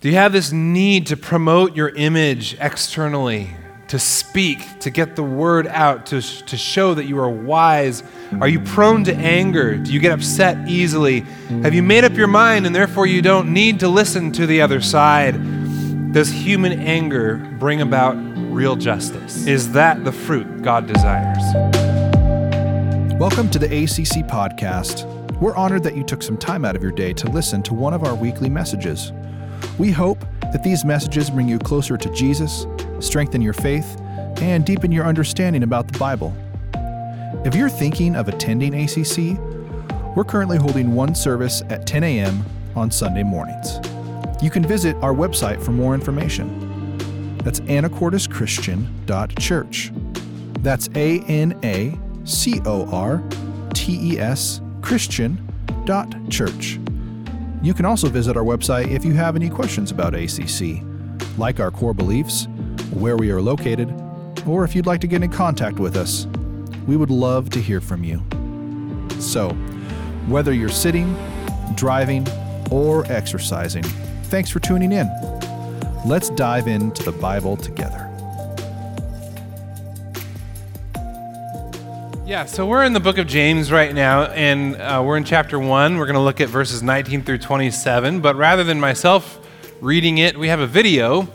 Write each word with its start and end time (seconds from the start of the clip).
Do 0.00 0.08
you 0.08 0.14
have 0.14 0.32
this 0.32 0.50
need 0.50 1.08
to 1.08 1.16
promote 1.18 1.76
your 1.76 1.90
image 1.90 2.56
externally, 2.58 3.50
to 3.88 3.98
speak, 3.98 4.78
to 4.78 4.88
get 4.88 5.14
the 5.14 5.22
word 5.22 5.66
out, 5.66 6.06
to, 6.06 6.22
to 6.22 6.56
show 6.56 6.94
that 6.94 7.04
you 7.04 7.18
are 7.18 7.28
wise? 7.28 8.02
Are 8.40 8.48
you 8.48 8.60
prone 8.60 9.04
to 9.04 9.14
anger? 9.14 9.76
Do 9.76 9.92
you 9.92 10.00
get 10.00 10.12
upset 10.12 10.66
easily? 10.66 11.20
Have 11.62 11.74
you 11.74 11.82
made 11.82 12.04
up 12.04 12.14
your 12.14 12.28
mind 12.28 12.64
and 12.64 12.74
therefore 12.74 13.04
you 13.04 13.20
don't 13.20 13.52
need 13.52 13.78
to 13.80 13.88
listen 13.88 14.32
to 14.32 14.46
the 14.46 14.62
other 14.62 14.80
side? 14.80 15.34
Does 16.14 16.30
human 16.30 16.80
anger 16.80 17.36
bring 17.58 17.82
about 17.82 18.14
real 18.50 18.76
justice? 18.76 19.46
Is 19.46 19.70
that 19.72 20.02
the 20.02 20.12
fruit 20.12 20.62
God 20.62 20.86
desires? 20.86 21.42
Welcome 23.20 23.50
to 23.50 23.58
the 23.58 23.66
ACC 23.66 24.26
podcast. 24.26 25.04
We're 25.42 25.56
honored 25.56 25.82
that 25.82 25.94
you 25.94 26.04
took 26.04 26.22
some 26.22 26.38
time 26.38 26.64
out 26.64 26.74
of 26.74 26.82
your 26.82 26.92
day 26.92 27.12
to 27.12 27.28
listen 27.28 27.62
to 27.64 27.74
one 27.74 27.92
of 27.92 28.02
our 28.02 28.14
weekly 28.14 28.48
messages. 28.48 29.12
We 29.80 29.90
hope 29.90 30.20
that 30.52 30.62
these 30.62 30.84
messages 30.84 31.30
bring 31.30 31.48
you 31.48 31.58
closer 31.58 31.96
to 31.96 32.12
Jesus, 32.12 32.66
strengthen 32.98 33.40
your 33.40 33.54
faith, 33.54 33.98
and 34.42 34.62
deepen 34.62 34.92
your 34.92 35.06
understanding 35.06 35.62
about 35.62 35.90
the 35.90 35.98
Bible. 35.98 36.36
If 37.46 37.54
you're 37.54 37.70
thinking 37.70 38.14
of 38.14 38.28
attending 38.28 38.74
ACC, 38.74 39.38
we're 40.14 40.24
currently 40.24 40.58
holding 40.58 40.94
one 40.94 41.14
service 41.14 41.62
at 41.70 41.86
10 41.86 42.04
a.m. 42.04 42.44
on 42.76 42.90
Sunday 42.90 43.22
mornings. 43.22 43.80
You 44.42 44.50
can 44.50 44.62
visit 44.62 44.96
our 44.96 45.14
website 45.14 45.64
for 45.64 45.70
more 45.70 45.94
information. 45.94 47.38
That's 47.38 47.60
anacorteschristian.church. 47.60 49.92
That's 50.58 50.90
A 50.94 51.20
N 51.20 51.58
A 51.64 51.98
C 52.24 52.60
O 52.66 52.86
R 52.92 53.22
T 53.72 54.12
E 54.12 54.18
S 54.18 54.60
Christian.church. 54.82 56.78
You 57.62 57.74
can 57.74 57.84
also 57.84 58.08
visit 58.08 58.36
our 58.38 58.42
website 58.42 58.90
if 58.90 59.04
you 59.04 59.12
have 59.12 59.36
any 59.36 59.50
questions 59.50 59.90
about 59.90 60.14
ACC, 60.14 60.82
like 61.36 61.60
our 61.60 61.70
core 61.70 61.92
beliefs, 61.92 62.48
where 62.92 63.16
we 63.18 63.30
are 63.30 63.40
located, 63.42 63.92
or 64.46 64.64
if 64.64 64.74
you'd 64.74 64.86
like 64.86 65.00
to 65.02 65.06
get 65.06 65.22
in 65.22 65.30
contact 65.30 65.78
with 65.78 65.96
us. 65.96 66.26
We 66.86 66.96
would 66.96 67.10
love 67.10 67.50
to 67.50 67.60
hear 67.60 67.82
from 67.82 68.02
you. 68.02 68.22
So, 69.20 69.50
whether 70.26 70.54
you're 70.54 70.70
sitting, 70.70 71.14
driving, 71.74 72.26
or 72.70 73.04
exercising, 73.12 73.82
thanks 74.24 74.48
for 74.48 74.60
tuning 74.60 74.92
in. 74.92 75.08
Let's 76.06 76.30
dive 76.30 76.66
into 76.66 77.02
the 77.02 77.12
Bible 77.12 77.58
together. 77.58 78.09
Yeah, 82.30 82.44
so 82.44 82.64
we're 82.64 82.84
in 82.84 82.92
the 82.92 83.00
book 83.00 83.18
of 83.18 83.26
James 83.26 83.72
right 83.72 83.92
now, 83.92 84.22
and 84.22 84.76
uh, 84.76 85.02
we're 85.04 85.16
in 85.16 85.24
chapter 85.24 85.58
1. 85.58 85.98
We're 85.98 86.06
going 86.06 86.14
to 86.14 86.20
look 86.20 86.40
at 86.40 86.48
verses 86.48 86.80
19 86.80 87.24
through 87.24 87.38
27. 87.38 88.20
But 88.20 88.36
rather 88.36 88.62
than 88.62 88.78
myself 88.78 89.44
reading 89.80 90.18
it, 90.18 90.38
we 90.38 90.46
have 90.46 90.60
a 90.60 90.66
video 90.68 91.26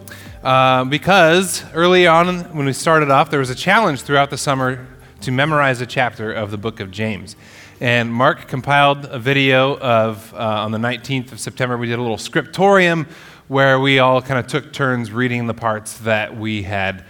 uh, 0.41 0.85
because 0.85 1.65
early 1.73 2.07
on 2.07 2.45
when 2.55 2.65
we 2.65 2.71
started 2.71 3.11
off, 3.11 3.29
there 3.29 3.41
was 3.41 3.49
a 3.49 3.55
challenge 3.55 4.03
throughout 4.03 4.29
the 4.29 4.37
summer 4.37 4.87
to 5.19 5.33
memorize 5.33 5.81
a 5.81 5.85
chapter 5.85 6.31
of 6.31 6.49
the 6.49 6.57
book 6.57 6.79
of 6.79 6.91
James. 6.91 7.35
And 7.81 8.09
Mark 8.09 8.47
compiled 8.47 9.03
a 9.03 9.19
video 9.19 9.77
of, 9.79 10.33
uh, 10.33 10.37
on 10.37 10.71
the 10.71 10.77
19th 10.77 11.33
of 11.33 11.41
September, 11.41 11.77
we 11.77 11.87
did 11.87 11.99
a 11.99 12.01
little 12.01 12.17
scriptorium 12.17 13.05
where 13.49 13.81
we 13.81 13.99
all 13.99 14.21
kind 14.21 14.39
of 14.39 14.47
took 14.47 14.71
turns 14.71 15.11
reading 15.11 15.45
the 15.45 15.53
parts 15.53 15.97
that 15.99 16.37
we 16.37 16.63
had 16.63 17.03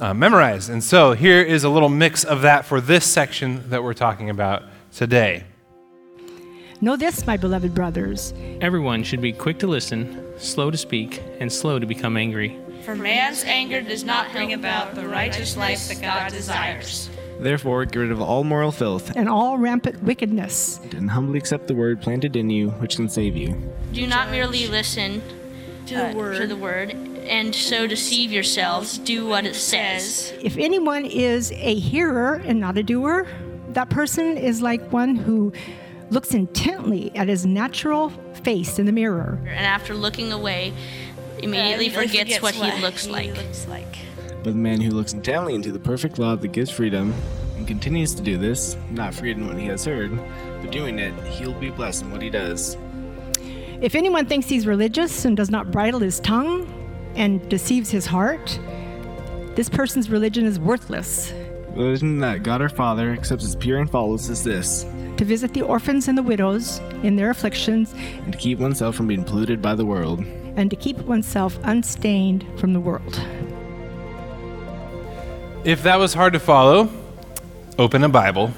uh, 0.00 0.14
memorized. 0.14 0.70
And 0.70 0.82
so 0.82 1.12
here 1.12 1.42
is 1.42 1.64
a 1.64 1.68
little 1.68 1.88
mix 1.88 2.24
of 2.24 2.42
that 2.42 2.64
for 2.64 2.80
this 2.80 3.04
section 3.04 3.68
that 3.70 3.82
we're 3.82 3.94
talking 3.94 4.30
about 4.30 4.62
today. 4.92 5.44
Know 6.80 6.96
this, 6.96 7.26
my 7.26 7.38
beloved 7.38 7.74
brothers. 7.74 8.34
Everyone 8.60 9.02
should 9.02 9.22
be 9.22 9.32
quick 9.32 9.58
to 9.60 9.66
listen, 9.66 10.38
slow 10.38 10.70
to 10.70 10.76
speak, 10.76 11.22
and 11.40 11.50
slow 11.50 11.78
to 11.78 11.86
become 11.86 12.18
angry. 12.18 12.58
For 12.84 12.94
man's 12.94 13.42
anger 13.44 13.80
does 13.80 14.04
not 14.04 14.30
bring 14.30 14.52
about 14.52 14.94
the 14.94 15.08
righteous 15.08 15.56
life 15.56 15.88
that 15.88 16.02
God 16.02 16.32
desires. 16.32 17.08
Therefore, 17.40 17.84
get 17.86 17.98
rid 17.98 18.12
of 18.12 18.20
all 18.20 18.44
moral 18.44 18.72
filth 18.72 19.14
and 19.16 19.28
all 19.28 19.58
rampant 19.58 20.02
wickedness, 20.02 20.78
and 20.92 21.10
humbly 21.10 21.38
accept 21.38 21.66
the 21.66 21.74
word 21.74 22.00
planted 22.00 22.36
in 22.36 22.50
you, 22.50 22.70
which 22.72 22.96
can 22.96 23.08
save 23.08 23.36
you. 23.36 23.72
Do 23.92 24.06
not 24.06 24.30
merely 24.30 24.66
listen 24.66 25.22
to 25.86 25.94
the, 25.94 26.10
uh, 26.10 26.14
word. 26.14 26.40
to 26.40 26.46
the 26.46 26.56
word 26.56 27.15
and 27.26 27.54
so 27.54 27.86
deceive 27.86 28.32
yourselves. 28.32 28.98
Do 28.98 29.26
what 29.26 29.44
it 29.44 29.54
says. 29.54 30.32
If 30.42 30.56
anyone 30.56 31.04
is 31.04 31.52
a 31.52 31.74
hearer 31.74 32.42
and 32.44 32.60
not 32.60 32.78
a 32.78 32.82
doer, 32.82 33.26
that 33.70 33.90
person 33.90 34.36
is 34.36 34.62
like 34.62 34.92
one 34.92 35.16
who 35.16 35.52
looks 36.10 36.32
intently 36.34 37.14
at 37.16 37.28
his 37.28 37.44
natural 37.44 38.10
face 38.42 38.78
in 38.78 38.86
the 38.86 38.92
mirror. 38.92 39.38
And 39.40 39.66
after 39.66 39.94
looking 39.94 40.32
away, 40.32 40.72
immediately 41.38 41.88
Uh, 41.88 42.00
forgets, 42.02 42.40
what, 42.40 42.54
he 42.54 42.80
looks 42.80 43.06
he 43.06 43.12
like. 43.12 43.36
looks 43.36 43.66
like. 43.68 43.98
But 44.42 44.52
the 44.52 44.58
man 44.58 44.80
who 44.80 44.92
looks 44.92 45.12
intently 45.12 45.54
into 45.54 45.72
the 45.72 45.80
perfect 45.80 46.18
law 46.18 46.36
that 46.36 46.48
gives 46.48 46.70
freedom 46.70 47.12
and 47.56 47.66
continues 47.66 48.14
to 48.14 48.22
do 48.22 48.36
this, 48.38 48.76
not 48.92 49.14
forgetting 49.14 49.46
what 49.46 49.58
he 49.58 49.66
has 49.66 49.84
heard, 49.84 50.12
but 50.62 50.70
doing 50.70 50.98
it, 50.98 51.12
he'll 51.24 51.58
be 51.58 51.70
blessed 51.70 52.02
in 52.02 52.12
what 52.12 52.22
he 52.22 52.30
does. 52.30 52.76
If 53.80 53.94
anyone 53.94 54.26
thinks 54.26 54.48
he's 54.48 54.66
religious 54.66 55.24
and 55.24 55.36
does 55.36 55.50
not 55.50 55.70
bridle 55.70 56.00
his 56.00 56.20
tongue 56.20 56.72
and 57.16 57.46
deceives 57.48 57.90
his 57.90 58.06
heart, 58.06 58.58
this 59.54 59.68
person's 59.68 60.10
religion 60.10 60.44
is 60.44 60.58
worthless. 60.58 61.32
Religion 61.74 62.20
that 62.20 62.42
God 62.42 62.60
our 62.62 62.68
Father 62.68 63.12
accepts 63.12 63.44
as 63.44 63.56
pure 63.56 63.78
and 63.80 63.90
faultless 63.90 64.28
is 64.28 64.44
this, 64.44 64.84
To 65.16 65.24
visit 65.24 65.52
the 65.54 65.62
orphans 65.62 66.08
and 66.08 66.16
the 66.16 66.22
widows 66.22 66.78
in 67.02 67.16
their 67.16 67.30
afflictions, 67.30 67.92
and 67.94 68.32
to 68.32 68.38
keep 68.38 68.58
oneself 68.58 68.94
from 68.96 69.06
being 69.06 69.24
polluted 69.24 69.60
by 69.60 69.74
the 69.74 69.84
world. 69.84 70.24
and 70.56 70.70
to 70.70 70.76
keep 70.76 70.96
oneself 71.00 71.58
unstained 71.64 72.46
from 72.58 72.72
the 72.72 72.80
world. 72.80 73.20
If 75.64 75.82
that 75.82 75.96
was 75.98 76.14
hard 76.14 76.32
to 76.32 76.38
follow, 76.40 76.88
open 77.78 78.02
a 78.04 78.08
Bible. 78.08 78.52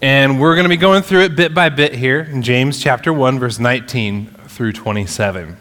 And 0.00 0.40
we're 0.40 0.54
going 0.54 0.64
to 0.64 0.68
be 0.68 0.76
going 0.76 1.02
through 1.02 1.22
it 1.22 1.36
bit 1.36 1.54
by 1.54 1.68
bit 1.70 1.94
here 1.94 2.20
in 2.20 2.42
James 2.42 2.80
chapter 2.80 3.12
1, 3.12 3.38
verse 3.38 3.58
19 3.58 4.26
through 4.48 4.72
27. 4.72 5.56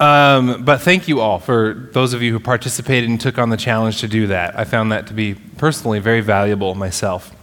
Um, 0.00 0.64
but 0.64 0.80
thank 0.80 1.08
you 1.08 1.20
all 1.20 1.38
for 1.38 1.90
those 1.92 2.14
of 2.14 2.22
you 2.22 2.32
who 2.32 2.40
participated 2.40 3.10
and 3.10 3.20
took 3.20 3.36
on 3.36 3.50
the 3.50 3.58
challenge 3.58 4.00
to 4.00 4.08
do 4.08 4.28
that. 4.28 4.58
I 4.58 4.64
found 4.64 4.90
that 4.92 5.06
to 5.08 5.14
be 5.14 5.34
personally 5.34 5.98
very 5.98 6.22
valuable 6.22 6.74
myself. 6.74 7.36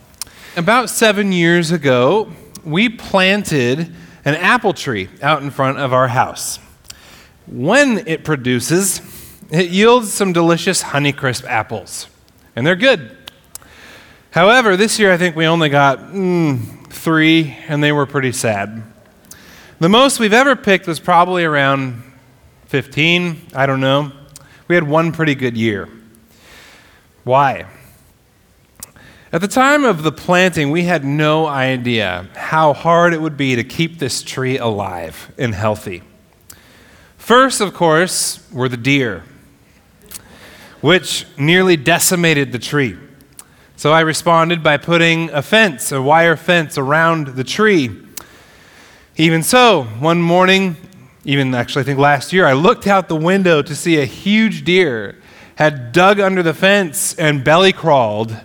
About 0.57 0.89
seven 0.89 1.31
years 1.31 1.69
ago, 1.71 2.31
we 2.65 2.89
planted 2.89 3.93
an 4.25 4.33
apple 4.33 4.73
tree 4.73 5.07
out 5.21 5.43
in 5.43 5.51
front 5.51 5.77
of 5.77 5.93
our 5.93 6.07
house. 6.07 6.57
When 7.45 7.99
it 8.07 8.23
produces, 8.23 9.01
it 9.51 9.69
yields 9.69 10.11
some 10.11 10.33
delicious 10.33 10.81
Honeycrisp 10.81 11.45
apples, 11.45 12.07
and 12.55 12.65
they're 12.65 12.75
good. 12.75 13.15
However, 14.31 14.75
this 14.75 14.97
year 14.97 15.13
I 15.13 15.17
think 15.17 15.35
we 15.35 15.45
only 15.45 15.69
got 15.69 15.99
mm, 15.99 16.87
three, 16.89 17.55
and 17.67 17.83
they 17.83 17.91
were 17.91 18.07
pretty 18.07 18.31
sad. 18.31 18.81
The 19.77 19.89
most 19.89 20.19
we've 20.19 20.33
ever 20.33 20.55
picked 20.55 20.87
was 20.87 20.99
probably 20.99 21.43
around 21.43 22.01
15, 22.67 23.41
I 23.55 23.65
don't 23.65 23.79
know. 23.79 24.11
We 24.67 24.75
had 24.75 24.87
one 24.87 25.13
pretty 25.13 25.35
good 25.35 25.55
year. 25.55 25.87
Why? 27.23 27.65
At 29.31 29.41
the 29.41 29.47
time 29.47 29.85
of 29.85 30.03
the 30.03 30.11
planting, 30.11 30.71
we 30.71 30.83
had 30.83 31.05
no 31.05 31.45
idea 31.45 32.27
how 32.35 32.73
hard 32.73 33.13
it 33.13 33.21
would 33.21 33.37
be 33.37 33.55
to 33.55 33.63
keep 33.63 33.99
this 33.99 34.21
tree 34.21 34.57
alive 34.57 35.31
and 35.37 35.55
healthy. 35.55 36.03
First, 37.17 37.61
of 37.61 37.73
course, 37.73 38.45
were 38.51 38.69
the 38.69 38.77
deer, 38.77 39.23
which 40.81 41.25
nearly 41.37 41.77
decimated 41.77 42.51
the 42.51 42.59
tree. 42.59 42.97
So 43.77 43.93
I 43.93 44.01
responded 44.01 44.61
by 44.61 44.77
putting 44.77 45.29
a 45.29 45.41
fence, 45.41 45.91
a 45.91 46.01
wire 46.01 46.35
fence 46.35 46.77
around 46.77 47.27
the 47.27 47.43
tree. 47.43 47.95
Even 49.15 49.43
so, 49.43 49.83
one 49.83 50.21
morning, 50.21 50.75
even 51.27 51.53
actually 51.53 51.81
I 51.81 51.83
think 51.83 51.99
last 51.99 52.31
year, 52.31 52.45
I 52.45 52.53
looked 52.53 52.87
out 52.87 53.09
the 53.09 53.15
window 53.15 53.61
to 53.61 53.75
see 53.75 53.99
a 53.99 54.05
huge 54.05 54.63
deer 54.63 55.17
had 55.55 55.91
dug 55.91 56.21
under 56.21 56.41
the 56.41 56.53
fence 56.53 57.13
and 57.15 57.43
belly 57.43 57.73
crawled 57.73 58.35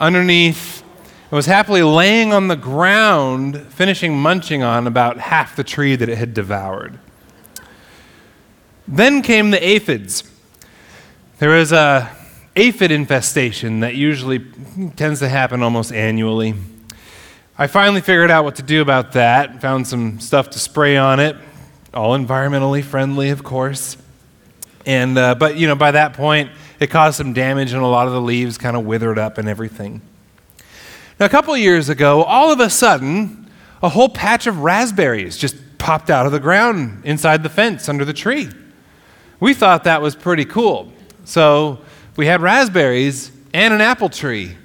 underneath 0.00 0.82
and 1.24 1.32
was 1.32 1.44
happily 1.44 1.82
laying 1.82 2.32
on 2.32 2.48
the 2.48 2.56
ground, 2.56 3.60
finishing 3.68 4.18
munching 4.18 4.62
on 4.62 4.86
about 4.86 5.18
half 5.18 5.56
the 5.56 5.64
tree 5.64 5.94
that 5.94 6.08
it 6.08 6.16
had 6.16 6.32
devoured. 6.32 6.98
Then 8.88 9.20
came 9.20 9.50
the 9.50 9.62
aphids. 9.62 10.24
There 11.38 11.50
was 11.50 11.70
a 11.70 12.10
aphid 12.56 12.90
infestation 12.90 13.80
that 13.80 13.94
usually 13.94 14.38
tends 14.96 15.20
to 15.20 15.28
happen 15.28 15.62
almost 15.62 15.92
annually. 15.92 16.54
I 17.58 17.66
finally 17.66 18.00
figured 18.00 18.30
out 18.30 18.44
what 18.44 18.56
to 18.56 18.62
do 18.62 18.80
about 18.80 19.12
that, 19.12 19.60
found 19.60 19.86
some 19.86 20.18
stuff 20.18 20.48
to 20.50 20.58
spray 20.58 20.96
on 20.96 21.20
it, 21.20 21.36
all 21.94 22.16
environmentally 22.16 22.82
friendly, 22.82 23.30
of 23.30 23.44
course. 23.44 23.96
And, 24.86 25.16
uh, 25.16 25.34
but, 25.34 25.56
you 25.56 25.66
know, 25.66 25.74
by 25.74 25.92
that 25.92 26.14
point, 26.14 26.50
it 26.80 26.88
caused 26.88 27.16
some 27.16 27.32
damage 27.32 27.72
and 27.72 27.82
a 27.82 27.86
lot 27.86 28.06
of 28.06 28.12
the 28.12 28.20
leaves 28.20 28.58
kind 28.58 28.76
of 28.76 28.84
withered 28.84 29.18
up 29.18 29.38
and 29.38 29.48
everything. 29.48 30.00
Now, 31.20 31.26
a 31.26 31.28
couple 31.28 31.56
years 31.56 31.88
ago, 31.88 32.24
all 32.24 32.52
of 32.52 32.60
a 32.60 32.70
sudden, 32.70 33.50
a 33.82 33.88
whole 33.88 34.08
patch 34.08 34.46
of 34.46 34.58
raspberries 34.60 35.36
just 35.36 35.56
popped 35.78 36.10
out 36.10 36.26
of 36.26 36.32
the 36.32 36.40
ground 36.40 37.02
inside 37.04 37.42
the 37.42 37.48
fence 37.48 37.88
under 37.88 38.04
the 38.04 38.12
tree. 38.12 38.48
We 39.38 39.54
thought 39.54 39.84
that 39.84 40.00
was 40.00 40.16
pretty 40.16 40.44
cool. 40.44 40.92
So 41.24 41.80
we 42.16 42.26
had 42.26 42.40
raspberries 42.40 43.32
and 43.52 43.74
an 43.74 43.80
apple 43.80 44.08
tree. 44.08 44.56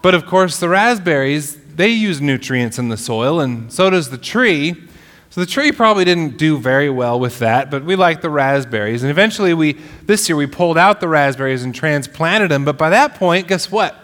But 0.00 0.14
of 0.14 0.26
course, 0.26 0.58
the 0.58 0.68
raspberries, 0.68 1.56
they 1.74 1.88
use 1.88 2.20
nutrients 2.20 2.78
in 2.78 2.88
the 2.88 2.96
soil, 2.96 3.40
and 3.40 3.72
so 3.72 3.90
does 3.90 4.10
the 4.10 4.18
tree. 4.18 4.88
So 5.32 5.40
the 5.40 5.46
tree 5.46 5.72
probably 5.72 6.04
didn't 6.04 6.36
do 6.36 6.58
very 6.58 6.90
well 6.90 7.18
with 7.18 7.38
that, 7.38 7.70
but 7.70 7.84
we 7.84 7.96
liked 7.96 8.20
the 8.20 8.28
raspberries. 8.28 9.02
And 9.02 9.10
eventually, 9.10 9.54
we, 9.54 9.78
this 10.04 10.28
year, 10.28 10.36
we 10.36 10.46
pulled 10.46 10.76
out 10.76 11.00
the 11.00 11.08
raspberries 11.08 11.64
and 11.64 11.74
transplanted 11.74 12.50
them. 12.50 12.66
But 12.66 12.76
by 12.76 12.90
that 12.90 13.14
point, 13.14 13.48
guess 13.48 13.70
what? 13.70 13.96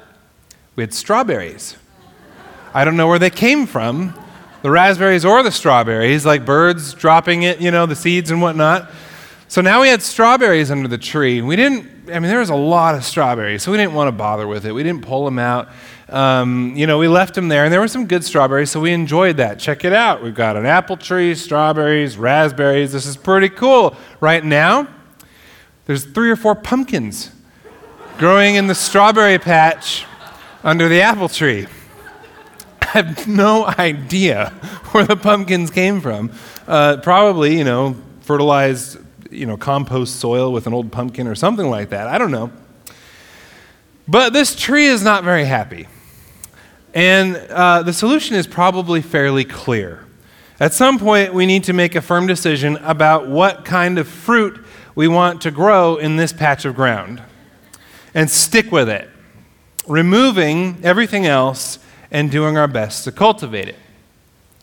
We 0.74 0.82
had 0.82 0.94
strawberries. 0.94 1.76
I 2.72 2.82
don't 2.82 2.96
know 2.96 3.08
where 3.08 3.18
they 3.18 3.28
came 3.28 3.66
from, 3.66 4.18
the 4.62 4.70
raspberries 4.70 5.26
or 5.26 5.42
the 5.42 5.52
strawberries, 5.52 6.24
like 6.24 6.46
birds 6.46 6.94
dropping 6.94 7.42
it, 7.42 7.60
you 7.60 7.70
know, 7.70 7.84
the 7.84 7.94
seeds 7.94 8.30
and 8.30 8.40
whatnot. 8.40 8.90
So 9.48 9.60
now 9.60 9.82
we 9.82 9.88
had 9.88 10.00
strawberries 10.00 10.70
under 10.70 10.88
the 10.88 10.96
tree. 10.96 11.42
We 11.42 11.56
didn't, 11.56 11.97
I 12.10 12.18
mean, 12.20 12.30
there 12.30 12.38
was 12.38 12.50
a 12.50 12.54
lot 12.54 12.94
of 12.94 13.04
strawberries, 13.04 13.62
so 13.62 13.70
we 13.70 13.76
didn't 13.76 13.94
want 13.94 14.08
to 14.08 14.12
bother 14.12 14.46
with 14.46 14.64
it. 14.64 14.72
We 14.72 14.82
didn't 14.82 15.02
pull 15.02 15.24
them 15.24 15.38
out. 15.38 15.68
Um, 16.08 16.74
you 16.74 16.86
know, 16.86 16.98
we 16.98 17.08
left 17.08 17.34
them 17.34 17.48
there, 17.48 17.64
and 17.64 17.72
there 17.72 17.80
were 17.80 17.88
some 17.88 18.06
good 18.06 18.24
strawberries, 18.24 18.70
so 18.70 18.80
we 18.80 18.92
enjoyed 18.92 19.36
that. 19.36 19.58
Check 19.58 19.84
it 19.84 19.92
out. 19.92 20.22
We've 20.22 20.34
got 20.34 20.56
an 20.56 20.64
apple 20.64 20.96
tree, 20.96 21.34
strawberries, 21.34 22.16
raspberries. 22.16 22.92
This 22.92 23.06
is 23.06 23.16
pretty 23.16 23.48
cool. 23.50 23.96
Right 24.20 24.44
now, 24.44 24.88
there's 25.86 26.04
three 26.04 26.30
or 26.30 26.36
four 26.36 26.54
pumpkins 26.54 27.30
growing 28.16 28.54
in 28.54 28.66
the 28.66 28.74
strawberry 28.74 29.38
patch 29.38 30.06
under 30.64 30.88
the 30.88 31.02
apple 31.02 31.28
tree. 31.28 31.66
I 32.82 32.86
have 32.86 33.28
no 33.28 33.66
idea 33.78 34.50
where 34.92 35.04
the 35.04 35.16
pumpkins 35.16 35.70
came 35.70 36.00
from. 36.00 36.32
Uh, 36.66 36.96
probably, 36.98 37.58
you 37.58 37.64
know, 37.64 37.96
fertilized 38.22 38.98
you 39.30 39.46
know, 39.46 39.56
compost 39.56 40.16
soil 40.16 40.52
with 40.52 40.66
an 40.66 40.72
old 40.72 40.90
pumpkin 40.92 41.26
or 41.26 41.34
something 41.34 41.68
like 41.68 41.90
that. 41.90 42.06
I 42.06 42.18
don't 42.18 42.30
know. 42.30 42.50
But 44.06 44.32
this 44.32 44.56
tree 44.56 44.86
is 44.86 45.02
not 45.02 45.24
very 45.24 45.44
happy. 45.44 45.86
And 46.94 47.36
uh, 47.36 47.82
the 47.82 47.92
solution 47.92 48.36
is 48.36 48.46
probably 48.46 49.02
fairly 49.02 49.44
clear. 49.44 50.04
At 50.58 50.72
some 50.72 50.98
point, 50.98 51.34
we 51.34 51.46
need 51.46 51.64
to 51.64 51.72
make 51.72 51.94
a 51.94 52.00
firm 52.00 52.26
decision 52.26 52.76
about 52.78 53.28
what 53.28 53.64
kind 53.64 53.98
of 53.98 54.08
fruit 54.08 54.58
we 54.94 55.06
want 55.06 55.42
to 55.42 55.50
grow 55.50 55.96
in 55.96 56.16
this 56.16 56.32
patch 56.32 56.64
of 56.64 56.74
ground 56.74 57.22
and 58.14 58.28
stick 58.28 58.72
with 58.72 58.88
it, 58.88 59.08
removing 59.86 60.78
everything 60.82 61.26
else 61.26 61.78
and 62.10 62.30
doing 62.30 62.56
our 62.56 62.66
best 62.66 63.04
to 63.04 63.12
cultivate 63.12 63.68
it. 63.68 63.76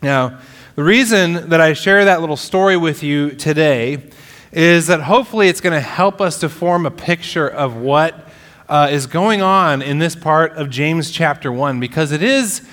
Now, 0.02 0.40
the 0.74 0.82
reason 0.82 1.48
that 1.48 1.60
I 1.60 1.72
share 1.72 2.04
that 2.04 2.20
little 2.20 2.36
story 2.36 2.76
with 2.76 3.02
you 3.02 3.30
today 3.30 4.10
is 4.52 4.86
that 4.86 5.02
hopefully 5.02 5.48
it's 5.48 5.60
going 5.60 5.72
to 5.72 5.80
help 5.80 6.20
us 6.20 6.40
to 6.40 6.48
form 6.48 6.86
a 6.86 6.90
picture 6.90 7.48
of 7.48 7.76
what 7.76 8.28
uh, 8.68 8.88
is 8.90 9.06
going 9.06 9.42
on 9.42 9.82
in 9.82 9.98
this 9.98 10.16
part 10.16 10.52
of 10.52 10.70
James 10.70 11.10
chapter 11.10 11.52
1 11.52 11.78
because 11.80 12.12
it 12.12 12.22
is, 12.22 12.66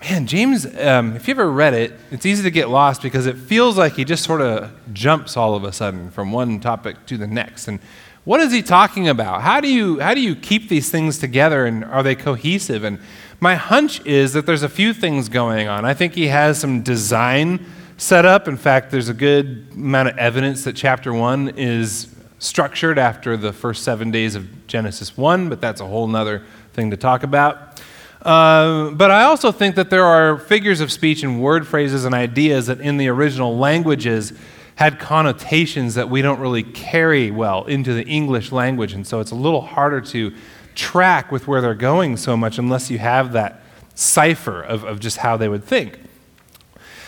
man, 0.00 0.26
James, 0.26 0.66
um, 0.78 1.14
if 1.16 1.28
you 1.28 1.32
ever 1.32 1.50
read 1.50 1.74
it, 1.74 1.92
it's 2.10 2.24
easy 2.24 2.42
to 2.42 2.50
get 2.50 2.68
lost 2.68 3.02
because 3.02 3.26
it 3.26 3.36
feels 3.36 3.76
like 3.76 3.94
he 3.94 4.04
just 4.04 4.24
sort 4.24 4.40
of 4.40 4.70
jumps 4.92 5.36
all 5.36 5.54
of 5.54 5.64
a 5.64 5.72
sudden 5.72 6.10
from 6.10 6.32
one 6.32 6.60
topic 6.60 7.04
to 7.06 7.16
the 7.16 7.26
next. 7.26 7.68
And 7.68 7.80
what 8.24 8.40
is 8.40 8.52
he 8.52 8.62
talking 8.62 9.08
about? 9.08 9.42
How 9.42 9.60
do 9.60 9.68
you, 9.68 10.00
how 10.00 10.14
do 10.14 10.20
you 10.20 10.34
keep 10.34 10.68
these 10.68 10.90
things 10.90 11.18
together 11.18 11.66
and 11.66 11.84
are 11.84 12.02
they 12.02 12.14
cohesive? 12.14 12.82
And 12.82 12.98
my 13.38 13.54
hunch 13.54 14.04
is 14.06 14.32
that 14.32 14.46
there's 14.46 14.62
a 14.62 14.68
few 14.68 14.92
things 14.92 15.28
going 15.28 15.68
on. 15.68 15.84
I 15.84 15.94
think 15.94 16.14
he 16.14 16.28
has 16.28 16.58
some 16.58 16.82
design 16.82 17.64
set 17.96 18.26
up. 18.26 18.48
In 18.48 18.56
fact, 18.56 18.90
there's 18.90 19.08
a 19.08 19.14
good 19.14 19.68
amount 19.72 20.08
of 20.08 20.18
evidence 20.18 20.64
that 20.64 20.76
chapter 20.76 21.12
1 21.12 21.54
is 21.56 22.14
structured 22.38 22.98
after 22.98 23.36
the 23.36 23.52
first 23.52 23.82
seven 23.82 24.10
days 24.10 24.34
of 24.34 24.66
Genesis 24.66 25.16
1, 25.16 25.48
but 25.48 25.60
that's 25.60 25.80
a 25.80 25.86
whole 25.86 26.14
other 26.14 26.44
thing 26.74 26.90
to 26.90 26.96
talk 26.96 27.22
about. 27.22 27.80
Uh, 28.20 28.90
but 28.90 29.10
I 29.10 29.22
also 29.22 29.52
think 29.52 29.76
that 29.76 29.88
there 29.88 30.04
are 30.04 30.38
figures 30.38 30.80
of 30.80 30.92
speech 30.92 31.22
and 31.22 31.40
word 31.40 31.66
phrases 31.66 32.04
and 32.04 32.14
ideas 32.14 32.66
that 32.66 32.80
in 32.80 32.96
the 32.96 33.08
original 33.08 33.56
languages 33.56 34.32
had 34.74 34.98
connotations 34.98 35.94
that 35.94 36.10
we 36.10 36.20
don't 36.20 36.40
really 36.40 36.62
carry 36.62 37.30
well 37.30 37.64
into 37.64 37.94
the 37.94 38.04
English 38.04 38.52
language. 38.52 38.92
And 38.92 39.06
so 39.06 39.20
it's 39.20 39.30
a 39.30 39.36
little 39.36 39.62
harder 39.62 40.02
to 40.02 40.34
track 40.74 41.32
with 41.32 41.48
where 41.48 41.62
they're 41.62 41.74
going 41.74 42.18
so 42.18 42.36
much 42.36 42.58
unless 42.58 42.90
you 42.90 42.98
have 42.98 43.32
that 43.32 43.62
cipher 43.94 44.60
of, 44.60 44.84
of 44.84 45.00
just 45.00 45.18
how 45.18 45.38
they 45.38 45.48
would 45.48 45.64
think. 45.64 45.98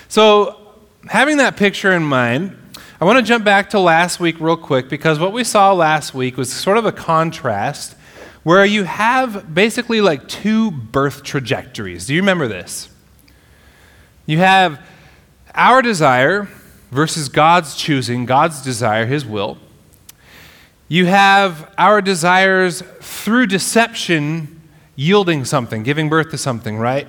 So 0.08 0.67
having 1.06 1.38
that 1.38 1.56
picture 1.56 1.92
in 1.92 2.02
mind, 2.02 2.56
I 3.00 3.04
want 3.04 3.18
to 3.18 3.22
jump 3.22 3.44
back 3.44 3.70
to 3.70 3.78
last 3.78 4.18
week 4.18 4.40
real 4.40 4.56
quick 4.56 4.88
because 4.88 5.18
what 5.18 5.32
we 5.32 5.44
saw 5.44 5.72
last 5.72 6.14
week 6.14 6.36
was 6.36 6.52
sort 6.52 6.78
of 6.78 6.84
a 6.84 6.92
contrast 6.92 7.94
where 8.42 8.64
you 8.64 8.84
have 8.84 9.54
basically 9.54 10.00
like 10.00 10.26
two 10.28 10.70
birth 10.70 11.22
trajectories. 11.22 12.06
Do 12.06 12.14
you 12.14 12.20
remember 12.22 12.48
this? 12.48 12.88
You 14.26 14.38
have 14.38 14.84
our 15.54 15.82
desire 15.82 16.48
versus 16.90 17.28
God's 17.28 17.76
choosing, 17.76 18.26
God's 18.26 18.62
desire, 18.62 19.06
His 19.06 19.24
will. 19.24 19.58
You 20.88 21.06
have 21.06 21.72
our 21.78 22.00
desires 22.00 22.82
through 23.00 23.46
deception 23.46 24.60
yielding 24.96 25.44
something, 25.44 25.82
giving 25.82 26.08
birth 26.08 26.30
to 26.30 26.38
something, 26.38 26.78
right? 26.78 27.06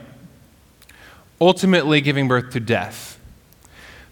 Ultimately, 1.41 2.01
giving 2.01 2.27
birth 2.27 2.51
to 2.51 2.59
death 2.59 3.18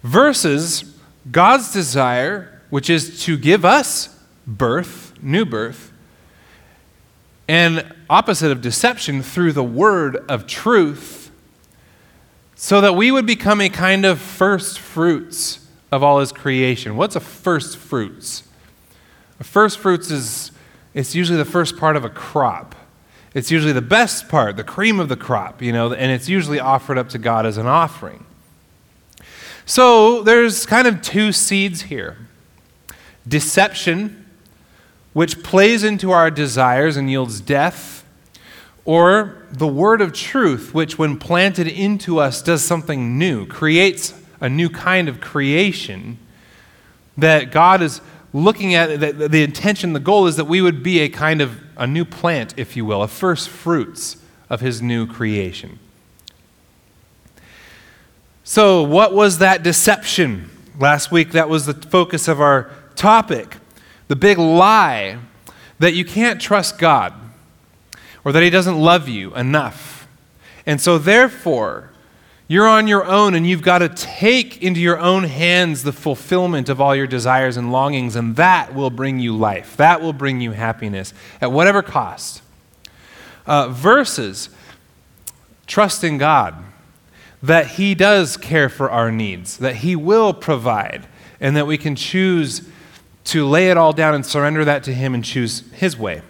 versus 0.08 0.86
God's 1.30 1.74
desire, 1.74 2.62
which 2.70 2.90
is 2.90 3.24
to 3.26 3.38
give 3.38 3.66
us 3.66 4.18
birth, 4.46 5.14
new 5.22 5.44
birth, 5.44 5.92
and 7.50 7.94
opposite 8.10 8.50
of 8.50 8.62
deception 8.62 9.22
through 9.22 9.52
the 9.52 9.64
word 9.64 10.16
of 10.30 10.48
truth, 10.48 11.30
so 12.56 12.80
that 12.80 12.96
we 12.96 13.12
would 13.12 13.26
become 13.26 13.60
a 13.60 13.70
kind 13.70 14.06
of 14.06 14.20
first 14.20 14.80
fruits 14.80 15.68
of 15.92 16.04
all 16.04 16.20
his 16.20 16.32
creation. 16.32 16.96
What's 16.96 17.16
a 17.16 17.20
first 17.20 17.78
fruits? 17.78 18.44
A 19.42 19.44
first 19.44 19.78
fruits 19.78 20.10
is 20.10 20.52
it's 20.94 21.16
usually 21.16 21.38
the 21.38 21.46
first 21.46 21.78
part 21.78 21.98
of 21.98 22.06
a 22.06 22.10
crop. 22.10 22.76
It's 23.34 23.52
usually 23.52 23.74
the 23.74 23.82
best 23.82 24.30
part, 24.30 24.56
the 24.56 24.64
cream 24.64 25.02
of 25.02 25.10
the 25.10 25.18
crop, 25.18 25.62
you 25.62 25.74
know, 25.74 25.94
and 25.94 26.12
it's 26.12 26.30
usually 26.30 26.60
offered 26.60 26.98
up 26.98 27.10
to 27.10 27.18
God 27.18 27.46
as 27.46 27.58
an 27.58 27.68
offering. 27.68 28.26
So 29.68 30.24
there's 30.24 30.66
kind 30.66 30.88
of 30.88 31.02
two 31.02 31.34
seeds 31.34 31.84
here 31.84 32.18
deception, 33.28 34.26
which 35.12 35.44
plays 35.44 35.84
into 35.84 36.12
our 36.12 36.32
desires 36.32 36.96
and 36.96 37.10
yields 37.10 37.42
death, 37.42 38.06
or 38.86 39.46
the 39.52 39.68
word 39.68 40.00
of 40.00 40.14
truth, 40.14 40.74
which, 40.74 40.98
when 40.98 41.20
planted 41.20 41.68
into 41.68 42.18
us, 42.18 42.42
does 42.42 42.64
something 42.64 43.18
new, 43.20 43.46
creates 43.46 44.14
a 44.40 44.48
new 44.48 44.70
kind 44.70 45.10
of 45.10 45.20
creation 45.20 46.18
that 47.18 47.52
God 47.52 47.82
is 47.82 48.00
looking 48.32 48.74
at. 48.74 49.02
The, 49.02 49.28
the 49.28 49.44
intention, 49.44 49.92
the 49.92 50.00
goal 50.00 50.28
is 50.28 50.38
that 50.38 50.46
we 50.46 50.62
would 50.62 50.82
be 50.82 51.00
a 51.00 51.10
kind 51.10 51.42
of 51.42 51.62
a 51.76 51.86
new 51.86 52.06
plant, 52.06 52.54
if 52.56 52.78
you 52.78 52.86
will, 52.86 53.04
a 53.04 53.10
first 53.10 53.50
fruits 53.50 54.16
of 54.50 54.62
His 54.62 54.82
new 54.82 55.06
creation. 55.06 55.78
So, 58.50 58.82
what 58.82 59.14
was 59.14 59.40
that 59.40 59.62
deception? 59.62 60.50
Last 60.80 61.12
week, 61.12 61.32
that 61.32 61.50
was 61.50 61.66
the 61.66 61.74
focus 61.74 62.30
of 62.30 62.40
our 62.40 62.72
topic. 62.96 63.58
The 64.08 64.16
big 64.16 64.38
lie 64.38 65.20
that 65.80 65.96
you 65.96 66.06
can't 66.06 66.40
trust 66.40 66.80
God 66.80 67.14
or 68.24 68.32
that 68.32 68.42
He 68.42 68.50
doesn't 68.50 68.80
love 68.80 69.10
you 69.10 69.36
enough. 69.36 70.08
And 70.66 70.80
so, 70.80 70.98
therefore, 70.98 71.92
you're 72.48 72.70
on 72.70 72.88
your 72.88 73.04
own 73.04 73.36
and 73.36 73.46
you've 73.46 73.62
got 73.62 73.80
to 73.80 73.90
take 73.90 74.64
into 74.64 74.80
your 74.80 74.98
own 74.98 75.26
hands 75.26 75.84
the 75.84 75.92
fulfillment 75.92 76.70
of 76.70 76.80
all 76.80 76.96
your 76.96 77.06
desires 77.06 77.58
and 77.58 77.70
longings, 77.70 78.16
and 78.16 78.38
that 78.38 78.74
will 78.74 78.90
bring 78.90 79.20
you 79.20 79.36
life. 79.36 79.76
That 79.76 80.02
will 80.02 80.14
bring 80.14 80.40
you 80.40 80.54
happiness 80.54 81.14
at 81.42 81.52
whatever 81.52 81.82
cost. 81.82 82.42
Uh, 83.46 83.68
versus 83.68 84.50
trusting 85.68 86.18
God 86.18 86.64
that 87.42 87.68
He 87.68 87.96
does 87.96 88.38
care 88.38 88.70
for 88.70 88.90
our 88.90 89.12
needs, 89.12 89.58
that 89.58 89.78
He 89.78 89.96
will 89.96 90.34
provide, 90.34 91.08
and 91.40 91.56
that 91.56 91.68
we 91.68 91.78
can 91.78 91.96
choose 91.96 92.68
to 93.26 93.46
lay 93.46 93.70
it 93.70 93.78
all 93.78 93.94
down 93.94 94.16
and 94.16 94.26
surrender 94.26 94.64
that 94.66 94.84
to 94.84 94.94
Him 94.94 95.14
and 95.14 95.24
choose 95.24 95.64
His 95.74 95.98
way. 95.98 96.22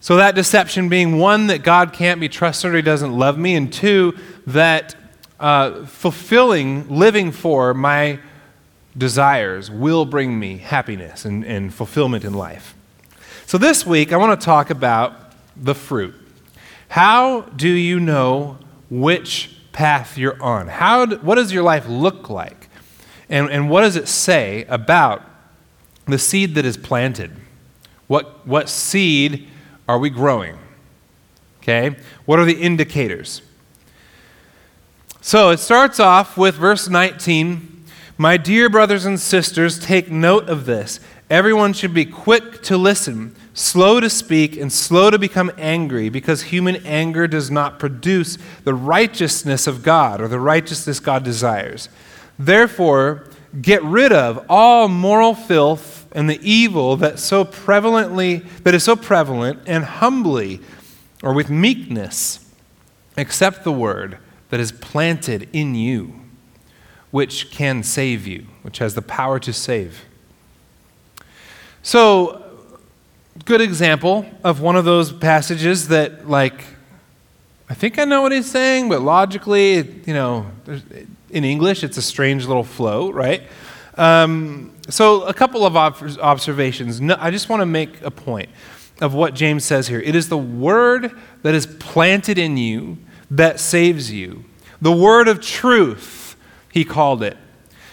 So, 0.00 0.16
that 0.16 0.34
deception 0.34 0.88
being 0.88 1.18
one, 1.18 1.46
that 1.46 1.62
God 1.62 1.92
can't 1.92 2.20
be 2.20 2.28
trusted 2.28 2.72
or 2.72 2.76
He 2.76 2.82
doesn't 2.82 3.16
love 3.16 3.38
me, 3.38 3.54
and 3.54 3.72
two, 3.72 4.18
that 4.46 4.94
uh, 5.38 5.86
fulfilling, 5.86 6.88
living 6.88 7.32
for 7.32 7.74
my 7.74 8.18
desires 8.96 9.70
will 9.70 10.04
bring 10.04 10.38
me 10.38 10.58
happiness 10.58 11.24
and, 11.24 11.44
and 11.44 11.72
fulfillment 11.72 12.24
in 12.24 12.34
life. 12.34 12.74
So, 13.46 13.58
this 13.58 13.86
week, 13.86 14.12
I 14.12 14.16
want 14.16 14.40
to 14.40 14.44
talk 14.44 14.70
about 14.70 15.14
the 15.56 15.74
fruit. 15.74 16.14
How 16.88 17.42
do 17.42 17.68
you 17.68 17.98
know 17.98 18.58
which 18.92 19.56
path 19.72 20.18
you're 20.18 20.40
on. 20.42 20.68
How, 20.68 21.06
do, 21.06 21.16
what 21.16 21.36
does 21.36 21.50
your 21.50 21.62
life 21.62 21.88
look 21.88 22.28
like? 22.28 22.68
And, 23.30 23.50
and 23.50 23.70
what 23.70 23.80
does 23.80 23.96
it 23.96 24.06
say 24.06 24.66
about 24.68 25.22
the 26.04 26.18
seed 26.18 26.54
that 26.56 26.66
is 26.66 26.76
planted? 26.76 27.32
What, 28.06 28.46
what 28.46 28.68
seed 28.68 29.48
are 29.88 29.98
we 29.98 30.10
growing? 30.10 30.58
Okay? 31.62 31.96
What 32.26 32.38
are 32.38 32.44
the 32.44 32.60
indicators? 32.60 33.40
So 35.22 35.48
it 35.48 35.58
starts 35.58 35.98
off 35.98 36.36
with 36.36 36.56
verse 36.56 36.88
19 36.88 37.84
My 38.18 38.36
dear 38.36 38.68
brothers 38.68 39.06
and 39.06 39.18
sisters, 39.18 39.78
take 39.78 40.10
note 40.10 40.50
of 40.50 40.66
this. 40.66 41.00
Everyone 41.30 41.72
should 41.72 41.94
be 41.94 42.04
quick 42.04 42.62
to 42.64 42.76
listen, 42.76 43.34
slow 43.54 44.00
to 44.00 44.08
speak, 44.08 44.56
and 44.56 44.72
slow 44.72 45.10
to 45.10 45.18
become 45.18 45.50
angry, 45.58 46.08
because 46.08 46.42
human 46.42 46.76
anger 46.86 47.26
does 47.26 47.50
not 47.50 47.78
produce 47.78 48.38
the 48.64 48.74
righteousness 48.74 49.66
of 49.66 49.82
God 49.82 50.20
or 50.20 50.28
the 50.28 50.40
righteousness 50.40 51.00
God 51.00 51.22
desires. 51.22 51.88
Therefore, 52.38 53.26
get 53.60 53.82
rid 53.82 54.12
of 54.12 54.44
all 54.48 54.88
moral 54.88 55.34
filth 55.34 56.06
and 56.12 56.28
the 56.28 56.40
evil 56.42 56.96
that 56.96 57.18
so 57.18 57.44
prevalently 57.44 58.44
that 58.62 58.74
is 58.74 58.84
so 58.84 58.96
prevalent 58.96 59.60
and 59.66 59.84
humbly 59.84 60.60
or 61.22 61.32
with 61.34 61.50
meekness 61.50 62.50
accept 63.16 63.64
the 63.64 63.72
word 63.72 64.18
that 64.48 64.60
is 64.60 64.72
planted 64.72 65.48
in 65.52 65.74
you 65.74 66.14
which 67.10 67.50
can 67.50 67.82
save 67.82 68.26
you 68.26 68.46
which 68.62 68.78
has 68.78 68.94
the 68.94 69.02
power 69.02 69.38
to 69.38 69.52
save 69.52 70.04
so 71.82 72.41
good 73.44 73.60
example 73.60 74.24
of 74.44 74.60
one 74.60 74.76
of 74.76 74.84
those 74.84 75.12
passages 75.12 75.88
that 75.88 76.28
like 76.28 76.64
i 77.68 77.74
think 77.74 77.98
i 77.98 78.04
know 78.04 78.22
what 78.22 78.30
he's 78.30 78.50
saying 78.50 78.88
but 78.88 79.00
logically 79.00 80.02
you 80.06 80.14
know 80.14 80.46
in 81.30 81.44
english 81.44 81.82
it's 81.82 81.96
a 81.96 82.02
strange 82.02 82.46
little 82.46 82.64
flow 82.64 83.10
right? 83.10 83.42
Um, 83.94 84.72
so 84.88 85.24
a 85.24 85.34
couple 85.34 85.66
of 85.66 85.76
ob- 85.76 86.18
observations. 86.20 86.98
No, 86.98 87.16
i 87.20 87.30
just 87.30 87.48
want 87.50 87.60
to 87.60 87.66
make 87.66 88.00
a 88.02 88.10
point 88.10 88.48
of 89.00 89.12
what 89.12 89.34
james 89.34 89.64
says 89.64 89.88
here. 89.88 90.00
It 90.00 90.14
is 90.14 90.28
the 90.28 90.38
word 90.38 91.12
that 91.42 91.54
is 91.54 91.66
planted 91.66 92.38
in 92.38 92.56
you 92.56 92.98
that 93.30 93.60
saves 93.60 94.10
you. 94.10 94.44
The 94.80 94.92
word 94.92 95.28
of 95.28 95.40
truth 95.40 96.36
he 96.72 96.84
called 96.84 97.22
it 97.22 97.36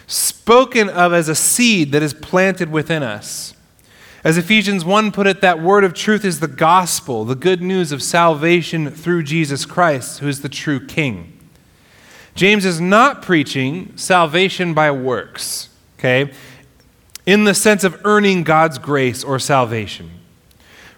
spoken 0.08 0.90
of 0.90 1.14
as 1.14 1.30
a 1.30 1.36
seed 1.36 1.92
that 1.92 2.02
is 2.02 2.14
planted 2.14 2.72
within 2.72 3.04
us 3.04 3.54
as 4.24 4.38
Ephesians 4.38 4.84
1 4.84 5.12
put 5.12 5.28
it, 5.28 5.42
that 5.42 5.62
word 5.62 5.84
of 5.84 5.94
truth 5.94 6.26
is 6.26 6.40
the 6.40 6.48
gospel, 6.48 7.24
the 7.24 7.36
good 7.36 7.62
news 7.62 7.92
of 7.92 8.04
salvation 8.04 8.92
through 8.92 9.24
Jesus 9.24 9.66
Christ, 9.66 10.20
who 10.20 10.28
is 10.28 10.42
the 10.42 10.50
true 10.50 10.86
King. 10.86 11.38
James 12.36 12.66
is 12.66 12.82
not 12.82 13.22
preaching 13.22 13.96
salvation 13.96 14.74
by 14.74 14.92
works, 14.92 15.70
okay, 15.98 16.32
in 17.26 17.46
the 17.46 17.54
sense 17.54 17.84
of 17.84 18.02
earning 18.06 18.44
God's 18.44 18.78
grace 18.78 19.24
or 19.24 19.40
salvation. 19.40 20.12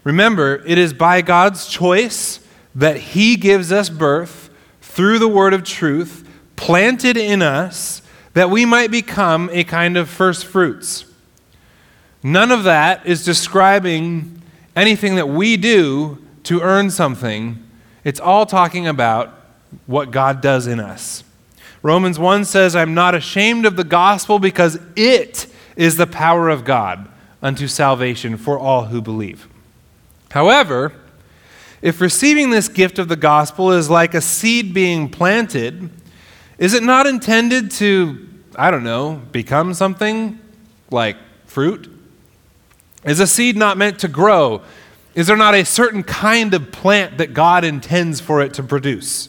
Remember, 0.04 0.62
it 0.66 0.78
is 0.78 0.92
by 0.92 1.22
God's 1.22 1.66
choice 1.68 2.40
that 2.74 2.96
He 2.96 3.36
gives 3.36 3.70
us 3.70 3.88
birth 3.88 4.50
through 4.80 5.18
the 5.20 5.28
word 5.28 5.54
of 5.54 5.62
truth, 5.62 6.28
planted 6.56 7.16
in 7.16 7.40
us, 7.40 8.02
that 8.34 8.50
we 8.50 8.64
might 8.64 8.90
become 8.90 9.48
a 9.52 9.62
kind 9.62 9.96
of 9.96 10.08
first 10.08 10.44
fruits. 10.44 11.04
None 12.22 12.50
of 12.50 12.64
that 12.64 13.04
is 13.06 13.24
describing 13.24 14.42
anything 14.76 15.16
that 15.16 15.28
we 15.28 15.56
do 15.56 16.18
to 16.44 16.60
earn 16.60 16.90
something. 16.90 17.62
It's 18.04 18.20
all 18.20 18.46
talking 18.46 18.86
about 18.86 19.34
what 19.86 20.10
God 20.10 20.40
does 20.40 20.66
in 20.66 20.80
us. 20.80 21.24
Romans 21.82 22.18
1 22.18 22.44
says, 22.44 22.76
I'm 22.76 22.94
not 22.94 23.14
ashamed 23.14 23.66
of 23.66 23.76
the 23.76 23.84
gospel 23.84 24.38
because 24.38 24.78
it 24.94 25.46
is 25.76 25.96
the 25.96 26.06
power 26.06 26.48
of 26.48 26.64
God 26.64 27.08
unto 27.42 27.66
salvation 27.66 28.36
for 28.36 28.58
all 28.58 28.86
who 28.86 29.00
believe. 29.00 29.48
However, 30.30 30.92
if 31.80 32.00
receiving 32.00 32.50
this 32.50 32.68
gift 32.68 33.00
of 33.00 33.08
the 33.08 33.16
gospel 33.16 33.72
is 33.72 33.90
like 33.90 34.14
a 34.14 34.20
seed 34.20 34.72
being 34.72 35.08
planted, 35.08 35.90
is 36.56 36.74
it 36.74 36.84
not 36.84 37.08
intended 37.08 37.72
to, 37.72 38.28
I 38.54 38.70
don't 38.70 38.84
know, 38.84 39.20
become 39.32 39.74
something 39.74 40.38
like 40.90 41.16
fruit? 41.46 41.91
Is 43.04 43.20
a 43.20 43.26
seed 43.26 43.56
not 43.56 43.76
meant 43.76 43.98
to 44.00 44.08
grow? 44.08 44.62
Is 45.14 45.26
there 45.26 45.36
not 45.36 45.54
a 45.54 45.64
certain 45.64 46.02
kind 46.02 46.54
of 46.54 46.72
plant 46.72 47.18
that 47.18 47.34
God 47.34 47.64
intends 47.64 48.20
for 48.20 48.40
it 48.40 48.54
to 48.54 48.62
produce? 48.62 49.28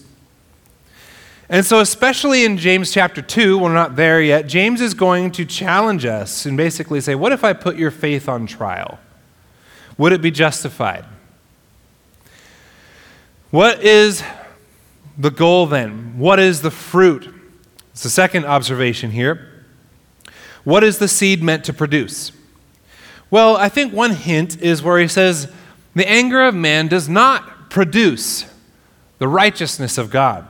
And 1.50 1.66
so, 1.66 1.80
especially 1.80 2.46
in 2.46 2.58
James 2.58 2.92
chapter 2.92 3.22
2, 3.22 3.58
we're 3.58 3.74
not 3.74 3.96
there 3.96 4.22
yet, 4.22 4.48
James 4.48 4.80
is 4.80 4.94
going 4.94 5.32
to 5.32 5.46
challenge 5.46 6.06
us 6.06 6.46
and 6.46 6.56
basically 6.56 7.02
say, 7.02 7.16
What 7.16 7.32
if 7.32 7.44
I 7.44 7.54
put 7.54 7.76
your 7.76 7.92
faith 7.92 8.30
on 8.30 8.48
trial? 8.48 9.00
Would 9.98 10.14
it 10.14 10.22
be 10.22 10.32
justified? 10.32 11.06
What 13.52 13.84
is 13.84 14.24
the 15.18 15.30
goal 15.30 15.68
then? 15.68 16.18
What 16.18 16.40
is 16.40 16.62
the 16.62 16.72
fruit? 16.72 17.32
It's 17.92 18.02
the 18.02 18.10
second 18.10 18.46
observation 18.46 19.12
here. 19.12 19.66
What 20.64 20.84
is 20.84 20.98
the 20.98 21.08
seed 21.08 21.44
meant 21.44 21.66
to 21.66 21.74
produce? 21.74 22.32
Well, 23.34 23.58
I 23.58 23.68
think 23.68 23.92
one 23.92 24.12
hint 24.12 24.62
is 24.62 24.84
where 24.84 25.00
he 25.00 25.08
says, 25.08 25.52
the 25.96 26.08
anger 26.08 26.44
of 26.44 26.54
man 26.54 26.88
does 26.88 27.10
not 27.10 27.72
produce 27.72 28.46
the 29.18 29.28
righteousness 29.28 29.98
of 29.98 30.12
God. 30.12 30.46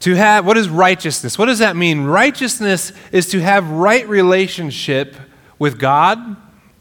To 0.00 0.16
have, 0.16 0.44
what 0.44 0.56
is 0.58 0.68
righteousness? 0.68 1.38
What 1.38 1.46
does 1.46 1.60
that 1.60 1.76
mean? 1.76 2.06
Righteousness 2.06 2.92
is 3.12 3.28
to 3.28 3.40
have 3.40 3.70
right 3.70 4.08
relationship 4.08 5.14
with 5.60 5.78
God 5.78 6.36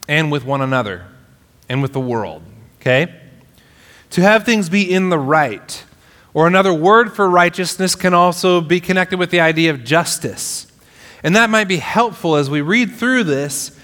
and 0.07 0.31
with 0.31 0.43
one 0.43 0.61
another 0.61 1.05
and 1.69 1.83
with 1.83 1.93
the 1.93 1.99
world, 1.99 2.41
okay? 2.81 3.13
To 4.09 4.21
have 4.23 4.43
things 4.43 4.69
be 4.69 4.91
in 4.91 5.09
the 5.09 5.19
right. 5.19 5.83
Or 6.33 6.47
another 6.47 6.73
word 6.73 7.13
for 7.13 7.29
righteousness 7.29 7.93
can 7.93 8.15
also 8.15 8.59
be 8.59 8.79
connected 8.79 9.19
with 9.19 9.29
the 9.29 9.41
idea 9.41 9.69
of 9.69 9.83
justice. 9.83 10.65
And 11.21 11.35
that 11.35 11.51
might 11.51 11.67
be 11.67 11.77
helpful 11.77 12.35
as 12.35 12.49
we 12.49 12.61
read 12.61 12.91
through 12.91 13.25
this 13.25 13.74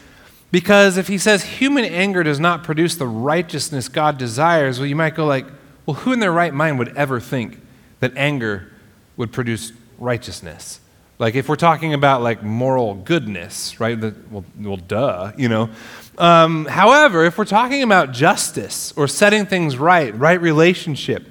because 0.52 0.98
if 0.98 1.08
he 1.08 1.18
says 1.18 1.44
human 1.44 1.86
anger 1.86 2.24
does 2.24 2.40
not 2.40 2.64
produce 2.64 2.96
the 2.96 3.08
righteousness 3.08 3.88
God 3.88 4.18
desires, 4.18 4.80
well, 4.80 4.88
you 4.88 4.96
might 4.96 5.16
go 5.16 5.26
like, 5.26 5.46
well, 5.86 5.96
who 5.96 6.12
in 6.12 6.20
their 6.20 6.32
right 6.32 6.54
mind 6.54 6.78
would 6.78 6.96
ever 6.98 7.20
think 7.20 7.60
that 8.02 8.16
anger 8.18 8.72
would 9.16 9.32
produce 9.32 9.72
righteousness? 9.98 10.82
Like 11.20 11.36
if 11.36 11.48
we're 11.48 11.56
talking 11.56 11.94
about 11.94 12.22
like 12.22 12.44
moral 12.44 12.96
goodness, 12.96 13.80
right? 13.80 14.00
The, 14.00 14.14
well, 14.30 14.44
well, 14.60 14.78
duh, 14.78 15.32
you 15.38 15.48
know. 15.48 15.70
Um, 16.18 16.66
however, 16.66 17.26
if 17.26 17.38
we're 17.38 17.46
talking 17.46 17.84
about 17.84 18.12
justice 18.12 18.92
or 18.98 19.08
setting 19.08 19.46
things 19.46 19.78
right, 19.78 20.18
right 20.18 20.42
relationship, 20.42 21.28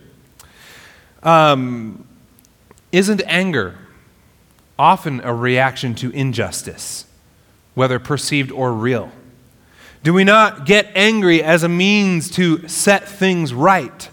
um, 1.23 2.07
isn't 2.93 3.21
anger 3.27 3.77
often 4.79 5.21
a 5.23 5.35
reaction 5.35 5.95
to 5.97 6.11
injustice? 6.11 7.05
Whether 7.81 7.99
perceived 7.99 8.53
or 8.53 8.75
real? 8.75 9.11
Do 10.03 10.13
we 10.13 10.23
not 10.23 10.67
get 10.67 10.93
angry 10.95 11.43
as 11.43 11.63
a 11.63 11.69
means 11.69 12.31
to 12.33 12.69
set 12.69 13.09
things 13.09 13.55
right, 13.55 14.11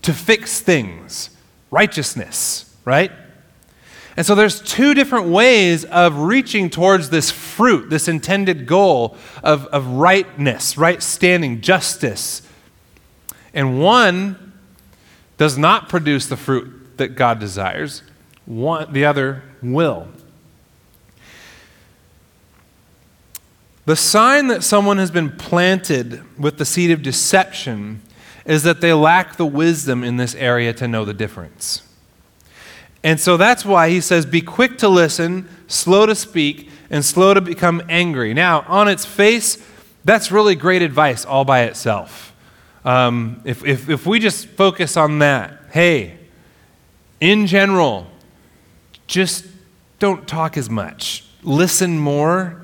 to 0.00 0.14
fix 0.14 0.60
things? 0.60 1.28
Righteousness, 1.70 2.74
right? 2.86 3.12
And 4.16 4.24
so 4.24 4.34
there's 4.34 4.62
two 4.62 4.94
different 4.94 5.26
ways 5.26 5.84
of 5.84 6.16
reaching 6.16 6.70
towards 6.70 7.10
this 7.10 7.30
fruit, 7.30 7.90
this 7.90 8.08
intended 8.08 8.66
goal 8.66 9.18
of, 9.42 9.66
of 9.66 9.86
rightness, 9.86 10.78
right 10.78 11.02
standing, 11.02 11.60
justice. 11.60 12.40
And 13.52 13.82
one 13.82 14.54
does 15.36 15.58
not 15.58 15.90
produce 15.90 16.24
the 16.24 16.38
fruit 16.38 16.96
that 16.96 17.08
God 17.08 17.38
desires, 17.38 18.02
one, 18.46 18.90
the 18.94 19.04
other 19.04 19.42
will. 19.60 20.08
The 23.86 23.96
sign 23.96 24.48
that 24.48 24.62
someone 24.62 24.98
has 24.98 25.10
been 25.10 25.30
planted 25.36 26.22
with 26.38 26.58
the 26.58 26.64
seed 26.64 26.90
of 26.90 27.02
deception 27.02 28.02
is 28.44 28.62
that 28.62 28.80
they 28.80 28.92
lack 28.92 29.36
the 29.36 29.46
wisdom 29.46 30.04
in 30.04 30.16
this 30.16 30.34
area 30.34 30.72
to 30.74 30.88
know 30.88 31.04
the 31.04 31.14
difference. 31.14 31.82
And 33.02 33.18
so 33.18 33.36
that's 33.36 33.64
why 33.64 33.88
he 33.88 34.00
says, 34.00 34.26
Be 34.26 34.42
quick 34.42 34.78
to 34.78 34.88
listen, 34.88 35.48
slow 35.66 36.06
to 36.06 36.14
speak, 36.14 36.68
and 36.90 37.04
slow 37.04 37.32
to 37.34 37.40
become 37.40 37.82
angry. 37.88 38.34
Now, 38.34 38.64
on 38.68 38.88
its 38.88 39.06
face, 39.06 39.58
that's 40.04 40.30
really 40.30 40.54
great 40.54 40.82
advice 40.82 41.24
all 41.24 41.44
by 41.44 41.62
itself. 41.62 42.34
Um, 42.84 43.42
if, 43.44 43.64
if, 43.64 43.88
if 43.88 44.06
we 44.06 44.18
just 44.18 44.46
focus 44.48 44.96
on 44.96 45.18
that, 45.20 45.58
hey, 45.70 46.18
in 47.20 47.46
general, 47.46 48.06
just 49.06 49.46
don't 49.98 50.26
talk 50.26 50.56
as 50.56 50.70
much, 50.70 51.24
listen 51.42 51.98
more, 51.98 52.59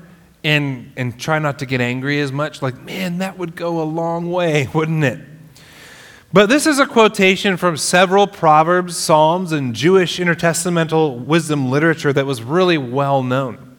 and, 0.47 0.93
and 0.95 1.19
try 1.19 1.39
not 1.39 1.59
to 1.59 1.65
get 1.65 1.81
angry 1.81 2.21
as 2.21 2.31
much, 2.31 2.61
like, 2.61 2.81
man, 2.81 3.17
that 3.17 3.37
would 3.37 3.53
go 3.53 3.81
a 3.81 3.83
long 3.83 4.31
way, 4.31 4.69
wouldn't 4.73 5.03
it? 5.03 5.19
But 6.31 6.47
this 6.47 6.65
is 6.65 6.79
a 6.79 6.85
quotation 6.85 7.57
from 7.57 7.75
several 7.75 8.27
Proverbs, 8.27 8.95
Psalms, 8.95 9.51
and 9.51 9.75
Jewish 9.75 10.19
intertestamental 10.19 11.25
wisdom 11.25 11.69
literature 11.69 12.13
that 12.13 12.25
was 12.25 12.43
really 12.43 12.77
well 12.77 13.23
known. 13.23 13.75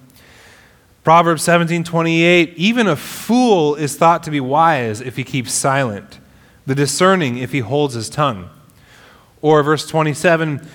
Proverbs 1.04 1.42
17:28 1.46 2.52
Even 2.56 2.86
a 2.86 2.96
fool 2.96 3.74
is 3.74 3.96
thought 3.96 4.22
to 4.24 4.30
be 4.30 4.40
wise 4.40 5.00
if 5.00 5.16
he 5.16 5.24
keeps 5.24 5.52
silent, 5.52 6.18
the 6.66 6.74
discerning 6.74 7.38
if 7.38 7.52
he 7.52 7.60
holds 7.60 7.94
his 7.94 8.10
tongue. 8.10 8.50
Or 9.40 9.62
verse 9.62 9.86
27 9.86 10.68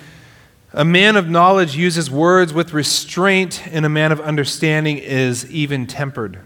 A 0.76 0.84
man 0.84 1.14
of 1.16 1.30
knowledge 1.30 1.76
uses 1.76 2.10
words 2.10 2.52
with 2.52 2.72
restraint, 2.72 3.64
and 3.68 3.86
a 3.86 3.88
man 3.88 4.10
of 4.10 4.20
understanding 4.20 4.98
is 4.98 5.48
even 5.48 5.86
tempered. 5.86 6.40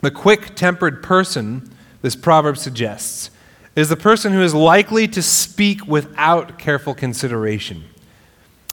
The 0.00 0.10
quick 0.10 0.56
tempered 0.56 1.04
person, 1.04 1.72
this 2.02 2.16
proverb 2.16 2.58
suggests, 2.58 3.30
is 3.76 3.88
the 3.88 3.96
person 3.96 4.32
who 4.32 4.42
is 4.42 4.54
likely 4.54 5.06
to 5.06 5.22
speak 5.22 5.86
without 5.86 6.58
careful 6.58 6.94
consideration. 6.94 7.84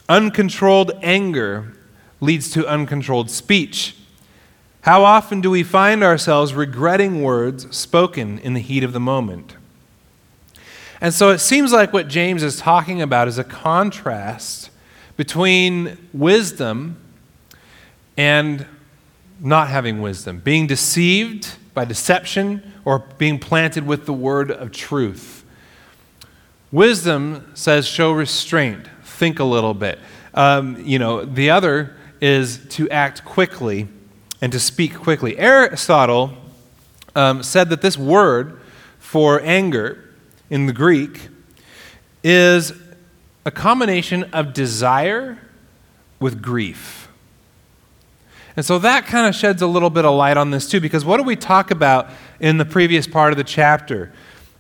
Uncontrolled 0.09 0.93
anger 1.03 1.73
leads 2.19 2.49
to 2.49 2.67
uncontrolled 2.67 3.29
speech. 3.29 3.95
How 4.81 5.03
often 5.03 5.41
do 5.41 5.51
we 5.51 5.61
find 5.61 6.03
ourselves 6.03 6.55
regretting 6.55 7.21
words 7.21 7.67
spoken 7.75 8.39
in 8.39 8.55
the 8.55 8.59
heat 8.59 8.83
of 8.83 8.93
the 8.93 8.99
moment? 8.99 9.57
And 10.99 11.13
so 11.13 11.29
it 11.29 11.37
seems 11.37 11.71
like 11.71 11.93
what 11.93 12.07
James 12.07 12.41
is 12.41 12.57
talking 12.57 12.99
about 12.99 13.27
is 13.27 13.37
a 13.37 13.43
contrast 13.43 14.70
between 15.21 15.95
wisdom 16.13 16.97
and 18.17 18.65
not 19.39 19.67
having 19.67 20.01
wisdom, 20.01 20.39
being 20.39 20.65
deceived 20.65 21.47
by 21.75 21.85
deception 21.85 22.73
or 22.85 22.97
being 23.19 23.37
planted 23.37 23.85
with 23.85 24.07
the 24.07 24.13
word 24.13 24.49
of 24.49 24.71
truth. 24.71 25.45
Wisdom 26.71 27.51
says, 27.53 27.87
show 27.87 28.11
restraint, 28.11 28.87
think 29.03 29.37
a 29.37 29.43
little 29.43 29.75
bit. 29.75 29.99
Um, 30.33 30.83
you 30.83 30.97
know, 30.97 31.23
the 31.23 31.51
other 31.51 31.95
is 32.19 32.65
to 32.69 32.89
act 32.89 33.23
quickly 33.23 33.87
and 34.41 34.51
to 34.51 34.59
speak 34.59 34.95
quickly. 34.95 35.37
Aristotle 35.37 36.35
um, 37.15 37.43
said 37.43 37.69
that 37.69 37.83
this 37.83 37.95
word 37.95 38.59
for 38.97 39.39
anger 39.43 40.03
in 40.49 40.65
the 40.65 40.73
Greek 40.73 41.27
is 42.23 42.73
a 43.45 43.51
combination 43.51 44.23
of 44.33 44.53
desire 44.53 45.39
with 46.19 46.41
grief. 46.41 47.09
And 48.55 48.65
so 48.65 48.79
that 48.79 49.05
kind 49.05 49.27
of 49.27 49.35
sheds 49.35 49.61
a 49.61 49.67
little 49.67 49.89
bit 49.89 50.05
of 50.05 50.13
light 50.13 50.37
on 50.37 50.51
this 50.51 50.69
too, 50.69 50.79
because 50.79 51.05
what 51.05 51.17
do 51.17 51.23
we 51.23 51.35
talk 51.35 51.71
about 51.71 52.09
in 52.39 52.57
the 52.57 52.65
previous 52.65 53.07
part 53.07 53.31
of 53.31 53.37
the 53.37 53.43
chapter? 53.43 54.11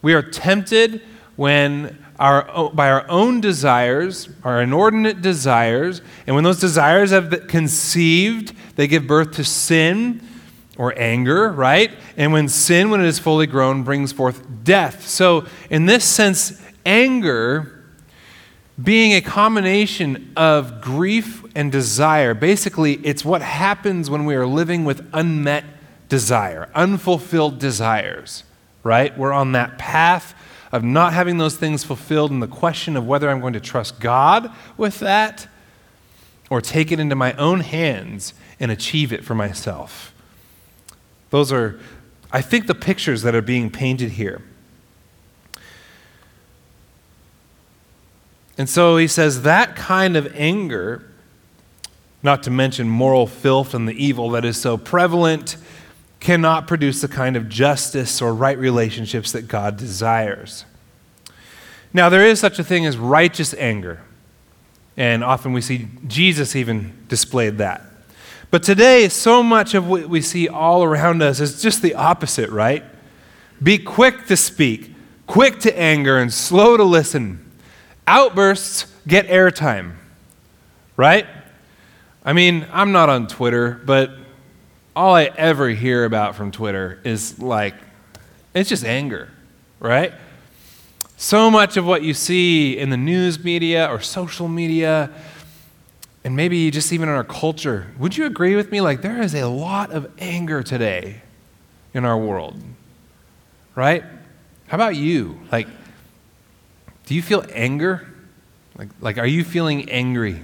We 0.01 0.13
are 0.13 0.21
tempted 0.21 1.01
when 1.35 2.03
our, 2.17 2.71
by 2.71 2.89
our 2.89 3.09
own 3.09 3.41
desires, 3.41 4.29
our 4.43 4.61
inordinate 4.61 5.21
desires, 5.21 6.01
and 6.25 6.35
when 6.35 6.43
those 6.43 6.59
desires 6.59 7.11
have 7.11 7.47
conceived, 7.47 8.53
they 8.75 8.87
give 8.87 9.07
birth 9.07 9.33
to 9.33 9.43
sin 9.43 10.21
or 10.77 10.97
anger, 10.97 11.51
right? 11.51 11.91
And 12.17 12.31
when 12.31 12.47
sin, 12.47 12.89
when 12.89 13.01
it 13.01 13.07
is 13.07 13.19
fully 13.19 13.47
grown, 13.47 13.83
brings 13.83 14.11
forth 14.11 14.63
death. 14.63 15.07
So, 15.07 15.45
in 15.69 15.85
this 15.85 16.05
sense, 16.05 16.61
anger 16.85 17.80
being 18.81 19.13
a 19.13 19.21
combination 19.21 20.31
of 20.35 20.81
grief 20.81 21.43
and 21.55 21.71
desire. 21.71 22.33
Basically, 22.33 22.93
it's 23.05 23.25
what 23.25 23.41
happens 23.41 24.09
when 24.09 24.25
we 24.25 24.35
are 24.35 24.47
living 24.47 24.85
with 24.85 25.07
unmet 25.13 25.65
desire, 26.09 26.69
unfulfilled 26.73 27.59
desires, 27.59 28.43
right? 28.83 29.17
We're 29.17 29.33
on 29.33 29.51
that 29.53 29.77
path 29.77 30.33
of 30.71 30.83
not 30.83 31.13
having 31.13 31.37
those 31.37 31.57
things 31.57 31.83
fulfilled, 31.83 32.31
and 32.31 32.41
the 32.41 32.47
question 32.47 32.95
of 32.95 33.05
whether 33.05 33.29
I'm 33.29 33.41
going 33.41 33.53
to 33.53 33.59
trust 33.59 33.99
God 33.99 34.51
with 34.77 34.99
that 34.99 35.47
or 36.49 36.61
take 36.61 36.91
it 36.91 36.99
into 36.99 37.15
my 37.15 37.33
own 37.33 37.59
hands 37.59 38.33
and 38.59 38.71
achieve 38.71 39.11
it 39.11 39.23
for 39.23 39.35
myself. 39.35 40.13
Those 41.29 41.51
are, 41.51 41.79
I 42.31 42.41
think, 42.41 42.67
the 42.67 42.75
pictures 42.75 43.21
that 43.23 43.35
are 43.35 43.41
being 43.41 43.69
painted 43.69 44.11
here. 44.11 44.41
And 48.61 48.69
so 48.69 48.97
he 48.97 49.07
says 49.07 49.41
that 49.41 49.75
kind 49.75 50.15
of 50.15 50.31
anger, 50.35 51.03
not 52.21 52.43
to 52.43 52.51
mention 52.51 52.87
moral 52.87 53.25
filth 53.25 53.73
and 53.73 53.87
the 53.87 53.93
evil 53.93 54.29
that 54.29 54.45
is 54.45 54.55
so 54.55 54.77
prevalent, 54.77 55.57
cannot 56.19 56.67
produce 56.67 57.01
the 57.01 57.07
kind 57.07 57.35
of 57.35 57.49
justice 57.49 58.21
or 58.21 58.35
right 58.35 58.59
relationships 58.59 59.31
that 59.31 59.47
God 59.47 59.77
desires. 59.77 60.65
Now, 61.91 62.07
there 62.09 62.23
is 62.23 62.39
such 62.39 62.59
a 62.59 62.63
thing 62.63 62.85
as 62.85 62.99
righteous 62.99 63.55
anger, 63.55 64.03
and 64.95 65.23
often 65.23 65.53
we 65.53 65.61
see 65.61 65.87
Jesus 66.05 66.55
even 66.55 66.93
displayed 67.07 67.57
that. 67.57 67.81
But 68.51 68.61
today, 68.61 69.09
so 69.09 69.41
much 69.41 69.73
of 69.73 69.87
what 69.87 70.07
we 70.07 70.21
see 70.21 70.47
all 70.47 70.83
around 70.83 71.23
us 71.23 71.39
is 71.39 71.63
just 71.63 71.81
the 71.81 71.95
opposite, 71.95 72.51
right? 72.51 72.83
Be 73.63 73.79
quick 73.79 74.27
to 74.27 74.37
speak, 74.37 74.93
quick 75.25 75.57
to 75.61 75.75
anger, 75.75 76.19
and 76.19 76.31
slow 76.31 76.77
to 76.77 76.83
listen 76.83 77.47
outbursts 78.11 78.87
get 79.07 79.27
airtime, 79.29 79.93
right? 80.97 81.25
I 82.25 82.33
mean, 82.33 82.67
I'm 82.73 82.91
not 82.91 83.07
on 83.07 83.27
Twitter, 83.27 83.81
but 83.85 84.11
all 84.93 85.15
I 85.15 85.31
ever 85.37 85.69
hear 85.69 86.03
about 86.03 86.35
from 86.35 86.51
Twitter 86.51 86.99
is 87.05 87.39
like, 87.39 87.73
it's 88.53 88.67
just 88.67 88.83
anger, 88.83 89.29
right? 89.79 90.11
So 91.15 91.49
much 91.49 91.77
of 91.77 91.85
what 91.85 92.03
you 92.03 92.13
see 92.13 92.77
in 92.77 92.89
the 92.89 92.97
news 92.97 93.41
media 93.45 93.89
or 93.89 94.01
social 94.01 94.49
media, 94.49 95.09
and 96.25 96.35
maybe 96.35 96.69
just 96.69 96.91
even 96.91 97.07
in 97.07 97.15
our 97.15 97.23
culture, 97.23 97.93
would 97.97 98.17
you 98.17 98.25
agree 98.25 98.57
with 98.57 98.73
me? 98.73 98.81
Like, 98.81 99.01
there 99.01 99.21
is 99.21 99.33
a 99.33 99.45
lot 99.45 99.93
of 99.93 100.11
anger 100.19 100.61
today 100.63 101.21
in 101.93 102.03
our 102.03 102.17
world, 102.17 102.61
right? 103.73 104.03
How 104.67 104.75
about 104.75 104.97
you? 104.97 105.39
Like, 105.49 105.67
do 107.11 107.15
you 107.15 107.21
feel 107.21 107.43
anger? 107.51 108.07
Like, 108.77 108.87
like, 109.01 109.17
are 109.17 109.25
you 109.25 109.43
feeling 109.43 109.89
angry 109.89 110.39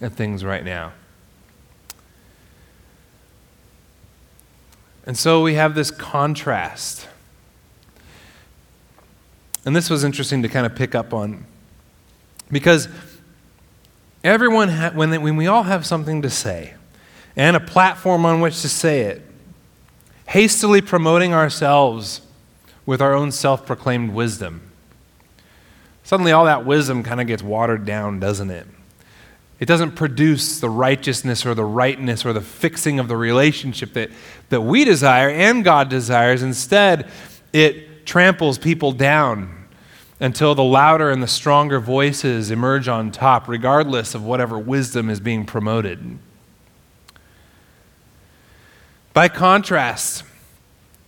at 0.00 0.12
things 0.12 0.42
right 0.42 0.64
now? 0.64 0.94
And 5.04 5.14
so 5.14 5.42
we 5.42 5.56
have 5.56 5.74
this 5.74 5.90
contrast. 5.90 7.06
And 9.66 9.76
this 9.76 9.90
was 9.90 10.02
interesting 10.02 10.40
to 10.40 10.48
kind 10.48 10.64
of 10.64 10.74
pick 10.74 10.94
up 10.94 11.12
on 11.12 11.44
because 12.50 12.88
everyone, 14.24 14.70
ha- 14.70 14.92
when, 14.94 15.10
they, 15.10 15.18
when 15.18 15.36
we 15.36 15.48
all 15.48 15.64
have 15.64 15.84
something 15.84 16.22
to 16.22 16.30
say 16.30 16.72
and 17.36 17.56
a 17.56 17.60
platform 17.60 18.24
on 18.24 18.40
which 18.40 18.62
to 18.62 18.70
say 18.70 19.02
it, 19.02 19.20
hastily 20.28 20.80
promoting 20.80 21.34
ourselves 21.34 22.22
with 22.86 23.02
our 23.02 23.12
own 23.12 23.30
self 23.30 23.66
proclaimed 23.66 24.14
wisdom 24.14 24.62
Suddenly, 26.10 26.32
all 26.32 26.46
that 26.46 26.66
wisdom 26.66 27.04
kind 27.04 27.20
of 27.20 27.28
gets 27.28 27.40
watered 27.40 27.84
down, 27.84 28.18
doesn't 28.18 28.50
it? 28.50 28.66
It 29.60 29.66
doesn't 29.66 29.92
produce 29.92 30.58
the 30.58 30.68
righteousness 30.68 31.46
or 31.46 31.54
the 31.54 31.64
rightness 31.64 32.26
or 32.26 32.32
the 32.32 32.40
fixing 32.40 32.98
of 32.98 33.06
the 33.06 33.16
relationship 33.16 33.92
that, 33.92 34.10
that 34.48 34.62
we 34.62 34.84
desire 34.84 35.30
and 35.30 35.62
God 35.62 35.88
desires. 35.88 36.42
Instead, 36.42 37.08
it 37.52 38.06
tramples 38.06 38.58
people 38.58 38.90
down 38.90 39.68
until 40.18 40.56
the 40.56 40.64
louder 40.64 41.12
and 41.12 41.22
the 41.22 41.28
stronger 41.28 41.78
voices 41.78 42.50
emerge 42.50 42.88
on 42.88 43.12
top, 43.12 43.46
regardless 43.46 44.12
of 44.12 44.24
whatever 44.24 44.58
wisdom 44.58 45.10
is 45.10 45.20
being 45.20 45.46
promoted. 45.46 46.18
By 49.12 49.28
contrast, 49.28 50.24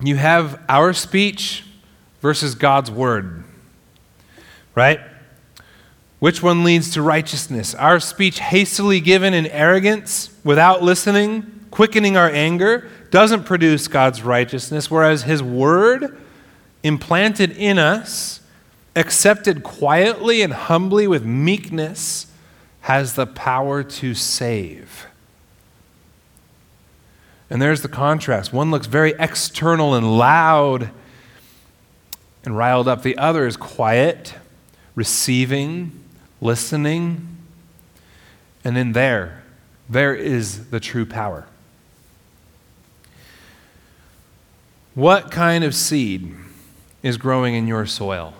you 0.01 0.15
have 0.15 0.63
our 0.69 0.93
speech 0.93 1.65
versus 2.21 2.55
God's 2.55 2.89
word 2.89 3.43
right? 4.75 5.01
Which 6.19 6.43
one 6.43 6.63
leads 6.63 6.93
to 6.93 7.03
righteousness? 7.03 7.75
Our 7.75 7.99
speech 7.99 8.39
hastily 8.39 9.01
given 9.01 9.35
in 9.35 9.47
arrogance, 9.47 10.31
without 10.45 10.83
listening, 10.83 11.67
quickening 11.73 12.17
our 12.17 12.31
anger, 12.31 12.89
doesn't 13.11 13.43
produce 13.43 13.89
God's 13.89 14.23
righteousness, 14.23 14.91
whereas 14.91 15.25
His 15.25 15.43
word, 15.43 16.17
implanted 16.85 17.51
in 17.51 17.79
us, 17.79 18.41
accepted 18.95 19.65
quietly 19.65 20.43
and 20.43 20.53
humbly 20.53 21.09
with 21.09 21.25
meekness, 21.25 22.27
has 22.83 23.15
the 23.15 23.27
power 23.27 23.83
to 23.83 24.15
save. 24.15 25.07
And 27.51 27.61
there's 27.61 27.83
the 27.83 27.89
contrast. 27.89 28.53
One 28.53 28.71
looks 28.71 28.87
very 28.87 29.15
external 29.19 29.95
and 29.95 30.17
loud 30.17 30.91
and 32.45 32.57
riled 32.57 32.87
up, 32.87 33.03
the 33.03 33.19
other 33.19 33.47
is 33.47 33.57
quiet 33.57 34.35
receiving, 34.95 35.93
listening, 36.41 37.39
and 38.65 38.77
in 38.77 38.93
there, 38.93 39.43
there 39.89 40.15
is 40.15 40.71
the 40.71 40.81
true 40.81 41.07
power. 41.07 41.47
What 44.95 45.31
kind 45.31 45.65
of 45.65 45.75
seed 45.75 46.35
is 47.03 47.17
growing 47.17 47.55
in 47.55 47.67
your 47.67 47.87
soil? 47.87 48.35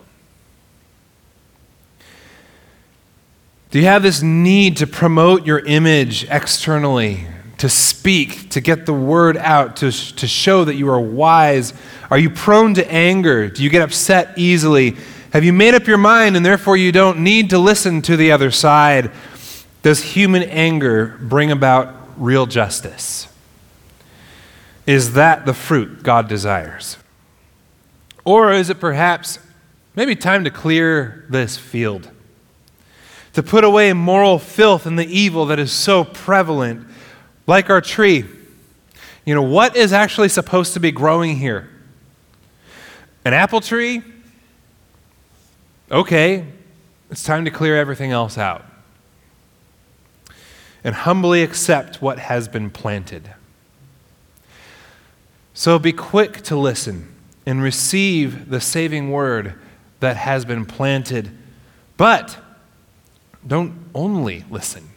Do 3.71 3.79
you 3.79 3.87
have 3.87 4.03
this 4.03 4.21
need 4.21 4.77
to 4.77 4.87
promote 4.87 5.47
your 5.47 5.61
image 5.61 6.25
externally, 6.29 7.27
to 7.57 7.71
speak, 7.71 8.51
to 8.51 8.61
get 8.61 8.85
the 8.85 8.93
word 8.93 9.39
out, 9.39 9.77
to, 9.77 9.91
to 9.91 10.27
show 10.27 10.65
that 10.67 10.75
you 10.75 10.91
are 10.91 11.01
wise? 11.01 11.73
Are 12.11 12.19
you 12.19 12.29
prone 12.29 12.75
to 12.75 12.93
anger? 12.93 13.49
Do 13.49 13.65
you 13.65 13.71
get 13.71 13.81
upset 13.81 14.35
easily? 14.37 14.97
Have 15.33 15.45
you 15.45 15.55
made 15.55 15.73
up 15.73 15.87
your 15.87 15.97
mind 15.97 16.37
and 16.37 16.45
therefore 16.45 16.77
you 16.77 16.93
don't 16.93 17.21
need 17.21 17.49
to 17.51 17.59
listen 17.59 18.03
to 18.03 18.19
the 18.19 18.33
other 18.33 18.51
side? 18.51 19.11
Does 19.81 20.03
human 20.03 20.43
anger 20.43 21.17
bring 21.23 21.51
about 21.51 21.95
real 22.19 22.45
justice? 22.45 23.29
Is 24.87 25.15
that 25.15 25.47
the 25.47 25.55
fruit 25.55 26.03
God 26.03 26.29
desires? 26.29 26.99
Or 28.27 28.53
is 28.53 28.69
it 28.69 28.79
perhaps 28.79 29.39
maybe 29.97 30.15
time 30.15 30.45
to 30.45 30.51
clear 30.51 31.25
this 31.31 31.57
field? 31.57 32.11
To 33.33 33.43
put 33.43 33.65
away 33.65 33.95
moral 33.95 34.39
filth 34.39 34.85
and 34.85 34.99
the 34.99 35.07
evil 35.07 35.47
that 35.47 35.59
is 35.59 35.73
so 35.73 36.05
prevalent, 36.05 36.87
like 37.47 37.71
our 37.71 37.81
tree. 37.81 38.27
You 39.25 39.35
know, 39.35 39.41
what 39.41 39.77
is 39.77 39.95
actually 39.95 40.29
supposed 40.29 40.75
to 40.75 40.81
be 40.81 40.93
growing 40.93 41.39
here? 41.39 41.71
An 43.25 43.33
apple 43.33 43.63
tree? 43.63 44.03
Okay, 45.93 46.47
it's 47.11 47.23
time 47.23 47.45
to 47.45 47.51
clear 47.51 47.77
everything 47.77 48.13
else 48.13 48.39
out 48.39 48.65
and 50.83 50.95
humbly 50.95 51.43
accept 51.43 52.01
what 52.01 52.19
has 52.19 52.49
been 52.49 52.71
planted. 52.71 53.31
So 55.53 55.79
be 55.79 55.93
quick 55.93 56.41
to 56.45 56.57
listen 56.57 57.15
and 57.45 57.63
receive 57.63 58.49
the 58.49 58.59
saving 58.59 59.11
word 59.11 59.53
that 60.01 60.17
has 60.17 60.47
been 60.47 60.65
planted, 60.65 61.31
but 61.99 62.39
don't 63.47 63.75
only 63.95 64.45
listen. 64.51 64.89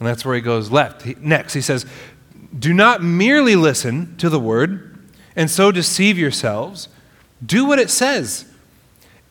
And 0.00 0.08
that's 0.08 0.24
where 0.24 0.34
he 0.34 0.40
goes 0.40 0.72
left. 0.72 1.02
He, 1.02 1.14
next, 1.20 1.54
he 1.54 1.60
says, 1.60 1.86
Do 2.58 2.74
not 2.74 3.00
merely 3.00 3.54
listen 3.54 4.16
to 4.16 4.28
the 4.28 4.40
word 4.40 4.98
and 5.36 5.48
so 5.48 5.70
deceive 5.70 6.18
yourselves. 6.18 6.88
Do 7.46 7.64
what 7.64 7.78
it 7.78 7.90
says. 7.90 8.46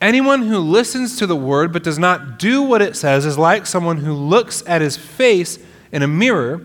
Anyone 0.04 0.42
who 0.42 0.58
listens 0.58 1.16
to 1.16 1.26
the 1.26 1.34
word 1.34 1.72
but 1.72 1.82
does 1.82 1.98
not 1.98 2.38
do 2.38 2.60
what 2.60 2.82
it 2.82 2.94
says 2.94 3.24
is 3.24 3.38
like 3.38 3.64
someone 3.64 3.96
who 3.96 4.12
looks 4.12 4.62
at 4.66 4.82
his 4.82 4.98
face 4.98 5.58
in 5.92 6.02
a 6.02 6.06
mirror 6.06 6.60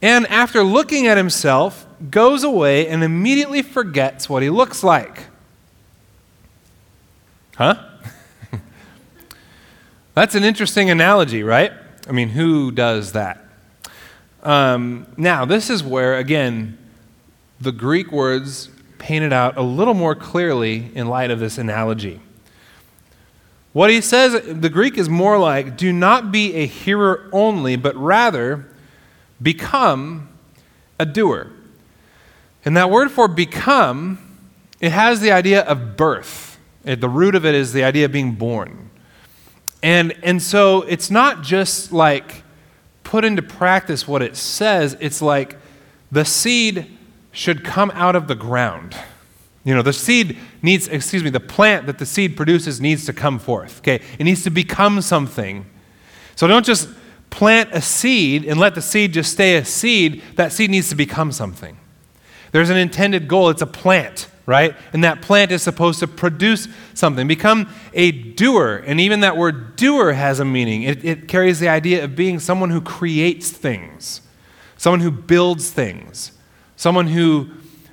and, 0.00 0.26
after 0.28 0.62
looking 0.62 1.06
at 1.06 1.18
himself, 1.18 1.86
goes 2.10 2.42
away 2.42 2.88
and 2.88 3.04
immediately 3.04 3.60
forgets 3.60 4.26
what 4.26 4.42
he 4.42 4.48
looks 4.48 4.82
like. 4.82 5.26
Huh? 7.56 7.74
That's 10.14 10.34
an 10.34 10.42
interesting 10.42 10.88
analogy, 10.88 11.42
right? 11.42 11.72
I 12.08 12.12
mean, 12.12 12.30
who 12.30 12.70
does 12.70 13.12
that? 13.12 13.44
Um, 14.42 15.06
now, 15.18 15.44
this 15.44 15.68
is 15.68 15.84
where, 15.84 16.16
again, 16.16 16.78
the 17.60 17.70
Greek 17.70 18.10
words 18.10 18.70
painted 18.96 19.34
out 19.34 19.58
a 19.58 19.62
little 19.62 19.92
more 19.92 20.14
clearly 20.14 20.90
in 20.94 21.06
light 21.08 21.30
of 21.30 21.38
this 21.38 21.58
analogy. 21.58 22.22
What 23.72 23.90
he 23.90 24.00
says, 24.00 24.42
the 24.46 24.68
Greek 24.68 24.98
is 24.98 25.08
more 25.08 25.38
like, 25.38 25.76
do 25.76 25.92
not 25.92 26.30
be 26.30 26.54
a 26.54 26.66
hearer 26.66 27.30
only, 27.32 27.76
but 27.76 27.96
rather 27.96 28.66
become 29.40 30.28
a 30.98 31.06
doer. 31.06 31.50
And 32.64 32.76
that 32.76 32.90
word 32.90 33.10
for 33.10 33.28
become, 33.28 34.18
it 34.80 34.92
has 34.92 35.20
the 35.20 35.32
idea 35.32 35.62
of 35.62 35.96
birth. 35.96 36.58
At 36.84 37.00
the 37.00 37.08
root 37.08 37.34
of 37.34 37.46
it 37.46 37.54
is 37.54 37.72
the 37.72 37.84
idea 37.84 38.04
of 38.04 38.12
being 38.12 38.34
born. 38.34 38.90
And, 39.82 40.12
and 40.22 40.40
so 40.40 40.82
it's 40.82 41.10
not 41.10 41.42
just 41.42 41.92
like 41.92 42.42
put 43.02 43.24
into 43.24 43.42
practice 43.42 44.06
what 44.06 44.22
it 44.22 44.36
says, 44.36 44.96
it's 45.00 45.22
like 45.22 45.56
the 46.10 46.24
seed 46.24 46.86
should 47.32 47.64
come 47.64 47.90
out 47.94 48.14
of 48.14 48.28
the 48.28 48.34
ground. 48.34 48.96
You 49.64 49.74
know, 49.74 49.82
the 49.82 49.92
seed 49.92 50.38
needs, 50.60 50.88
excuse 50.88 51.22
me, 51.22 51.30
the 51.30 51.40
plant 51.40 51.86
that 51.86 51.98
the 51.98 52.06
seed 52.06 52.36
produces 52.36 52.80
needs 52.80 53.06
to 53.06 53.12
come 53.12 53.38
forth. 53.38 53.78
Okay? 53.78 54.02
It 54.18 54.24
needs 54.24 54.42
to 54.44 54.50
become 54.50 55.00
something. 55.00 55.66
So 56.34 56.46
don't 56.46 56.66
just 56.66 56.88
plant 57.30 57.70
a 57.72 57.80
seed 57.80 58.44
and 58.44 58.58
let 58.58 58.74
the 58.74 58.82
seed 58.82 59.12
just 59.12 59.32
stay 59.32 59.56
a 59.56 59.64
seed. 59.64 60.22
That 60.34 60.52
seed 60.52 60.70
needs 60.70 60.88
to 60.88 60.94
become 60.94 61.32
something. 61.32 61.78
There's 62.50 62.70
an 62.70 62.76
intended 62.76 63.28
goal, 63.28 63.50
it's 63.50 63.62
a 63.62 63.66
plant 63.66 64.28
right? 64.46 64.74
And 64.92 65.04
that 65.04 65.22
plant 65.22 65.52
is 65.52 65.62
supposed 65.62 66.00
to 66.00 66.08
produce 66.08 66.68
something, 66.94 67.26
become 67.26 67.72
a 67.92 68.10
doer. 68.12 68.82
And 68.86 69.00
even 69.00 69.20
that 69.20 69.36
word 69.36 69.76
doer 69.76 70.12
has 70.12 70.40
a 70.40 70.44
meaning. 70.44 70.82
It, 70.82 71.04
it, 71.04 71.28
carries 71.28 71.60
the 71.60 71.68
idea 71.68 72.04
of 72.04 72.16
being 72.16 72.38
someone 72.38 72.70
who 72.70 72.80
creates 72.80 73.50
things, 73.50 74.20
someone 74.76 75.00
who 75.00 75.10
builds 75.10 75.70
things, 75.70 76.32
someone 76.76 77.06
who 77.06 77.50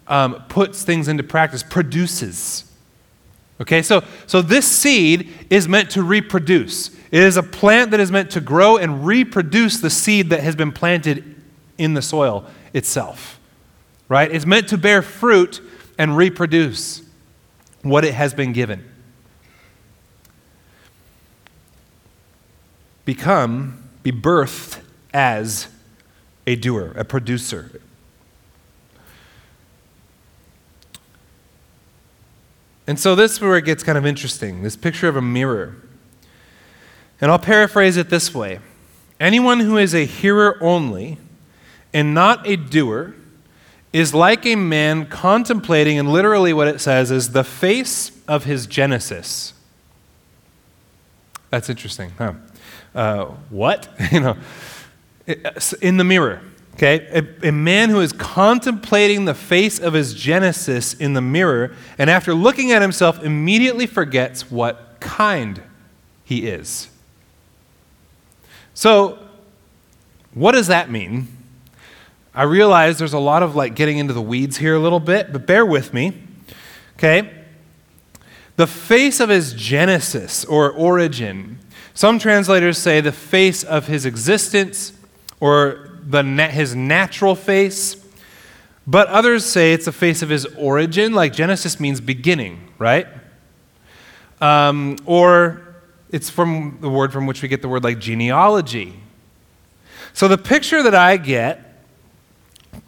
um, 0.09 0.43
puts 0.49 0.83
things 0.83 1.07
into 1.07 1.23
practice, 1.23 1.63
produces. 1.63 2.65
Okay, 3.61 3.81
so, 3.81 4.03
so 4.25 4.41
this 4.41 4.67
seed 4.67 5.29
is 5.49 5.67
meant 5.67 5.91
to 5.91 6.03
reproduce. 6.03 6.89
It 7.11 7.23
is 7.23 7.37
a 7.37 7.43
plant 7.43 7.91
that 7.91 7.99
is 7.99 8.11
meant 8.11 8.31
to 8.31 8.41
grow 8.41 8.77
and 8.77 9.05
reproduce 9.05 9.79
the 9.79 9.89
seed 9.89 10.29
that 10.31 10.41
has 10.41 10.55
been 10.55 10.71
planted 10.71 11.35
in 11.77 11.93
the 11.93 12.01
soil 12.01 12.45
itself. 12.73 13.39
Right? 14.07 14.31
It's 14.31 14.45
meant 14.45 14.67
to 14.69 14.77
bear 14.77 15.01
fruit 15.01 15.61
and 15.97 16.17
reproduce 16.17 17.03
what 17.83 18.03
it 18.03 18.13
has 18.13 18.33
been 18.33 18.53
given. 18.53 18.89
Become, 23.05 23.89
be 24.03 24.11
birthed 24.11 24.79
as 25.13 25.67
a 26.47 26.55
doer, 26.55 26.93
a 26.95 27.03
producer. 27.03 27.81
And 32.89 32.99
so 32.99 33.13
this 33.13 33.33
is 33.33 33.41
where 33.41 33.55
it 33.55 33.65
gets 33.65 33.83
kind 33.83 33.99
of 33.99 34.05
interesting 34.07 34.63
this 34.63 34.75
picture 34.75 35.07
of 35.07 35.15
a 35.15 35.21
mirror. 35.21 35.75
And 37.21 37.29
I'll 37.29 37.37
paraphrase 37.37 37.97
it 37.97 38.09
this 38.09 38.33
way 38.33 38.61
Anyone 39.19 39.59
who 39.59 39.77
is 39.77 39.93
a 39.93 40.05
hearer 40.05 40.57
only 40.59 41.19
and 41.93 42.15
not 42.15 42.47
a 42.47 42.55
doer 42.55 43.13
is 43.93 44.15
like 44.15 44.43
a 44.43 44.55
man 44.55 45.05
contemplating, 45.05 45.99
and 45.99 46.11
literally 46.11 46.51
what 46.51 46.67
it 46.67 46.81
says 46.81 47.11
is 47.11 47.31
the 47.31 47.43
face 47.43 48.11
of 48.27 48.45
his 48.45 48.65
Genesis. 48.65 49.53
That's 51.51 51.69
interesting, 51.69 52.09
huh? 52.17 52.33
Uh, 52.95 53.25
what? 53.51 53.87
you 54.11 54.19
know, 54.19 54.37
in 55.79 55.97
the 55.97 56.03
mirror. 56.03 56.41
Okay, 56.79 57.05
a, 57.43 57.49
a, 57.49 57.51
man 57.51 57.89
who 57.89 57.99
is 57.99 58.13
contemplating 58.13 59.25
the 59.25 59.33
face 59.33 59.79
of 59.79 59.91
his 59.91 60.13
Genesis 60.13 60.93
in 60.93 61.11
the 61.11 61.19
mirror, 61.19 61.75
and 61.97 62.09
after 62.09 62.33
looking 62.33 62.71
at 62.71 62.81
himself, 62.81 63.21
immediately 63.21 63.85
forgets 63.85 64.49
what 64.49 64.95
kind 65.01 65.61
he 66.23 66.47
is. 66.47 66.87
So, 68.73 69.19
what 70.33 70.53
does 70.53 70.67
that 70.67 70.89
mean? 70.89 71.27
I 72.33 72.43
realize 72.43 72.97
there's 72.97 73.11
a 73.11 73.19
lot 73.19 73.43
of 73.43 73.57
like 73.57 73.75
getting 73.75 73.97
into 73.97 74.13
the 74.13 74.21
weeds 74.21 74.55
here 74.55 74.75
a 74.75 74.79
little 74.79 75.01
bit, 75.01 75.33
but 75.33 75.45
bear 75.45 75.65
with 75.65 75.93
me. 75.93 76.13
Okay? 76.95 77.43
The 78.55 78.67
face 78.67 79.19
of 79.19 79.27
his 79.27 79.51
genesis 79.51 80.45
or 80.45 80.71
origin. 80.71 81.59
Some 81.93 82.19
translators 82.19 82.77
say 82.77 83.01
the 83.01 83.11
face 83.11 83.65
of 83.65 83.87
his 83.87 84.05
existence 84.05 84.93
or 85.41 85.88
the 86.09 86.23
his 86.47 86.75
natural 86.75 87.35
face. 87.35 87.95
But 88.87 89.07
others 89.07 89.45
say 89.45 89.73
it's 89.73 89.85
the 89.85 89.91
face 89.91 90.21
of 90.21 90.29
his 90.29 90.45
origin, 90.57 91.13
like 91.13 91.33
Genesis 91.33 91.79
means 91.79 92.01
beginning, 92.01 92.69
right? 92.79 93.07
Um, 94.41 94.97
or 95.05 95.75
it's 96.09 96.29
from 96.29 96.79
the 96.81 96.89
word 96.89 97.13
from 97.13 97.27
which 97.27 97.43
we 97.43 97.47
get 97.47 97.61
the 97.61 97.69
word 97.69 97.83
like 97.83 97.99
genealogy. 97.99 98.95
So 100.13 100.27
the 100.27 100.39
picture 100.39 100.81
that 100.81 100.95
I 100.95 101.17
get 101.17 101.83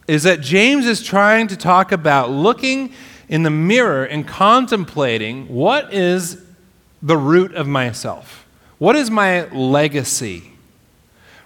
is 0.07 0.23
that 0.23 0.41
James 0.41 0.87
is 0.87 1.03
trying 1.03 1.47
to 1.47 1.55
talk 1.55 1.91
about 1.91 2.31
looking 2.31 2.93
in 3.29 3.43
the 3.43 3.51
mirror 3.51 4.03
and 4.03 4.27
contemplating 4.27 5.47
what 5.47 5.93
is 5.93 6.41
the 7.01 7.17
root 7.17 7.53
of 7.53 7.67
myself? 7.67 8.47
What 8.79 8.95
is 8.95 9.11
my 9.11 9.47
legacy? 9.49 10.51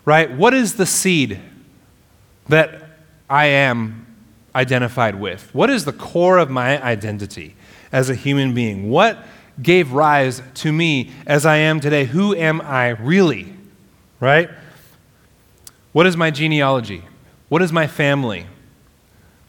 Right? 0.05 0.31
What 0.31 0.53
is 0.53 0.75
the 0.75 0.85
seed 0.85 1.41
that 2.47 2.99
I 3.29 3.45
am 3.47 4.05
identified 4.53 5.15
with? 5.15 5.53
What 5.53 5.69
is 5.69 5.85
the 5.85 5.93
core 5.93 6.37
of 6.37 6.49
my 6.49 6.81
identity 6.81 7.55
as 7.91 8.09
a 8.09 8.15
human 8.15 8.53
being? 8.53 8.89
What 8.89 9.17
gave 9.61 9.91
rise 9.91 10.41
to 10.55 10.71
me 10.71 11.11
as 11.25 11.45
I 11.45 11.57
am 11.57 11.79
today? 11.79 12.05
Who 12.05 12.35
am 12.35 12.61
I 12.61 12.89
really? 12.89 13.53
Right? 14.19 14.49
What 15.91 16.05
is 16.05 16.17
my 16.17 16.31
genealogy? 16.31 17.03
What 17.49 17.61
is 17.61 17.71
my 17.71 17.87
family? 17.87 18.47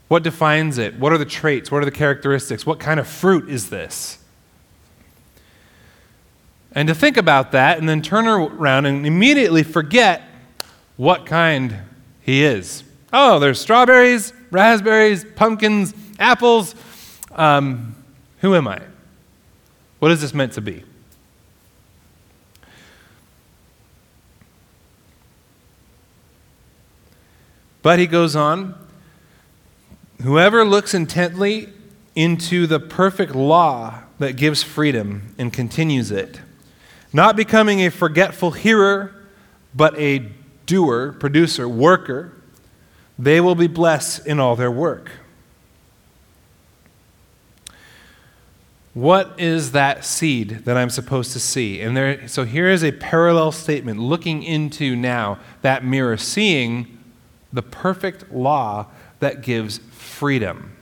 What 0.09 0.23
defines 0.23 0.79
it? 0.79 0.99
What 0.99 1.13
are 1.13 1.19
the 1.19 1.25
traits? 1.25 1.71
What 1.71 1.83
are 1.83 1.85
the 1.85 1.91
characteristics? 1.91 2.65
What 2.65 2.79
kind 2.79 3.01
of 3.01 3.09
fruit 3.09 3.49
is 3.49 3.71
this? 3.71 4.19
and 6.77 6.89
to 6.89 6.95
think 6.95 7.17
about 7.17 7.53
that 7.53 7.79
and 7.79 7.89
then 7.89 8.03
turn 8.03 8.29
around 8.29 8.85
and 8.85 9.07
immediately 9.07 9.63
forget 9.63 10.23
what 10.99 11.25
kind 11.25 11.75
he 12.21 12.45
is. 12.45 12.85
Oh, 13.19 13.39
there's 13.39 13.59
strawberries, 13.59 14.35
raspberries, 14.51 15.25
pumpkins, 15.37 15.95
apples. 16.19 16.75
Um, 17.33 17.97
who 18.41 18.55
am 18.55 18.69
I? 18.69 18.83
What 20.01 20.11
is 20.11 20.21
this 20.21 20.35
meant 20.35 20.53
to 20.53 20.61
be? 20.61 20.85
But 27.81 27.99
he 27.99 28.07
goes 28.07 28.37
on 28.37 28.75
Whoever 30.23 30.63
looks 30.63 30.93
intently 30.93 31.71
into 32.15 32.67
the 32.67 32.79
perfect 32.79 33.35
law 33.35 34.01
that 34.19 34.37
gives 34.37 34.63
freedom 34.63 35.35
and 35.39 35.51
continues 35.51 36.11
it, 36.11 36.43
not 37.15 37.35
becoming 37.35 37.81
a 37.81 37.91
forgetful 37.91 38.51
hearer, 38.51 39.15
but 39.75 39.99
a 39.99 40.19
doer, 40.67 41.13
producer, 41.19 41.67
worker, 41.67 42.36
they 43.19 43.41
will 43.41 43.55
be 43.55 43.67
blessed 43.67 44.27
in 44.27 44.39
all 44.39 44.57
their 44.57 44.71
work. 44.71 45.11
What 48.95 49.39
is 49.39 49.73
that 49.73 50.05
seed 50.05 50.65
that 50.65 50.77
I'm 50.77 50.89
supposed 50.89 51.33
to 51.33 51.41
see? 51.41 51.83
And 51.83 51.97
there, 51.97 52.27
so 52.29 52.45
here 52.45 52.69
is 52.69 52.83
a 52.83 52.93
parallel 52.93 53.53
statement 53.53 54.01
looking 54.01 54.43
into 54.43 54.97
now 54.97 55.39
that 55.61 55.85
mirror, 55.85 56.17
seeing 56.17 56.99
the 57.53 57.63
perfect 57.63 58.33
law 58.33 58.87
that 59.21 59.43
gives 59.43 59.79
freedom. 59.91 60.76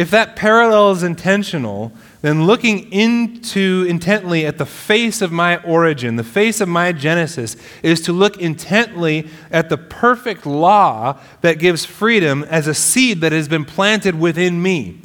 If 0.00 0.10
that 0.12 0.34
parallel 0.34 0.92
is 0.92 1.02
intentional, 1.02 1.92
then 2.22 2.46
looking 2.46 2.90
into 2.90 3.84
intently 3.86 4.46
at 4.46 4.56
the 4.56 4.64
face 4.64 5.20
of 5.20 5.30
my 5.30 5.58
origin, 5.58 6.16
the 6.16 6.24
face 6.24 6.62
of 6.62 6.70
my 6.70 6.92
Genesis, 6.92 7.54
is 7.82 8.00
to 8.00 8.14
look 8.14 8.38
intently 8.38 9.28
at 9.50 9.68
the 9.68 9.76
perfect 9.76 10.46
law 10.46 11.20
that 11.42 11.58
gives 11.58 11.84
freedom 11.84 12.44
as 12.44 12.66
a 12.66 12.72
seed 12.72 13.20
that 13.20 13.32
has 13.32 13.46
been 13.46 13.66
planted 13.66 14.18
within 14.18 14.62
me. 14.62 15.02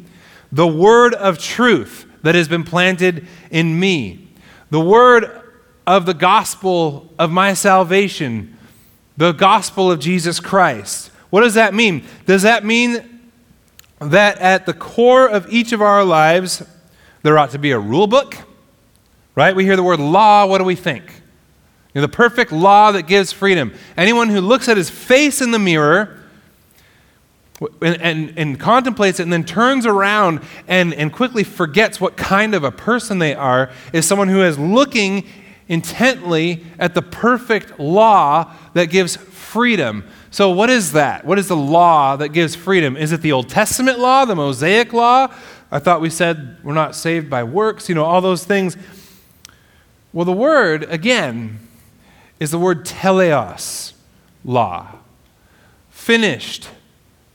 The 0.50 0.66
word 0.66 1.12
of 1.12 1.38
truth 1.38 2.06
that 2.22 2.34
has 2.34 2.48
been 2.48 2.64
planted 2.64 3.26
in 3.50 3.78
me. 3.78 4.30
The 4.70 4.80
word 4.80 5.42
of 5.86 6.06
the 6.06 6.14
gospel 6.14 7.12
of 7.18 7.30
my 7.30 7.52
salvation, 7.52 8.56
the 9.18 9.32
gospel 9.32 9.92
of 9.92 10.00
Jesus 10.00 10.40
Christ. 10.40 11.10
What 11.28 11.42
does 11.42 11.52
that 11.52 11.74
mean? 11.74 12.02
Does 12.24 12.40
that 12.44 12.64
mean 12.64 13.15
that 14.00 14.38
at 14.38 14.66
the 14.66 14.74
core 14.74 15.26
of 15.26 15.50
each 15.52 15.72
of 15.72 15.80
our 15.80 16.04
lives, 16.04 16.62
there 17.22 17.38
ought 17.38 17.50
to 17.50 17.58
be 17.58 17.70
a 17.70 17.78
rule 17.78 18.06
book? 18.06 18.36
Right? 19.34 19.54
We 19.54 19.64
hear 19.64 19.76
the 19.76 19.82
word 19.82 20.00
law, 20.00 20.46
what 20.46 20.58
do 20.58 20.64
we 20.64 20.76
think? 20.76 21.04
You 21.94 22.00
know, 22.00 22.06
the 22.06 22.12
perfect 22.12 22.52
law 22.52 22.92
that 22.92 23.06
gives 23.06 23.32
freedom. 23.32 23.72
Anyone 23.96 24.28
who 24.28 24.40
looks 24.40 24.68
at 24.68 24.76
his 24.76 24.90
face 24.90 25.40
in 25.40 25.50
the 25.50 25.58
mirror 25.58 26.20
and, 27.80 28.00
and, 28.02 28.38
and, 28.38 28.60
contemplates 28.60 29.18
it 29.18 29.22
and 29.22 29.32
then 29.32 29.44
turns 29.44 29.86
around 29.86 30.40
and, 30.68 30.92
and 30.92 31.10
quickly 31.10 31.42
forgets 31.42 31.98
what 31.98 32.14
kind 32.14 32.54
of 32.54 32.64
a 32.64 32.70
person 32.70 33.18
they 33.18 33.34
are 33.34 33.70
is 33.94 34.04
someone 34.04 34.28
who 34.28 34.42
is 34.42 34.58
looking 34.58 35.26
intently 35.68 36.64
at 36.78 36.94
the 36.94 37.00
perfect 37.00 37.80
law 37.80 38.52
that 38.74 38.90
gives 38.90 39.16
freedom. 39.16 40.04
So, 40.36 40.50
what 40.50 40.68
is 40.68 40.92
that? 40.92 41.24
What 41.24 41.38
is 41.38 41.48
the 41.48 41.56
law 41.56 42.14
that 42.16 42.28
gives 42.28 42.54
freedom? 42.54 42.94
Is 42.94 43.10
it 43.10 43.22
the 43.22 43.32
Old 43.32 43.48
Testament 43.48 43.98
law, 43.98 44.26
the 44.26 44.36
Mosaic 44.36 44.92
law? 44.92 45.32
I 45.70 45.78
thought 45.78 46.02
we 46.02 46.10
said 46.10 46.58
we're 46.62 46.74
not 46.74 46.94
saved 46.94 47.30
by 47.30 47.42
works, 47.42 47.88
you 47.88 47.94
know, 47.94 48.04
all 48.04 48.20
those 48.20 48.44
things. 48.44 48.76
Well, 50.12 50.26
the 50.26 50.32
word, 50.32 50.82
again, 50.90 51.60
is 52.38 52.50
the 52.50 52.58
word 52.58 52.84
teleos, 52.84 53.94
law. 54.44 54.96
Finished 55.88 56.68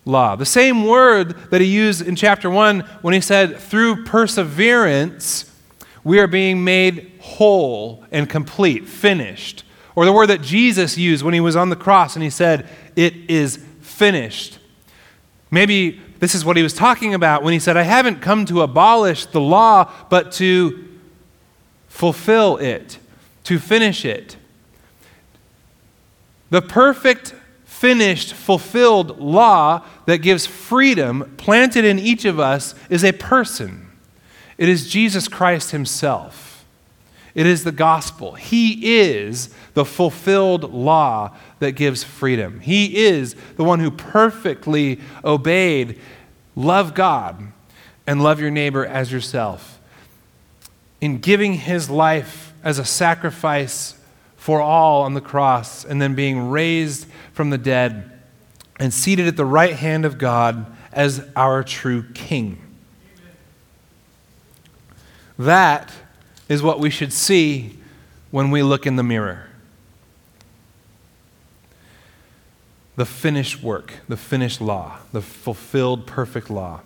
law. 0.06 0.36
The 0.36 0.46
same 0.46 0.86
word 0.86 1.36
that 1.50 1.60
he 1.60 1.66
used 1.66 2.08
in 2.08 2.16
chapter 2.16 2.52
1 2.52 2.82
when 3.02 3.16
he 3.16 3.22
said, 3.22 3.58
through 3.58 4.04
perseverance, 4.04 5.52
we 6.04 6.20
are 6.20 6.28
being 6.28 6.64
made 6.64 7.14
whole 7.20 8.06
and 8.12 8.30
complete, 8.30 8.88
finished. 8.88 9.64
Or 9.96 10.06
the 10.06 10.14
word 10.14 10.28
that 10.28 10.42
Jesus 10.42 11.00
used 11.00 11.24
when 11.24 11.34
he 11.34 11.40
was 11.40 11.56
on 11.56 11.70
the 11.70 11.76
cross 11.76 12.16
and 12.16 12.22
he 12.22 12.30
said, 12.30 12.70
It 12.96 13.30
is 13.30 13.64
finished. 13.82 14.60
Maybe 15.50 16.00
this 16.20 16.36
is 16.36 16.46
what 16.46 16.56
he 16.56 16.64
was 16.64 16.74
talking 16.74 17.14
about 17.14 17.44
when 17.44 17.54
he 17.54 17.60
said, 17.60 17.78
I 17.78 17.84
haven't 17.84 18.22
come 18.22 18.46
to 18.46 18.62
abolish 18.62 19.26
the 19.26 19.42
law, 19.42 19.92
but 20.10 20.32
to 20.34 20.88
fulfill 21.88 22.58
it, 22.58 23.00
to 23.46 23.60
finish 23.60 24.06
it. 24.06 24.38
The 26.52 26.62
perfect, 26.62 27.34
finished, 27.66 28.34
fulfilled 28.34 29.20
law 29.20 29.84
that 30.06 30.20
gives 30.20 30.46
freedom 30.46 31.34
planted 31.38 31.86
in 31.86 31.98
each 31.98 32.26
of 32.26 32.40
us 32.40 32.76
is 32.90 33.04
a 33.04 33.14
person. 33.14 33.88
It 34.58 34.70
is 34.70 34.90
Jesus 34.90 35.28
Christ 35.28 35.72
himself. 35.72 36.51
It 37.34 37.46
is 37.46 37.64
the 37.64 37.72
gospel. 37.72 38.34
He 38.34 39.00
is 39.00 39.50
the 39.74 39.86
fulfilled 39.86 40.74
law 40.74 41.36
that 41.60 41.74
gives 41.74 42.04
freedom. 42.04 42.60
He 42.60 43.06
is 43.06 43.36
the 43.56 43.64
one 43.64 43.80
who 43.80 43.92
perfectly 43.92 45.00
obeyed 45.24 46.00
love 46.56 46.94
God 46.94 47.52
and 48.06 48.22
love 48.22 48.42
your 48.42 48.52
neighbor 48.52 48.86
as 48.86 49.12
yourself. 49.12 49.80
In 51.00 51.20
giving 51.20 51.54
his 51.54 51.90
life 51.90 52.54
as 52.64 52.78
a 52.80 52.86
sacrifice 52.86 53.96
for 54.36 54.60
all 54.60 55.04
on 55.04 55.14
the 55.14 55.22
cross 55.22 55.86
and 55.86 56.02
then 56.02 56.16
being 56.16 56.50
raised 56.50 57.08
from 57.32 57.50
the 57.50 57.58
dead 57.58 58.12
and 58.80 58.94
seated 58.94 59.28
at 59.28 59.38
the 59.38 59.46
right 59.46 59.76
hand 59.76 60.04
of 60.04 60.18
God 60.18 60.66
as 60.92 61.26
our 61.36 61.64
true 61.64 62.04
king. 62.14 62.60
That 65.38 65.92
is 66.52 66.62
what 66.62 66.82
we 66.82 66.90
should 66.90 67.14
see 67.14 67.78
when 68.30 68.52
we 68.52 68.62
look 68.62 68.86
in 68.86 68.98
the 68.98 69.04
mirror. 69.04 69.48
The 72.98 73.06
finished 73.06 73.64
work, 73.64 73.94
the 74.10 74.18
finished 74.18 74.60
law, 74.60 74.98
the 75.14 75.22
fulfilled 75.22 76.06
perfect 76.06 76.50
law. 76.50 76.82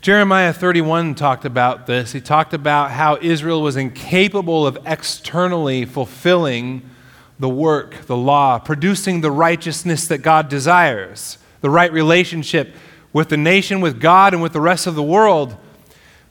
Jeremiah 0.00 0.52
31 0.52 1.16
talked 1.16 1.44
about 1.44 1.88
this. 1.88 2.12
He 2.12 2.20
talked 2.20 2.54
about 2.54 2.92
how 2.92 3.18
Israel 3.20 3.62
was 3.62 3.74
incapable 3.74 4.64
of 4.64 4.78
externally 4.86 5.84
fulfilling 5.84 6.88
the 7.40 7.48
work, 7.48 8.06
the 8.06 8.16
law, 8.16 8.60
producing 8.60 9.22
the 9.22 9.32
righteousness 9.32 10.06
that 10.06 10.18
God 10.18 10.48
desires, 10.48 11.36
the 11.62 11.70
right 11.70 11.92
relationship 11.92 12.76
with 13.12 13.28
the 13.28 13.36
nation, 13.36 13.80
with 13.80 14.00
God, 14.00 14.32
and 14.32 14.40
with 14.40 14.52
the 14.52 14.60
rest 14.60 14.86
of 14.86 14.94
the 14.94 15.02
world. 15.02 15.56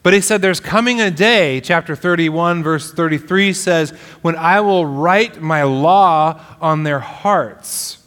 But 0.03 0.13
he 0.13 0.21
said, 0.21 0.41
There's 0.41 0.59
coming 0.59 0.99
a 0.99 1.11
day, 1.11 1.61
chapter 1.61 1.95
31, 1.95 2.63
verse 2.63 2.91
33 2.91 3.53
says, 3.53 3.91
when 4.21 4.35
I 4.35 4.61
will 4.61 4.85
write 4.85 5.41
my 5.41 5.63
law 5.63 6.41
on 6.59 6.83
their 6.83 6.99
hearts. 6.99 7.99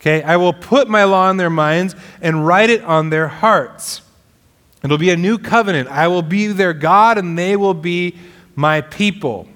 Okay, 0.00 0.22
I 0.22 0.36
will 0.36 0.52
put 0.52 0.88
my 0.88 1.04
law 1.04 1.30
in 1.30 1.36
their 1.36 1.50
minds 1.50 1.94
and 2.22 2.46
write 2.46 2.70
it 2.70 2.82
on 2.84 3.10
their 3.10 3.28
hearts. 3.28 4.00
It'll 4.82 4.98
be 4.98 5.10
a 5.10 5.16
new 5.16 5.36
covenant. 5.38 5.88
I 5.88 6.08
will 6.08 6.22
be 6.22 6.46
their 6.46 6.72
God 6.72 7.18
and 7.18 7.38
they 7.38 7.54
will 7.54 7.74
be 7.74 8.16
my 8.54 8.80
people. 8.80 9.46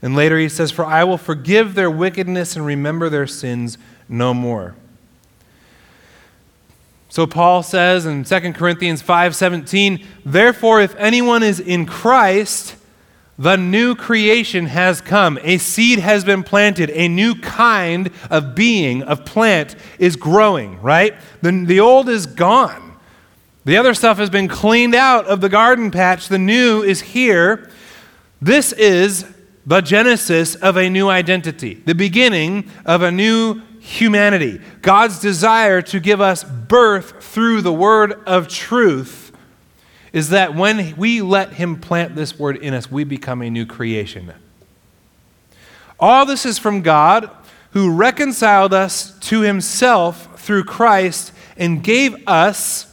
And 0.00 0.14
later 0.14 0.38
he 0.38 0.48
says, 0.48 0.70
For 0.70 0.84
I 0.84 1.02
will 1.02 1.18
forgive 1.18 1.74
their 1.74 1.90
wickedness 1.90 2.54
and 2.54 2.64
remember 2.64 3.08
their 3.08 3.26
sins 3.26 3.76
no 4.08 4.32
more. 4.32 4.76
So 7.14 7.28
Paul 7.28 7.62
says 7.62 8.06
in 8.06 8.24
2 8.24 8.54
Corinthians 8.54 9.00
5:17, 9.00 10.04
"Therefore 10.26 10.80
if 10.80 10.96
anyone 10.98 11.44
is 11.44 11.60
in 11.60 11.86
Christ, 11.86 12.74
the 13.38 13.54
new 13.56 13.94
creation 13.94 14.66
has 14.66 15.00
come. 15.00 15.38
A 15.44 15.58
seed 15.58 16.00
has 16.00 16.24
been 16.24 16.42
planted. 16.42 16.90
A 16.92 17.06
new 17.06 17.36
kind 17.36 18.10
of 18.30 18.56
being, 18.56 19.04
of 19.04 19.24
plant 19.24 19.76
is 20.00 20.16
growing, 20.16 20.82
right? 20.82 21.14
The, 21.40 21.52
the 21.52 21.78
old 21.78 22.08
is 22.08 22.26
gone. 22.26 22.94
The 23.64 23.76
other 23.76 23.94
stuff 23.94 24.18
has 24.18 24.28
been 24.28 24.48
cleaned 24.48 24.96
out 24.96 25.24
of 25.26 25.40
the 25.40 25.48
garden 25.48 25.92
patch. 25.92 26.26
The 26.26 26.38
new 26.38 26.82
is 26.82 27.00
here. 27.00 27.70
This 28.42 28.72
is 28.72 29.24
the 29.64 29.82
genesis 29.82 30.56
of 30.56 30.76
a 30.76 30.90
new 30.90 31.08
identity, 31.08 31.80
the 31.86 31.94
beginning 31.94 32.68
of 32.84 33.02
a 33.02 33.12
new 33.12 33.62
humanity. 33.84 34.62
God's 34.80 35.20
desire 35.20 35.82
to 35.82 36.00
give 36.00 36.18
us 36.18 36.42
birth 36.42 37.22
through 37.22 37.60
the 37.60 37.72
word 37.72 38.12
of 38.26 38.48
truth 38.48 39.30
is 40.10 40.30
that 40.30 40.54
when 40.54 40.96
we 40.96 41.20
let 41.20 41.52
Him 41.52 41.78
plant 41.78 42.14
this 42.14 42.38
word 42.38 42.56
in 42.56 42.72
us, 42.72 42.90
we 42.90 43.04
become 43.04 43.42
a 43.42 43.50
new 43.50 43.66
creation. 43.66 44.32
All 46.00 46.24
this 46.24 46.46
is 46.46 46.58
from 46.58 46.80
God 46.80 47.28
who 47.72 47.94
reconciled 47.94 48.72
us 48.72 49.18
to 49.18 49.42
Himself 49.42 50.40
through 50.40 50.64
Christ 50.64 51.32
and 51.58 51.84
gave 51.84 52.16
us, 52.26 52.86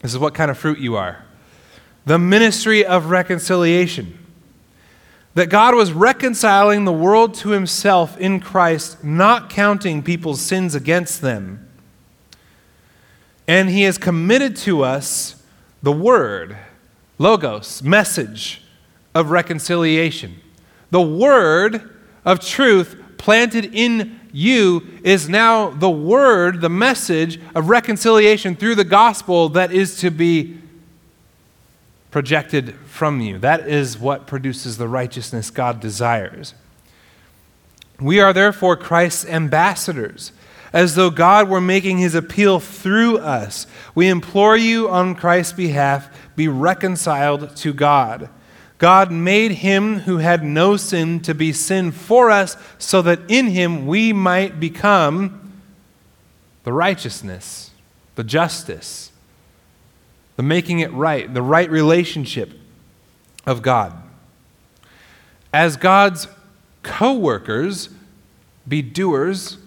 this 0.00 0.12
is 0.12 0.18
what 0.18 0.34
kind 0.34 0.50
of 0.50 0.58
fruit 0.58 0.80
you 0.80 0.96
are, 0.96 1.24
the 2.04 2.18
ministry 2.18 2.84
of 2.84 3.10
reconciliation. 3.10 4.15
That 5.36 5.50
God 5.50 5.74
was 5.74 5.92
reconciling 5.92 6.86
the 6.86 6.92
world 6.92 7.34
to 7.34 7.50
himself 7.50 8.16
in 8.16 8.40
Christ, 8.40 9.04
not 9.04 9.50
counting 9.50 10.02
people's 10.02 10.40
sins 10.40 10.74
against 10.74 11.20
them. 11.20 11.68
And 13.46 13.68
he 13.68 13.82
has 13.82 13.98
committed 13.98 14.56
to 14.56 14.82
us 14.82 15.42
the 15.82 15.92
word, 15.92 16.56
logos, 17.18 17.82
message 17.82 18.62
of 19.14 19.30
reconciliation. 19.30 20.40
The 20.90 21.02
word 21.02 21.94
of 22.24 22.40
truth 22.40 22.98
planted 23.18 23.74
in 23.74 24.18
you 24.32 24.86
is 25.04 25.28
now 25.28 25.68
the 25.68 25.90
word, 25.90 26.62
the 26.62 26.70
message 26.70 27.38
of 27.54 27.68
reconciliation 27.68 28.56
through 28.56 28.76
the 28.76 28.84
gospel 28.84 29.50
that 29.50 29.70
is 29.70 30.00
to 30.00 30.10
be 30.10 30.56
projected 32.16 32.74
from 32.86 33.20
you. 33.20 33.36
That 33.36 33.68
is 33.68 33.98
what 33.98 34.26
produces 34.26 34.78
the 34.78 34.88
righteousness 34.88 35.50
God 35.50 35.80
desires. 35.80 36.54
We 38.00 38.20
are 38.20 38.32
therefore 38.32 38.74
Christ's 38.74 39.26
ambassadors, 39.26 40.32
as 40.72 40.94
though 40.94 41.10
God 41.10 41.50
were 41.50 41.60
making 41.60 41.98
his 41.98 42.14
appeal 42.14 42.58
through 42.58 43.18
us. 43.18 43.66
We 43.94 44.08
implore 44.08 44.56
you 44.56 44.88
on 44.88 45.14
Christ's 45.14 45.52
behalf, 45.52 46.08
be 46.36 46.48
reconciled 46.48 47.54
to 47.56 47.74
God. 47.74 48.30
God 48.78 49.12
made 49.12 49.50
him 49.50 49.98
who 49.98 50.16
had 50.16 50.42
no 50.42 50.78
sin 50.78 51.20
to 51.20 51.34
be 51.34 51.52
sin 51.52 51.92
for 51.92 52.30
us, 52.30 52.56
so 52.78 53.02
that 53.02 53.20
in 53.28 53.48
him 53.48 53.86
we 53.86 54.14
might 54.14 54.58
become 54.58 55.52
the 56.64 56.72
righteousness, 56.72 57.72
the 58.14 58.24
justice, 58.24 59.12
the 60.36 60.42
making 60.42 60.80
it 60.80 60.92
right, 60.92 61.32
the 61.32 61.42
right 61.42 61.70
relationship 61.70 62.52
of 63.46 63.62
God. 63.62 63.94
As 65.52 65.76
God's 65.76 66.28
co 66.82 67.14
workers, 67.14 67.88
be 68.68 68.82
doers. 68.82 69.58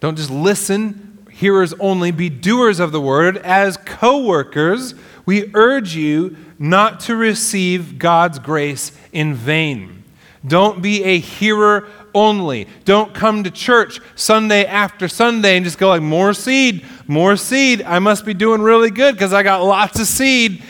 Don't 0.00 0.16
just 0.16 0.30
listen, 0.30 1.26
hearers 1.30 1.74
only, 1.80 2.10
be 2.10 2.28
doers 2.28 2.78
of 2.78 2.92
the 2.92 3.00
word. 3.00 3.36
As 3.38 3.76
co 3.76 4.24
workers, 4.24 4.94
we 5.26 5.50
urge 5.54 5.94
you 5.94 6.36
not 6.58 7.00
to 7.00 7.16
receive 7.16 7.98
God's 7.98 8.38
grace 8.38 8.92
in 9.12 9.34
vain. 9.34 10.04
Don't 10.46 10.80
be 10.80 11.02
a 11.04 11.18
hearer 11.18 11.88
only. 12.20 12.66
Don't 12.84 13.14
come 13.14 13.44
to 13.44 13.50
church 13.50 14.00
Sunday 14.14 14.64
after 14.64 15.08
Sunday 15.08 15.56
and 15.56 15.64
just 15.64 15.78
go 15.78 15.88
like, 15.88 16.02
more 16.02 16.32
seed, 16.34 16.84
more 17.06 17.36
seed. 17.36 17.82
I 17.82 17.98
must 17.98 18.24
be 18.24 18.34
doing 18.34 18.60
really 18.60 18.90
good 18.90 19.14
because 19.14 19.32
I 19.32 19.42
got 19.42 19.62
lots 19.62 19.98
of 20.00 20.06
seed 20.06 20.62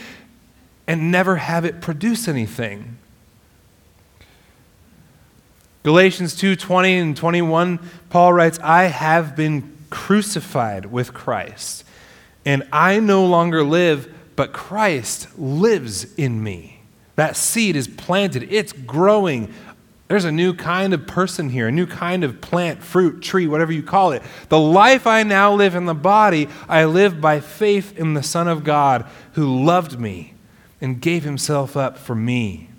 and 0.86 1.10
never 1.10 1.36
have 1.36 1.64
it 1.64 1.80
produce 1.80 2.28
anything. 2.28 2.96
Galatians 5.84 6.34
2:20 6.34 6.58
20 6.58 6.98
and 6.98 7.16
21, 7.16 7.78
Paul 8.10 8.32
writes, 8.32 8.58
I 8.62 8.84
have 8.84 9.36
been 9.36 9.76
crucified 9.90 10.86
with 10.86 11.14
Christ, 11.14 11.84
and 12.44 12.62
I 12.72 13.00
no 13.00 13.24
longer 13.24 13.62
live, 13.62 14.12
but 14.36 14.52
Christ 14.52 15.28
lives 15.38 16.14
in 16.14 16.42
me. 16.42 16.80
That 17.16 17.36
seed 17.36 17.74
is 17.74 17.88
planted, 17.88 18.52
it's 18.52 18.72
growing. 18.72 19.52
There's 20.08 20.24
a 20.24 20.32
new 20.32 20.54
kind 20.54 20.94
of 20.94 21.06
person 21.06 21.50
here, 21.50 21.68
a 21.68 21.72
new 21.72 21.86
kind 21.86 22.24
of 22.24 22.40
plant, 22.40 22.82
fruit, 22.82 23.22
tree, 23.22 23.46
whatever 23.46 23.72
you 23.72 23.82
call 23.82 24.12
it. 24.12 24.22
The 24.48 24.58
life 24.58 25.06
I 25.06 25.22
now 25.22 25.52
live 25.52 25.74
in 25.74 25.84
the 25.84 25.94
body, 25.94 26.48
I 26.66 26.86
live 26.86 27.20
by 27.20 27.40
faith 27.40 27.96
in 27.98 28.14
the 28.14 28.22
Son 28.22 28.48
of 28.48 28.64
God 28.64 29.06
who 29.32 29.64
loved 29.64 30.00
me 30.00 30.32
and 30.80 31.00
gave 31.00 31.24
himself 31.24 31.76
up 31.76 31.98
for 31.98 32.14
me. 32.14 32.70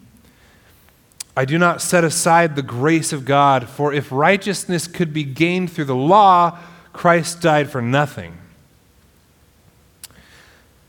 I 1.37 1.45
do 1.45 1.59
not 1.59 1.81
set 1.81 2.03
aside 2.03 2.55
the 2.55 2.63
grace 2.63 3.13
of 3.13 3.25
God, 3.25 3.69
for 3.69 3.93
if 3.93 4.11
righteousness 4.11 4.87
could 4.87 5.13
be 5.13 5.23
gained 5.23 5.71
through 5.71 5.85
the 5.85 5.95
law, 5.95 6.57
Christ 6.93 7.41
died 7.41 7.69
for 7.69 7.81
nothing. 7.81 8.37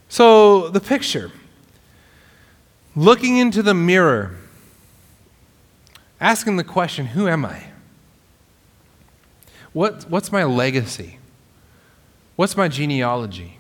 So, 0.09 0.69
the 0.71 0.81
picture 0.81 1.31
looking 2.97 3.37
into 3.37 3.63
the 3.63 3.75
mirror, 3.75 4.40
asking 6.21 6.57
the 6.57 6.65
question, 6.65 7.07
Who 7.07 7.29
am 7.29 7.45
I? 7.45 7.65
What, 9.73 10.09
what's 10.11 10.33
my 10.33 10.45
legacy? 10.45 11.19
What's 12.37 12.57
my 12.57 12.69
genealogy? 12.69 13.59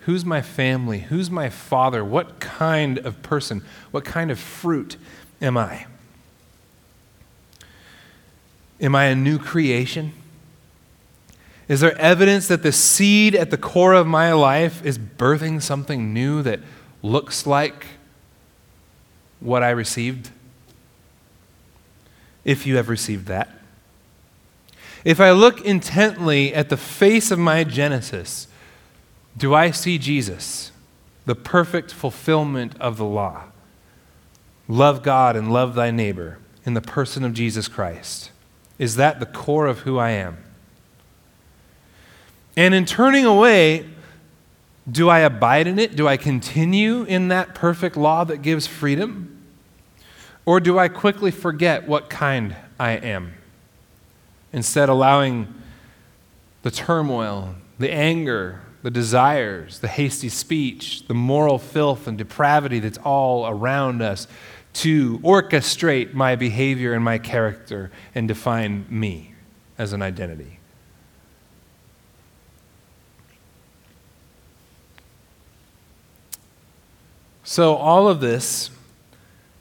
Who's 0.00 0.24
my 0.24 0.42
family? 0.42 1.00
Who's 1.00 1.30
my 1.30 1.48
father? 1.48 2.04
What 2.04 2.40
kind 2.40 2.98
of 2.98 3.22
person? 3.22 3.62
What 3.90 4.04
kind 4.04 4.30
of 4.30 4.38
fruit 4.38 4.96
am 5.40 5.56
I? 5.56 5.86
Am 8.80 8.96
I 8.96 9.04
a 9.06 9.14
new 9.14 9.38
creation? 9.38 10.12
Is 11.68 11.80
there 11.80 11.96
evidence 11.98 12.48
that 12.48 12.62
the 12.62 12.72
seed 12.72 13.34
at 13.34 13.50
the 13.50 13.56
core 13.56 13.94
of 13.94 14.06
my 14.06 14.32
life 14.32 14.84
is 14.84 14.98
birthing 14.98 15.62
something 15.62 16.12
new 16.12 16.42
that 16.42 16.60
looks 17.02 17.46
like 17.46 17.86
what 19.40 19.62
I 19.62 19.70
received? 19.70 20.30
If 22.44 22.66
you 22.66 22.76
have 22.76 22.88
received 22.88 23.26
that. 23.26 23.50
If 25.04 25.20
I 25.20 25.32
look 25.32 25.60
intently 25.64 26.54
at 26.54 26.68
the 26.68 26.76
face 26.76 27.30
of 27.30 27.38
my 27.38 27.64
Genesis, 27.64 28.46
do 29.36 29.54
I 29.54 29.70
see 29.70 29.98
Jesus, 29.98 30.70
the 31.26 31.34
perfect 31.34 31.92
fulfillment 31.92 32.74
of 32.80 32.96
the 32.96 33.04
law? 33.04 33.44
Love 34.68 35.02
God 35.02 35.34
and 35.36 35.52
love 35.52 35.74
thy 35.74 35.90
neighbor 35.90 36.38
in 36.64 36.74
the 36.74 36.80
person 36.80 37.24
of 37.24 37.34
Jesus 37.34 37.66
Christ. 37.68 38.30
Is 38.78 38.96
that 38.96 39.20
the 39.20 39.26
core 39.26 39.66
of 39.66 39.80
who 39.80 39.98
I 39.98 40.10
am? 40.10 40.38
And 42.56 42.74
in 42.74 42.84
turning 42.84 43.24
away, 43.24 43.88
do 44.90 45.08
I 45.08 45.20
abide 45.20 45.66
in 45.66 45.78
it? 45.78 45.96
Do 45.96 46.06
I 46.06 46.16
continue 46.16 47.04
in 47.04 47.28
that 47.28 47.54
perfect 47.54 47.96
law 47.96 48.24
that 48.24 48.42
gives 48.42 48.66
freedom? 48.66 49.41
Or 50.44 50.60
do 50.60 50.78
I 50.78 50.88
quickly 50.88 51.30
forget 51.30 51.86
what 51.86 52.10
kind 52.10 52.56
I 52.78 52.92
am? 52.92 53.34
Instead, 54.52 54.88
allowing 54.88 55.52
the 56.62 56.70
turmoil, 56.70 57.54
the 57.78 57.92
anger, 57.92 58.60
the 58.82 58.90
desires, 58.90 59.78
the 59.78 59.88
hasty 59.88 60.28
speech, 60.28 61.06
the 61.06 61.14
moral 61.14 61.58
filth 61.58 62.06
and 62.06 62.18
depravity 62.18 62.80
that's 62.80 62.98
all 62.98 63.46
around 63.46 64.02
us 64.02 64.26
to 64.74 65.18
orchestrate 65.20 66.14
my 66.14 66.34
behavior 66.34 66.92
and 66.92 67.04
my 67.04 67.18
character 67.18 67.90
and 68.14 68.26
define 68.26 68.86
me 68.88 69.34
as 69.78 69.92
an 69.92 70.02
identity. 70.02 70.58
So, 77.44 77.74
all 77.74 78.08
of 78.08 78.20
this 78.20 78.70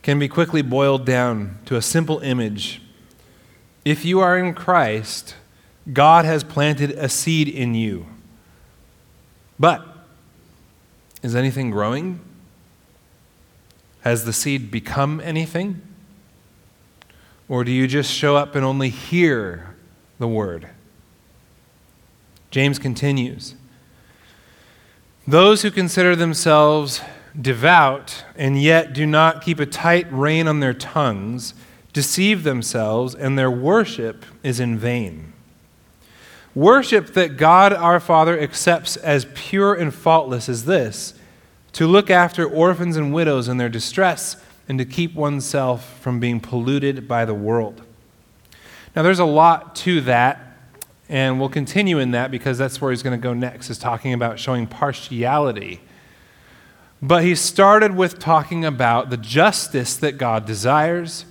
can 0.02 0.18
be 0.18 0.28
quickly 0.28 0.62
boiled 0.62 1.06
down 1.06 1.60
to 1.66 1.76
a 1.76 1.82
simple 1.82 2.20
image. 2.20 2.82
If 3.86 4.04
you 4.04 4.20
are 4.20 4.38
in 4.38 4.54
Christ, 4.54 5.36
God 5.92 6.26
has 6.26 6.44
planted 6.44 6.92
a 6.92 7.10
seed 7.10 7.48
in 7.48 7.76
you. 7.76 8.08
But 9.60 9.86
is 11.22 11.36
anything 11.36 11.70
growing? 11.70 12.20
Has 14.02 14.26
the 14.26 14.34
seed 14.34 14.72
become 14.72 15.20
anything? 15.20 15.82
Or 17.48 17.64
do 17.64 17.72
you 17.72 17.88
just 17.88 18.12
show 18.12 18.36
up 18.36 18.56
and 18.56 18.66
only 18.66 18.90
hear 18.90 19.76
the 20.18 20.28
word? 20.28 20.68
James 22.50 22.80
continues 22.80 23.56
Those 25.28 25.62
who 25.62 25.72
consider 25.72 26.16
themselves 26.16 27.02
devout 27.39 28.26
and 28.36 28.62
yet 28.62 28.94
do 28.94 29.06
not 29.06 29.41
keep 29.41 29.60
a 29.60 29.65
tight 29.65 30.12
rein 30.12 30.48
on 30.48 30.60
their 30.60 30.74
tongues 30.74 31.54
deceive 31.94 32.44
themselves, 32.44 33.13
and 33.13 33.38
their 33.38 33.52
worship 33.52 34.25
is 34.44 34.60
in 34.60 34.77
vain. 34.77 35.34
Worship 36.56 37.08
that 37.13 37.38
God 37.38 37.73
our 37.73 38.00
Father 38.00 38.40
accepts 38.40 38.98
as 38.98 39.25
pure 39.34 39.73
and 39.73 39.94
faultless 39.94 40.50
is 40.50 40.65
this 40.65 41.13
to 41.73 41.88
look 41.88 42.10
after 42.10 42.46
orphans 42.46 42.98
and 42.98 43.13
widows 43.13 43.48
in 43.48 43.58
their 43.58 43.69
distress 43.69 44.36
and 44.67 44.77
to 44.77 44.86
keep 44.86 45.13
oneself 45.13 46.00
from 46.00 46.19
being 46.19 46.40
polluted 46.40 47.08
by 47.08 47.23
the 47.23 47.34
world. 47.34 47.82
Now, 48.96 49.04
there's 49.04 49.19
a 49.19 49.25
lot 49.25 49.75
to 49.77 50.02
that, 50.02 50.58
and 51.08 51.40
we'll 51.40 51.50
continue 51.50 52.00
in 52.00 52.12
that 52.12 52.29
because 52.29 52.58
that's 52.58 52.82
where 52.82 52.92
he's 52.92 53.04
going 53.04 53.17
to 53.17 53.23
go 53.23 53.34
next, 53.34 53.69
is 53.69 53.77
talking 53.77 54.13
about 54.13 54.38
showing 54.38 54.67
partiality. 54.67 55.79
But 57.02 57.23
he 57.23 57.33
started 57.33 57.95
with 57.95 58.19
talking 58.19 58.63
about 58.63 59.10
the 59.10 59.17
justice 59.17 59.95
that 59.97 60.17
God 60.17 60.45
desires, 60.45 61.25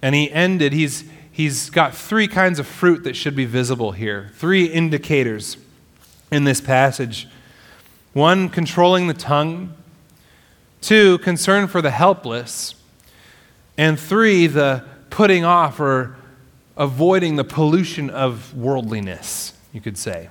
and 0.00 0.14
he 0.14 0.30
ended, 0.30 0.72
he's, 0.72 1.04
he's 1.30 1.70
got 1.70 1.94
three 1.94 2.28
kinds 2.28 2.58
of 2.58 2.66
fruit 2.66 3.02
that 3.04 3.16
should 3.16 3.34
be 3.34 3.44
visible 3.44 3.92
here, 3.92 4.30
three 4.34 4.66
indicators 4.66 5.56
in 6.30 6.44
this 6.44 6.60
passage. 6.60 7.28
One, 8.12 8.48
controlling 8.48 9.06
the 9.08 9.14
tongue. 9.14 9.74
Two, 10.80 11.18
concern 11.18 11.68
for 11.68 11.80
the 11.80 11.90
helpless. 11.90 12.74
And 13.78 13.98
three, 13.98 14.46
the 14.46 14.84
putting 15.10 15.44
off 15.44 15.80
or 15.80 16.16
avoiding 16.76 17.36
the 17.36 17.44
pollution 17.44 18.10
of 18.10 18.54
worldliness, 18.56 19.52
you 19.72 19.80
could 19.80 19.98
say, 19.98 20.28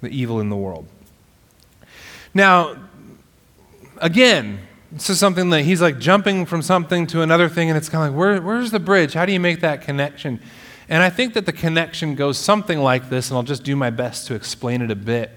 the 0.00 0.08
evil 0.08 0.40
in 0.40 0.50
the 0.50 0.56
world. 0.56 0.86
Now, 2.34 2.76
again, 4.00 4.60
this 4.90 5.08
is 5.08 5.18
something 5.18 5.50
that 5.50 5.62
he's 5.62 5.80
like 5.80 5.98
jumping 5.98 6.46
from 6.46 6.62
something 6.62 7.06
to 7.08 7.22
another 7.22 7.48
thing, 7.48 7.68
and 7.68 7.76
it's 7.76 7.88
kind 7.88 8.06
of 8.06 8.12
like, 8.12 8.18
where, 8.18 8.42
where's 8.42 8.70
the 8.70 8.80
bridge? 8.80 9.12
How 9.12 9.24
do 9.24 9.32
you 9.32 9.40
make 9.40 9.60
that 9.60 9.82
connection? 9.82 10.40
And 10.88 11.02
I 11.02 11.10
think 11.10 11.34
that 11.34 11.46
the 11.46 11.52
connection 11.52 12.16
goes 12.16 12.36
something 12.36 12.80
like 12.80 13.10
this, 13.10 13.30
and 13.30 13.36
I'll 13.36 13.44
just 13.44 13.62
do 13.62 13.76
my 13.76 13.90
best 13.90 14.26
to 14.26 14.34
explain 14.34 14.82
it 14.82 14.90
a 14.90 14.96
bit. 14.96 15.30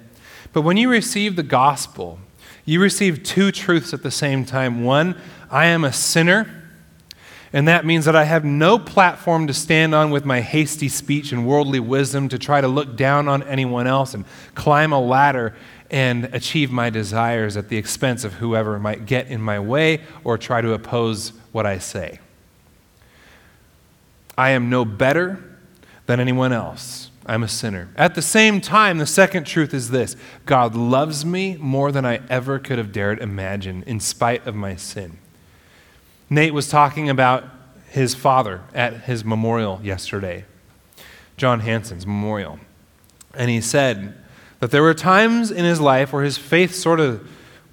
But 0.52 0.62
when 0.62 0.78
you 0.78 0.90
receive 0.90 1.36
the 1.36 1.44
gospel, 1.44 2.20
you 2.66 2.82
receive 2.82 3.24
two 3.24 3.52
truths 3.52 3.94
at 3.94 4.02
the 4.02 4.12
same 4.12 4.46
time. 4.46 4.84
One, 4.84 5.20
I 5.52 5.66
am 5.66 5.84
a 5.84 5.94
sinner. 5.94 6.62
And 7.56 7.68
that 7.68 7.86
means 7.86 8.06
that 8.06 8.16
I 8.16 8.24
have 8.24 8.44
no 8.44 8.80
platform 8.80 9.46
to 9.46 9.54
stand 9.54 9.94
on 9.94 10.10
with 10.10 10.26
my 10.26 10.42
hasty 10.42 10.90
speech 10.90 11.32
and 11.32 11.46
worldly 11.46 11.80
wisdom 11.80 12.28
to 12.30 12.40
try 12.40 12.60
to 12.62 12.68
look 12.68 12.98
down 12.98 13.28
on 13.28 13.44
anyone 13.44 13.86
else 13.86 14.16
and 14.16 14.26
climb 14.56 14.92
a 14.92 15.00
ladder 15.00 15.54
and 15.92 16.26
achieve 16.34 16.72
my 16.72 16.90
desires 16.90 17.56
at 17.58 17.70
the 17.70 17.78
expense 17.78 18.24
of 18.24 18.34
whoever 18.34 18.80
might 18.80 19.06
get 19.06 19.28
in 19.28 19.42
my 19.42 19.60
way 19.60 20.02
or 20.24 20.38
try 20.38 20.62
to 20.62 20.74
oppose 20.74 21.34
what 21.52 21.66
I 21.66 21.78
say. 21.78 22.20
I 24.38 24.52
am 24.52 24.70
no 24.70 24.86
better 24.86 25.44
than 26.06 26.20
anyone 26.20 26.52
else. 26.52 27.12
I'm 27.26 27.44
a 27.44 27.48
sinner. 27.48 27.90
At 27.96 28.16
the 28.16 28.22
same 28.22 28.60
time, 28.60 28.98
the 28.98 29.06
second 29.06 29.46
truth 29.46 29.74
is 29.74 29.90
this 29.90 30.16
God 30.46 30.76
loves 30.76 31.26
me 31.26 31.56
more 31.58 31.92
than 31.92 32.06
I 32.06 32.22
ever 32.30 32.60
could 32.60 32.78
have 32.78 32.92
dared 32.92 33.20
imagine, 33.20 33.84
in 33.84 34.00
spite 34.00 34.46
of 34.46 34.56
my 34.56 34.76
sin. 34.76 35.18
Nate 36.30 36.54
was 36.54 36.68
talking 36.68 37.10
about 37.10 37.46
his 37.90 38.16
father 38.16 38.62
at 38.74 39.02
his 39.04 39.24
memorial 39.24 39.80
yesterday, 39.84 40.46
John 41.38 41.62
Hanson's 41.62 42.08
memorial. 42.08 42.60
And 43.36 43.50
he 43.50 43.62
said, 43.62 44.16
that 44.64 44.72
there 44.72 44.82
were 44.82 44.94
times 44.94 45.52
in 45.52 45.66
his 45.66 45.82
life 45.82 46.14
where 46.14 46.24
his 46.24 46.38
faith 46.38 46.74
sort 46.74 47.02
of 47.02 47.28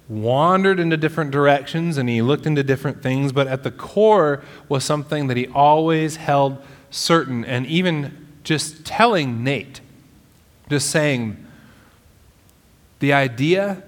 wandered 0.09 0.77
into 0.77 0.97
different 0.97 1.31
directions 1.31 1.97
and 1.97 2.09
he 2.09 2.21
looked 2.21 2.45
into 2.45 2.61
different 2.63 3.01
things, 3.01 3.31
but 3.31 3.47
at 3.47 3.63
the 3.63 3.71
core 3.71 4.43
was 4.67 4.83
something 4.83 5.27
that 5.27 5.37
he 5.37 5.47
always 5.47 6.17
held 6.17 6.61
certain. 6.89 7.45
And 7.45 7.65
even 7.65 8.27
just 8.43 8.83
telling 8.83 9.41
Nate, 9.41 9.79
just 10.69 10.89
saying, 10.89 11.37
the 12.99 13.13
idea 13.13 13.83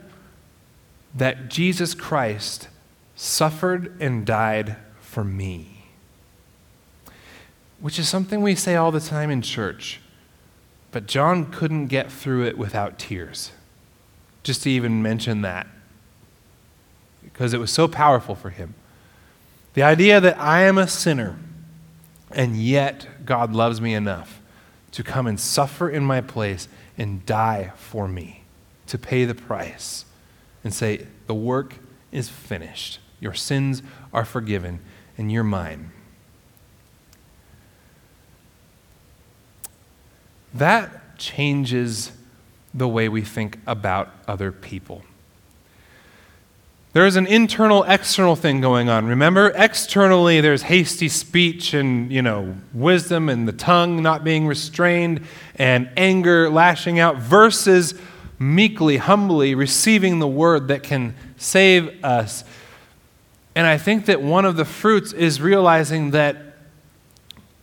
that 1.14 1.50
Jesus 1.50 1.94
Christ 1.94 2.70
suffered 3.18 3.98
and 4.00 4.26
died 4.26 4.78
for 5.02 5.26
me, 5.26 5.88
which 7.82 8.00
is 8.00 8.08
something 8.08 8.42
we 8.42 8.56
say 8.56 8.78
all 8.78 8.94
the 8.94 9.02
time 9.02 9.30
in 9.30 9.42
church. 9.42 10.00
But 10.94 11.08
John 11.08 11.52
couldn't 11.52 11.88
get 11.88 12.12
through 12.12 12.46
it 12.46 12.58
without 12.58 13.00
tears. 13.00 13.52
Just 14.44 14.64
to 14.64 14.70
even 14.70 15.02
mention 15.02 15.42
that. 15.42 15.68
Because 17.24 17.52
it 17.54 17.60
was 17.60 17.72
so 17.72 17.88
powerful 17.88 18.36
for 18.36 18.52
him. 18.52 18.76
The 19.74 19.82
idea 19.82 20.22
that 20.22 20.40
I 20.40 20.62
am 20.62 20.78
a 20.78 20.88
sinner, 20.88 21.36
and 22.30 22.56
yet 22.56 23.26
God 23.26 23.54
loves 23.54 23.82
me 23.82 23.96
enough 23.96 24.40
to 24.92 25.04
come 25.04 25.26
and 25.26 25.40
suffer 25.40 25.90
in 25.90 26.04
my 26.04 26.22
place 26.22 26.68
and 26.96 27.26
die 27.26 27.72
for 27.76 28.08
me, 28.08 28.44
to 28.86 29.00
pay 29.00 29.26
the 29.26 29.34
price, 29.34 30.06
and 30.64 30.72
say, 30.72 31.08
The 31.26 31.34
work 31.34 31.80
is 32.12 32.30
finished. 32.30 33.00
Your 33.20 33.34
sins 33.34 33.82
are 34.14 34.26
forgiven, 34.26 34.80
and 35.18 35.32
you're 35.32 35.44
mine. 35.44 35.92
That 40.54 41.18
changes 41.18 42.12
the 42.74 42.88
way 42.88 43.08
we 43.10 43.22
think 43.22 43.60
about 43.68 44.10
other 44.28 44.52
people. 44.52 45.04
There 46.94 47.08
is 47.08 47.16
an 47.16 47.26
internal 47.26 47.84
external 47.86 48.36
thing 48.36 48.62
going 48.62 48.88
on. 48.88 49.08
Remember, 49.08 49.52
externally 49.56 50.42
there's 50.42 50.64
hasty 50.64 51.10
speech 51.10 51.74
and, 51.74 52.12
you 52.12 52.22
know, 52.22 52.56
wisdom 52.72 53.30
and 53.30 53.48
the 53.48 53.52
tongue 53.52 54.04
not 54.04 54.24
being 54.24 54.46
restrained 54.46 55.26
and 55.56 55.90
anger 55.98 56.52
lashing 56.52 57.00
out 57.00 57.18
versus 57.18 57.96
meekly, 58.38 58.98
humbly 58.98 59.56
receiving 59.56 60.20
the 60.20 60.28
word 60.28 60.68
that 60.68 60.84
can 60.84 61.16
save 61.36 62.04
us. 62.06 62.44
And 63.56 63.66
I 63.66 63.80
think 63.80 64.06
that 64.06 64.22
one 64.22 64.46
of 64.46 64.56
the 64.56 64.66
fruits 64.66 65.14
is 65.14 65.42
realizing 65.42 66.12
that 66.12 66.38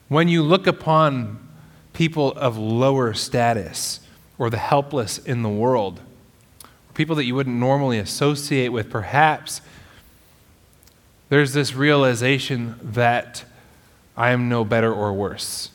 when 0.08 0.26
you 0.26 0.42
look 0.42 0.66
upon 0.66 1.38
people 2.00 2.32
of 2.32 2.56
lower 2.56 3.12
status 3.12 4.00
or 4.38 4.48
the 4.48 4.56
helpless 4.56 5.18
in 5.18 5.42
the 5.42 5.50
world, 5.50 6.00
people 6.94 7.14
that 7.14 7.26
you 7.26 7.34
wouldn't 7.34 7.56
normally 7.56 7.98
associate 7.98 8.70
with, 8.70 8.88
perhaps 8.88 9.60
there's 11.28 11.52
this 11.52 11.74
realization 11.74 12.74
that 12.82 13.44
I 14.16 14.30
am 14.30 14.48
no 14.48 14.64
better 14.64 14.90
or 14.90 15.12
worse. 15.12 15.72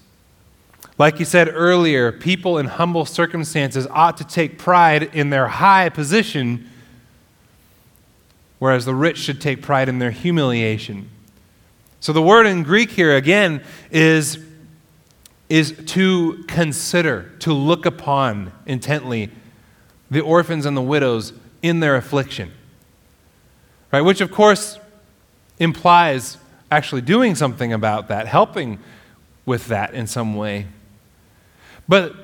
Like 0.97 1.19
you 1.19 1.25
said 1.25 1.47
earlier, 1.47 2.11
people 2.11 2.57
in 2.57 2.65
humble 2.65 3.05
circumstances 3.05 3.85
ought 3.91 4.17
to 4.17 4.23
take 4.23 4.57
pride 4.57 5.03
in 5.13 5.29
their 5.29 5.47
high 5.47 5.89
position, 5.89 6.67
whereas 8.57 8.85
the 8.85 8.95
rich 8.95 9.19
should 9.19 9.39
take 9.39 9.61
pride 9.61 9.89
in 9.89 9.99
their 9.99 10.09
humiliation. 10.09 11.07
So 11.99 12.13
the 12.13 12.23
word 12.23 12.47
in 12.47 12.63
Greek 12.63 12.89
here, 12.89 13.15
again, 13.15 13.61
is 13.91 14.39
is 15.49 15.73
to 15.87 16.43
consider, 16.47 17.31
to 17.39 17.53
look 17.53 17.85
upon 17.85 18.51
intently 18.65 19.29
the 20.09 20.21
orphans 20.21 20.65
and 20.65 20.75
the 20.75 20.81
widows 20.81 21.33
in 21.61 21.79
their 21.79 21.95
affliction. 21.95 22.51
Right? 23.91 24.01
Which, 24.01 24.21
of 24.21 24.31
course, 24.31 24.79
implies 25.59 26.37
actually 26.71 27.01
doing 27.01 27.35
something 27.35 27.71
about 27.71 28.07
that, 28.07 28.27
helping 28.27 28.79
with 29.45 29.67
that 29.67 29.93
in 29.93 30.07
some 30.07 30.35
way. 30.35 30.67
But 31.87 32.15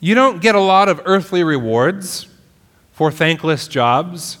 you 0.00 0.14
don't 0.14 0.40
get 0.40 0.54
a 0.54 0.60
lot 0.60 0.88
of 0.88 1.00
earthly 1.04 1.42
rewards 1.42 2.28
for 2.92 3.10
thankless 3.10 3.66
jobs 3.68 4.38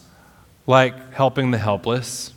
like 0.66 1.12
helping 1.12 1.50
the 1.50 1.58
helpless 1.58 2.31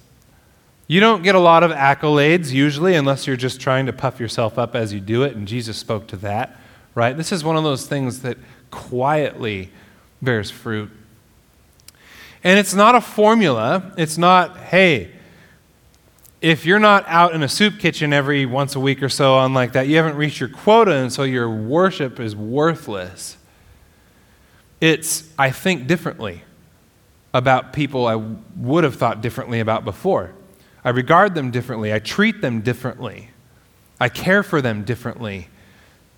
you 0.88 1.00
don't 1.00 1.24
get 1.24 1.36
a 1.36 1.40
lot 1.40 1.64
of 1.64 1.72
accolades 1.72 2.52
usually 2.52 2.96
unless 2.96 3.26
you're 3.26 3.36
just 3.36 3.60
trying 3.60 3.88
to 3.88 3.94
puff 3.94 4.20
yourself 4.20 4.60
up 4.60 4.76
as 4.76 4.94
you 4.94 5.00
do 5.00 5.24
it, 5.24 5.36
and 5.36 5.48
Jesus 5.48 5.78
spoke 5.78 6.08
to 6.08 6.18
that, 6.18 6.60
right? 6.94 7.18
This 7.18 7.32
is 7.32 7.44
one 7.44 7.58
of 7.58 7.64
those 7.64 7.88
things 7.88 8.22
that 8.22 8.38
quietly 8.70 9.72
bears 10.22 10.52
fruit. 10.52 10.92
And 12.44 12.60
it's 12.60 12.76
not 12.76 12.94
a 12.94 13.02
formula. 13.02 13.94
It's 13.98 14.18
not, 14.20 14.58
hey, 14.58 15.12
if 16.42 16.64
you're 16.64 16.80
not 16.80 17.04
out 17.08 17.34
in 17.34 17.42
a 17.42 17.50
soup 17.50 17.80
kitchen 17.80 18.14
every 18.14 18.46
once 18.46 18.76
a 18.76 18.80
week 18.80 19.02
or 19.02 19.10
so 19.10 19.34
on 19.34 19.56
like 19.56 19.72
that, 19.74 19.88
you 19.88 19.98
haven't 19.98 20.16
reached 20.16 20.40
your 20.40 20.50
quota, 20.50 20.92
and 20.92 21.12
so 21.12 21.24
your 21.24 21.50
worship 21.50 22.20
is 22.20 22.36
worthless. 22.36 23.38
It's, 24.80 25.28
I 25.40 25.50
think 25.50 25.88
differently 25.88 26.44
about 27.34 27.74
people 27.74 28.06
I 28.06 28.16
would 28.58 28.84
have 28.84 28.96
thought 28.96 29.22
differently 29.22 29.60
about 29.60 29.84
before. 29.84 30.36
I 30.86 30.92
regard 30.92 31.34
them 31.34 31.50
differently. 31.50 31.92
I 31.92 31.98
treat 31.98 32.42
them 32.42 32.62
differently. 32.62 33.32
I 34.00 34.08
care 34.08 34.44
for 34.44 34.62
them 34.62 34.84
differently. 34.84 35.50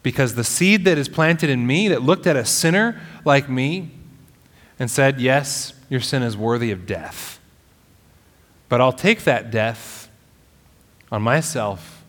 Because 0.03 0.35
the 0.35 0.43
seed 0.43 0.83
that 0.83 0.97
is 0.97 1.07
planted 1.07 1.49
in 1.49 1.65
me, 1.65 1.87
that 1.87 2.01
looked 2.01 2.27
at 2.27 2.35
a 2.35 2.43
sinner 2.43 3.01
like 3.23 3.49
me 3.49 3.91
and 4.77 4.91
said, 4.91 5.21
Yes, 5.21 5.73
your 5.89 6.01
sin 6.01 6.21
is 6.21 6.35
worthy 6.35 6.71
of 6.71 6.85
death. 6.85 7.39
But 8.67 8.81
I'll 8.81 8.93
take 8.93 9.23
that 9.23 9.51
death 9.51 10.09
on 11.13 11.21
myself 11.21 12.03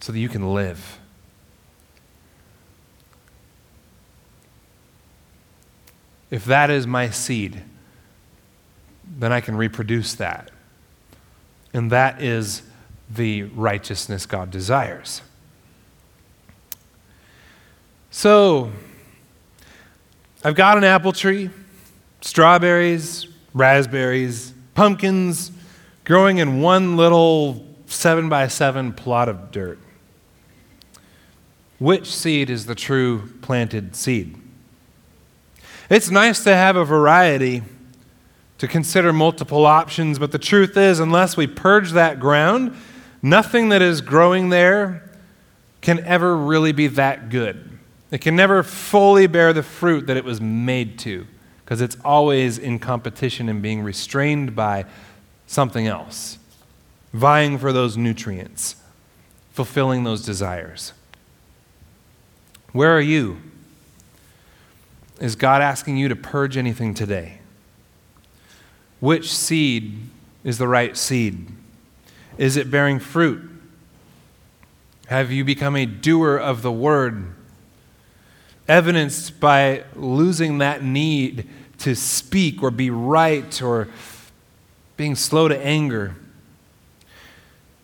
so 0.00 0.12
that 0.12 0.18
you 0.18 0.30
can 0.30 0.54
live. 0.54 0.98
If 6.30 6.46
that 6.46 6.70
is 6.70 6.86
my 6.86 7.10
seed, 7.10 7.62
then 9.04 9.30
I 9.30 9.42
can 9.42 9.56
reproduce 9.56 10.14
that. 10.14 10.50
And 11.72 11.90
that 11.90 12.22
is 12.22 12.62
the 13.08 13.44
righteousness 13.44 14.26
God 14.26 14.50
desires. 14.50 15.22
So, 18.10 18.72
I've 20.42 20.54
got 20.54 20.78
an 20.78 20.84
apple 20.84 21.12
tree, 21.12 21.50
strawberries, 22.20 23.26
raspberries, 23.52 24.54
pumpkins 24.74 25.50
growing 26.04 26.38
in 26.38 26.60
one 26.60 26.96
little 26.96 27.66
seven 27.86 28.28
by 28.28 28.48
seven 28.48 28.92
plot 28.92 29.28
of 29.28 29.50
dirt. 29.50 29.78
Which 31.78 32.14
seed 32.14 32.48
is 32.48 32.66
the 32.66 32.74
true 32.74 33.32
planted 33.42 33.94
seed? 33.94 34.36
It's 35.90 36.10
nice 36.10 36.42
to 36.44 36.54
have 36.54 36.76
a 36.76 36.84
variety 36.84 37.62
to 38.58 38.68
consider 38.68 39.12
multiple 39.12 39.66
options, 39.66 40.18
but 40.18 40.32
the 40.32 40.38
truth 40.38 40.76
is, 40.76 40.98
unless 40.98 41.36
we 41.36 41.46
purge 41.46 41.92
that 41.92 42.18
ground, 42.18 42.74
Nothing 43.26 43.70
that 43.70 43.82
is 43.82 44.02
growing 44.02 44.50
there 44.50 45.02
can 45.80 45.98
ever 46.04 46.36
really 46.36 46.70
be 46.70 46.86
that 46.86 47.28
good. 47.28 47.78
It 48.12 48.20
can 48.20 48.36
never 48.36 48.62
fully 48.62 49.26
bear 49.26 49.52
the 49.52 49.64
fruit 49.64 50.06
that 50.06 50.16
it 50.16 50.24
was 50.24 50.40
made 50.40 50.96
to 51.00 51.26
because 51.64 51.80
it's 51.80 51.96
always 52.04 52.56
in 52.56 52.78
competition 52.78 53.48
and 53.48 53.60
being 53.60 53.82
restrained 53.82 54.54
by 54.54 54.84
something 55.48 55.88
else, 55.88 56.38
vying 57.12 57.58
for 57.58 57.72
those 57.72 57.96
nutrients, 57.96 58.76
fulfilling 59.50 60.04
those 60.04 60.24
desires. 60.24 60.92
Where 62.70 62.96
are 62.96 63.00
you? 63.00 63.38
Is 65.18 65.34
God 65.34 65.62
asking 65.62 65.96
you 65.96 66.06
to 66.08 66.14
purge 66.14 66.56
anything 66.56 66.94
today? 66.94 67.40
Which 69.00 69.32
seed 69.34 69.98
is 70.44 70.58
the 70.58 70.68
right 70.68 70.96
seed? 70.96 71.48
Is 72.38 72.56
it 72.56 72.70
bearing 72.70 72.98
fruit? 72.98 73.50
Have 75.08 75.30
you 75.30 75.44
become 75.44 75.76
a 75.76 75.86
doer 75.86 76.36
of 76.36 76.62
the 76.62 76.72
word? 76.72 77.34
Evidenced 78.68 79.38
by 79.38 79.84
losing 79.94 80.58
that 80.58 80.82
need 80.82 81.48
to 81.78 81.94
speak 81.94 82.62
or 82.62 82.70
be 82.70 82.90
right 82.90 83.62
or 83.62 83.88
being 84.96 85.14
slow 85.14 85.46
to 85.46 85.58
anger, 85.64 86.16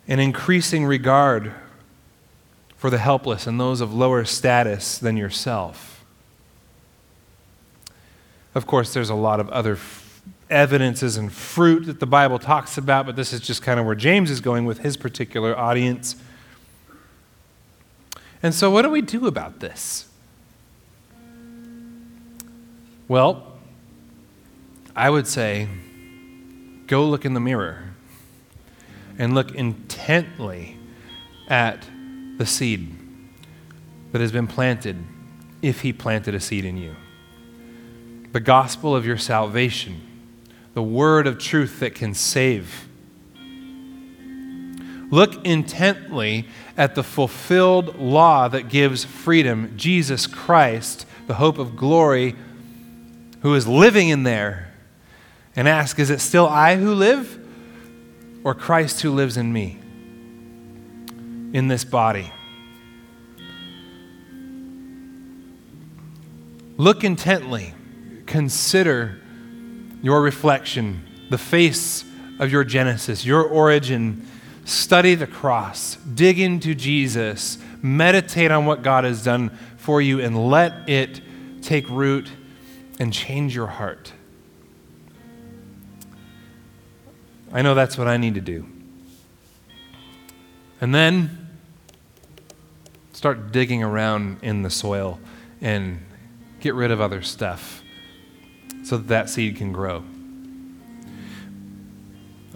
and 0.08 0.20
increasing 0.20 0.84
regard 0.84 1.52
for 2.76 2.90
the 2.90 2.98
helpless 2.98 3.46
and 3.46 3.60
those 3.60 3.80
of 3.80 3.94
lower 3.94 4.24
status 4.24 4.98
than 4.98 5.16
yourself. 5.16 6.04
Of 8.54 8.66
course, 8.66 8.92
there's 8.92 9.10
a 9.10 9.14
lot 9.14 9.40
of 9.40 9.48
other 9.50 9.76
evidences 10.53 11.16
and 11.16 11.32
fruit 11.32 11.86
that 11.86 11.98
the 11.98 12.07
Bible 12.07 12.38
talks 12.38 12.78
about, 12.78 13.07
but 13.07 13.16
this 13.16 13.32
is 13.32 13.40
just 13.40 13.62
kind 13.62 13.80
of 13.80 13.86
where 13.86 13.94
James 13.94 14.30
is 14.30 14.40
going 14.40 14.64
with 14.64 14.78
his 14.78 14.96
particular 14.96 15.59
audience. 15.59 16.16
And 18.42 18.55
so, 18.55 18.70
what 18.70 18.82
do 18.82 18.90
we 18.90 19.00
do 19.00 19.26
about 19.26 19.61
this? 19.61 20.09
Well, 23.09 23.53
I 24.94 25.11
would 25.11 25.26
say 25.26 25.68
go 26.86 27.07
look 27.07 27.24
in 27.24 27.34
the 27.34 27.40
mirror 27.40 27.94
and 29.18 29.34
look 29.34 29.55
intently 29.55 30.78
at 31.48 31.86
the 32.38 32.46
seed 32.46 32.94
that 34.12 34.20
has 34.20 34.32
been 34.32 34.46
planted 34.46 34.96
if 35.61 35.80
he 35.80 35.92
planted 35.92 36.34
a 36.34 36.40
seed 36.40 36.64
in 36.64 36.76
you. 36.76 36.96
The 38.32 38.40
gospel 38.40 38.96
of 38.96 39.07
your 39.07 39.18
salvation, 39.18 40.00
the 40.75 40.83
word 40.83 41.27
of 41.27 41.39
truth 41.39 41.81
that 41.81 41.95
can 41.95 42.14
save. 42.14 42.89
Look 45.11 45.45
intently 45.45 46.49
at 46.77 46.95
the 46.95 47.03
fulfilled 47.03 47.99
law 47.99 48.49
that 48.49 48.70
gives 48.70 49.05
freedom, 49.05 49.75
Jesus 49.77 50.27
Christ, 50.27 51.07
the 51.27 51.35
hope 51.35 51.59
of 51.59 51.77
glory, 51.77 52.35
who 53.43 53.55
is 53.55 53.66
living 53.66 54.09
in 54.09 54.23
there 54.23 54.73
and 55.55 55.68
ask 55.68 55.99
Is 55.99 56.09
it 56.09 56.20
still 56.20 56.49
I 56.49 56.77
who 56.77 56.95
live, 56.95 57.39
or 58.43 58.55
Christ 58.55 59.03
who 59.03 59.11
lives 59.11 59.37
in 59.37 59.53
me, 59.53 59.79
in 61.53 61.68
this 61.68 61.85
body? 61.85 62.33
Look 66.79 67.05
intently, 67.05 67.75
consider 68.25 69.20
your 70.03 70.20
reflection, 70.20 71.07
the 71.30 71.38
face 71.38 72.05
of 72.38 72.50
your 72.50 72.64
Genesis, 72.64 73.24
your 73.24 73.42
origin. 73.42 74.26
Study 74.64 75.16
the 75.16 75.26
cross, 75.26 75.96
dig 75.96 76.38
into 76.38 76.74
Jesus, 76.74 77.59
meditate 77.80 78.53
on 78.53 78.64
what 78.64 78.82
God 78.82 79.03
has 79.03 79.24
done 79.24 79.50
for 79.76 80.00
you, 80.00 80.20
and 80.20 80.48
let 80.48 80.88
it 80.88 81.20
take 81.62 81.88
root 81.88 82.30
and 83.00 83.12
change 83.12 83.55
your 83.55 83.66
heart. 83.66 84.12
I 87.53 87.62
know 87.62 87.74
that's 87.74 87.98
what 87.98 88.07
I 88.07 88.16
need 88.16 88.34
to 88.34 88.40
do. 88.40 88.66
And 90.80 90.94
then 90.94 91.48
start 93.12 93.53
digging 93.53 93.82
around 93.82 94.38
in 94.42 94.62
the 94.62 94.70
soil 94.70 95.20
and 95.61 96.05
get 96.61 96.74
rid 96.74 96.90
of 96.90 97.00
other 97.00 97.22
stuff 97.22 97.82
so 98.85 98.97
that 98.97 99.09
that 99.09 99.30
seed 99.30 99.57
can 99.57 99.72
grow. 99.72 100.05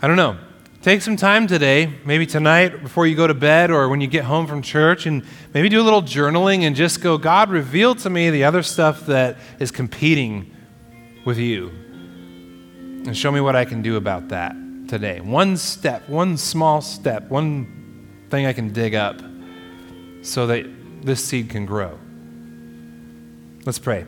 I 0.00 0.08
don't 0.08 0.16
know. 0.16 0.38
Take 0.82 1.02
some 1.02 1.16
time 1.16 1.48
today, 1.48 1.92
maybe 2.04 2.26
tonight 2.26 2.80
before 2.80 3.08
you 3.08 3.16
go 3.16 3.26
to 3.26 3.34
bed 3.34 3.72
or 3.72 3.88
when 3.88 4.00
you 4.00 4.06
get 4.06 4.22
home 4.22 4.46
from 4.46 4.62
church, 4.62 5.06
and 5.06 5.24
maybe 5.52 5.68
do 5.68 5.80
a 5.80 5.82
little 5.82 6.02
journaling 6.02 6.60
and 6.60 6.76
just 6.76 7.00
go, 7.00 7.18
God, 7.18 7.50
reveal 7.50 7.96
to 7.96 8.08
me 8.08 8.30
the 8.30 8.44
other 8.44 8.62
stuff 8.62 9.06
that 9.06 9.36
is 9.58 9.72
competing 9.72 10.54
with 11.24 11.38
you. 11.38 11.68
And 11.68 13.16
show 13.16 13.32
me 13.32 13.40
what 13.40 13.56
I 13.56 13.64
can 13.64 13.82
do 13.82 13.96
about 13.96 14.28
that 14.28 14.54
today. 14.86 15.20
One 15.20 15.56
step, 15.56 16.08
one 16.08 16.36
small 16.36 16.80
step, 16.80 17.28
one 17.30 18.26
thing 18.30 18.46
I 18.46 18.52
can 18.52 18.72
dig 18.72 18.94
up 18.94 19.20
so 20.22 20.46
that 20.46 20.66
this 21.02 21.24
seed 21.24 21.50
can 21.50 21.66
grow. 21.66 21.98
Let's 23.64 23.80
pray. 23.80 24.06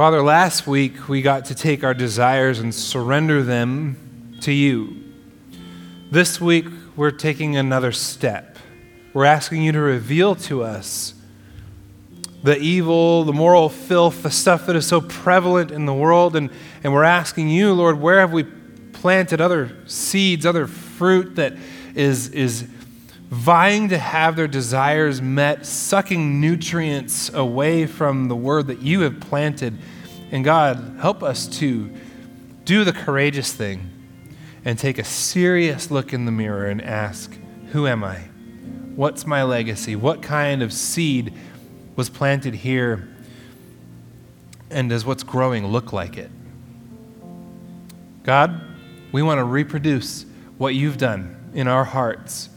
Father, 0.00 0.22
last 0.22 0.66
week 0.66 1.10
we 1.10 1.20
got 1.20 1.44
to 1.44 1.54
take 1.54 1.84
our 1.84 1.92
desires 1.92 2.58
and 2.58 2.74
surrender 2.74 3.42
them 3.42 4.38
to 4.40 4.50
you. 4.50 4.96
This 6.10 6.40
week 6.40 6.64
we're 6.96 7.10
taking 7.10 7.54
another 7.54 7.92
step. 7.92 8.56
We're 9.12 9.26
asking 9.26 9.60
you 9.62 9.72
to 9.72 9.78
reveal 9.78 10.36
to 10.36 10.62
us 10.62 11.12
the 12.42 12.56
evil, 12.56 13.24
the 13.24 13.34
moral 13.34 13.68
filth, 13.68 14.22
the 14.22 14.30
stuff 14.30 14.64
that 14.68 14.74
is 14.74 14.86
so 14.86 15.02
prevalent 15.02 15.70
in 15.70 15.84
the 15.84 15.92
world. 15.92 16.34
And, 16.34 16.48
and 16.82 16.94
we're 16.94 17.04
asking 17.04 17.50
you, 17.50 17.74
Lord, 17.74 18.00
where 18.00 18.20
have 18.20 18.32
we 18.32 18.44
planted 18.44 19.42
other 19.42 19.76
seeds, 19.84 20.46
other 20.46 20.66
fruit 20.66 21.36
that 21.36 21.52
is, 21.94 22.30
is 22.30 22.66
vying 23.30 23.88
to 23.88 23.98
have 23.98 24.36
their 24.36 24.48
desires 24.48 25.22
met, 25.22 25.64
sucking 25.64 26.40
nutrients 26.40 27.32
away 27.32 27.86
from 27.86 28.28
the 28.28 28.36
word 28.36 28.66
that 28.66 28.82
you 28.82 29.00
have 29.00 29.20
planted? 29.20 29.78
And 30.30 30.44
God, 30.44 30.96
help 31.00 31.22
us 31.22 31.46
to 31.58 31.90
do 32.64 32.84
the 32.84 32.92
courageous 32.92 33.52
thing 33.52 33.88
and 34.64 34.78
take 34.78 34.98
a 34.98 35.04
serious 35.04 35.90
look 35.90 36.12
in 36.12 36.26
the 36.26 36.32
mirror 36.32 36.66
and 36.66 36.82
ask, 36.82 37.34
Who 37.72 37.86
am 37.86 38.04
I? 38.04 38.16
What's 38.94 39.26
my 39.26 39.42
legacy? 39.44 39.96
What 39.96 40.20
kind 40.20 40.62
of 40.62 40.72
seed? 40.72 41.32
was 41.96 42.08
planted 42.08 42.54
here, 42.54 43.08
and 44.70 44.88
does 44.88 45.04
what's 45.04 45.22
growing 45.22 45.66
look 45.66 45.92
like 45.92 46.16
it? 46.16 46.30
God, 48.22 48.60
we 49.12 49.22
want 49.22 49.38
to 49.38 49.44
reproduce 49.44 50.24
what 50.56 50.74
you've 50.74 50.96
done 50.96 51.52
in 51.54 51.68
our 51.68 51.84
hearts. 51.84 52.48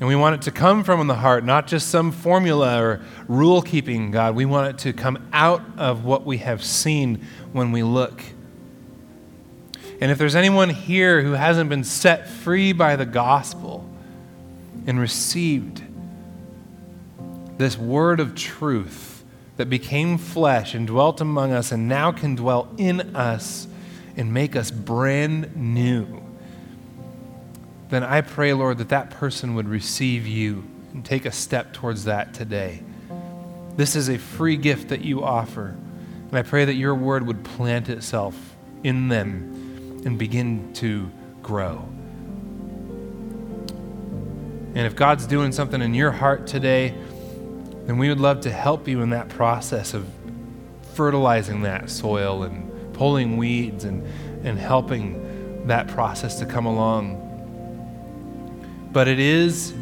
And 0.00 0.08
we 0.08 0.16
want 0.16 0.34
it 0.34 0.42
to 0.42 0.50
come 0.50 0.82
from 0.82 1.06
the 1.06 1.14
heart, 1.14 1.44
not 1.44 1.66
just 1.66 1.90
some 1.90 2.10
formula 2.10 2.82
or 2.82 3.02
rule 3.28 3.60
keeping, 3.60 4.10
God. 4.10 4.34
We 4.34 4.46
want 4.46 4.70
it 4.70 4.78
to 4.78 4.94
come 4.94 5.28
out 5.30 5.62
of 5.76 6.04
what 6.04 6.24
we 6.24 6.38
have 6.38 6.64
seen 6.64 7.26
when 7.52 7.70
we 7.70 7.82
look. 7.82 8.22
And 10.00 10.10
if 10.10 10.16
there's 10.16 10.34
anyone 10.34 10.70
here 10.70 11.22
who 11.22 11.32
hasn't 11.32 11.68
been 11.68 11.84
set 11.84 12.28
free 12.28 12.72
by 12.72 12.96
the 12.96 13.04
gospel 13.04 13.86
and 14.86 14.98
received 14.98 15.82
this 17.58 17.76
word 17.76 18.20
of 18.20 18.34
truth 18.34 19.22
that 19.58 19.68
became 19.68 20.16
flesh 20.16 20.74
and 20.74 20.86
dwelt 20.86 21.20
among 21.20 21.52
us 21.52 21.72
and 21.72 21.86
now 21.86 22.10
can 22.10 22.34
dwell 22.34 22.72
in 22.78 23.14
us 23.14 23.68
and 24.16 24.32
make 24.32 24.56
us 24.56 24.70
brand 24.70 25.54
new, 25.54 26.22
then 27.90 28.04
I 28.04 28.20
pray, 28.20 28.52
Lord, 28.52 28.78
that 28.78 28.88
that 28.90 29.10
person 29.10 29.54
would 29.54 29.68
receive 29.68 30.26
you 30.26 30.64
and 30.92 31.04
take 31.04 31.24
a 31.24 31.32
step 31.32 31.72
towards 31.72 32.04
that 32.04 32.32
today. 32.32 32.82
This 33.76 33.96
is 33.96 34.08
a 34.08 34.18
free 34.18 34.56
gift 34.56 34.88
that 34.88 35.02
you 35.02 35.24
offer. 35.24 35.76
And 36.28 36.38
I 36.38 36.42
pray 36.42 36.64
that 36.64 36.74
your 36.74 36.94
word 36.94 37.26
would 37.26 37.44
plant 37.44 37.88
itself 37.88 38.36
in 38.84 39.08
them 39.08 40.02
and 40.04 40.18
begin 40.18 40.72
to 40.74 41.10
grow. 41.42 41.88
And 44.74 44.86
if 44.86 44.94
God's 44.94 45.26
doing 45.26 45.50
something 45.50 45.82
in 45.82 45.94
your 45.94 46.12
heart 46.12 46.46
today, 46.46 46.94
then 47.86 47.98
we 47.98 48.08
would 48.08 48.20
love 48.20 48.42
to 48.42 48.52
help 48.52 48.86
you 48.86 49.02
in 49.02 49.10
that 49.10 49.28
process 49.28 49.94
of 49.94 50.08
fertilizing 50.94 51.62
that 51.62 51.90
soil 51.90 52.44
and 52.44 52.94
pulling 52.94 53.36
weeds 53.36 53.84
and, 53.84 54.06
and 54.46 54.58
helping 54.58 55.66
that 55.66 55.88
process 55.88 56.38
to 56.38 56.46
come 56.46 56.66
along. 56.66 57.26
But 58.92 59.08
it 59.08 59.18
is 59.20 59.74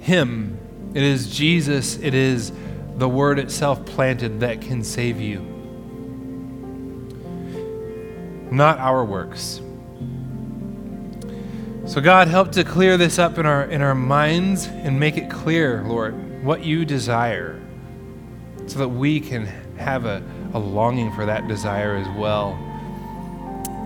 Him, 0.00 0.58
it 0.94 1.02
is 1.02 1.34
Jesus, 1.36 1.98
it 1.98 2.14
is 2.14 2.52
the 2.96 3.08
Word 3.08 3.38
itself 3.38 3.84
planted 3.86 4.40
that 4.40 4.60
can 4.60 4.84
save 4.84 5.20
you. 5.20 5.40
Not 8.50 8.78
our 8.78 9.04
works, 9.04 9.60
So, 11.86 12.00
God, 12.00 12.28
help 12.28 12.50
to 12.52 12.64
clear 12.64 12.96
this 12.96 13.18
up 13.18 13.36
in 13.36 13.44
our, 13.44 13.64
in 13.64 13.82
our 13.82 13.94
minds 13.94 14.66
and 14.68 14.98
make 14.98 15.18
it 15.18 15.28
clear, 15.28 15.84
Lord, 15.84 16.42
what 16.42 16.64
you 16.64 16.86
desire 16.86 17.60
so 18.66 18.78
that 18.78 18.88
we 18.88 19.20
can 19.20 19.44
have 19.76 20.06
a, 20.06 20.22
a 20.54 20.58
longing 20.58 21.12
for 21.12 21.26
that 21.26 21.46
desire 21.46 21.96
as 21.96 22.08
well 22.16 22.58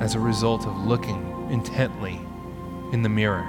as 0.00 0.14
a 0.14 0.20
result 0.20 0.64
of 0.64 0.76
looking 0.86 1.48
intently 1.50 2.20
in 2.92 3.02
the 3.02 3.08
mirror, 3.08 3.48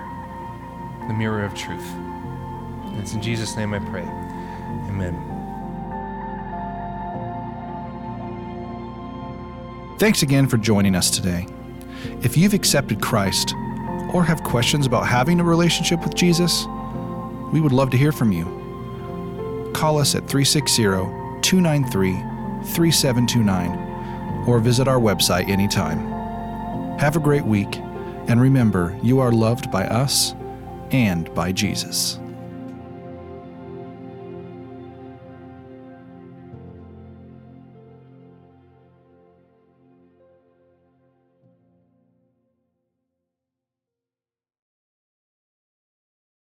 the 1.08 1.14
mirror 1.14 1.44
of 1.44 1.54
truth. 1.54 1.88
And 1.94 3.00
it's 3.00 3.14
in 3.14 3.22
Jesus' 3.22 3.56
name 3.56 3.74
I 3.74 3.80
pray. 3.80 4.04
Amen. 4.90 5.16
Thanks 10.00 10.22
again 10.22 10.48
for 10.48 10.58
joining 10.58 10.96
us 10.96 11.10
today. 11.10 11.46
If 12.22 12.38
you've 12.38 12.54
accepted 12.54 13.02
Christ 13.02 13.54
or 14.14 14.24
have 14.24 14.44
questions 14.44 14.86
about 14.86 15.06
having 15.06 15.40
a 15.40 15.44
relationship 15.44 16.02
with 16.02 16.16
Jesus, 16.16 16.66
we 17.52 17.60
would 17.60 17.72
love 17.72 17.90
to 17.92 17.98
hear 17.98 18.12
from 18.12 18.32
you. 18.32 19.72
Call 19.74 19.98
us 19.98 20.16
at 20.16 20.28
360 20.28 20.84
293 21.42 22.14
3729 22.74 24.48
or 24.48 24.60
visit 24.60 24.88
our 24.88 25.00
website 25.00 25.50
anytime. 25.50 26.00
Have 27.00 27.16
a 27.16 27.20
great 27.20 27.46
week, 27.46 27.78
and 28.28 28.42
remember, 28.42 28.98
you 29.02 29.20
are 29.20 29.32
loved 29.32 29.72
by 29.72 29.86
us 29.86 30.34
and 30.92 31.34
by 31.34 31.52
Jesus. 31.52 32.19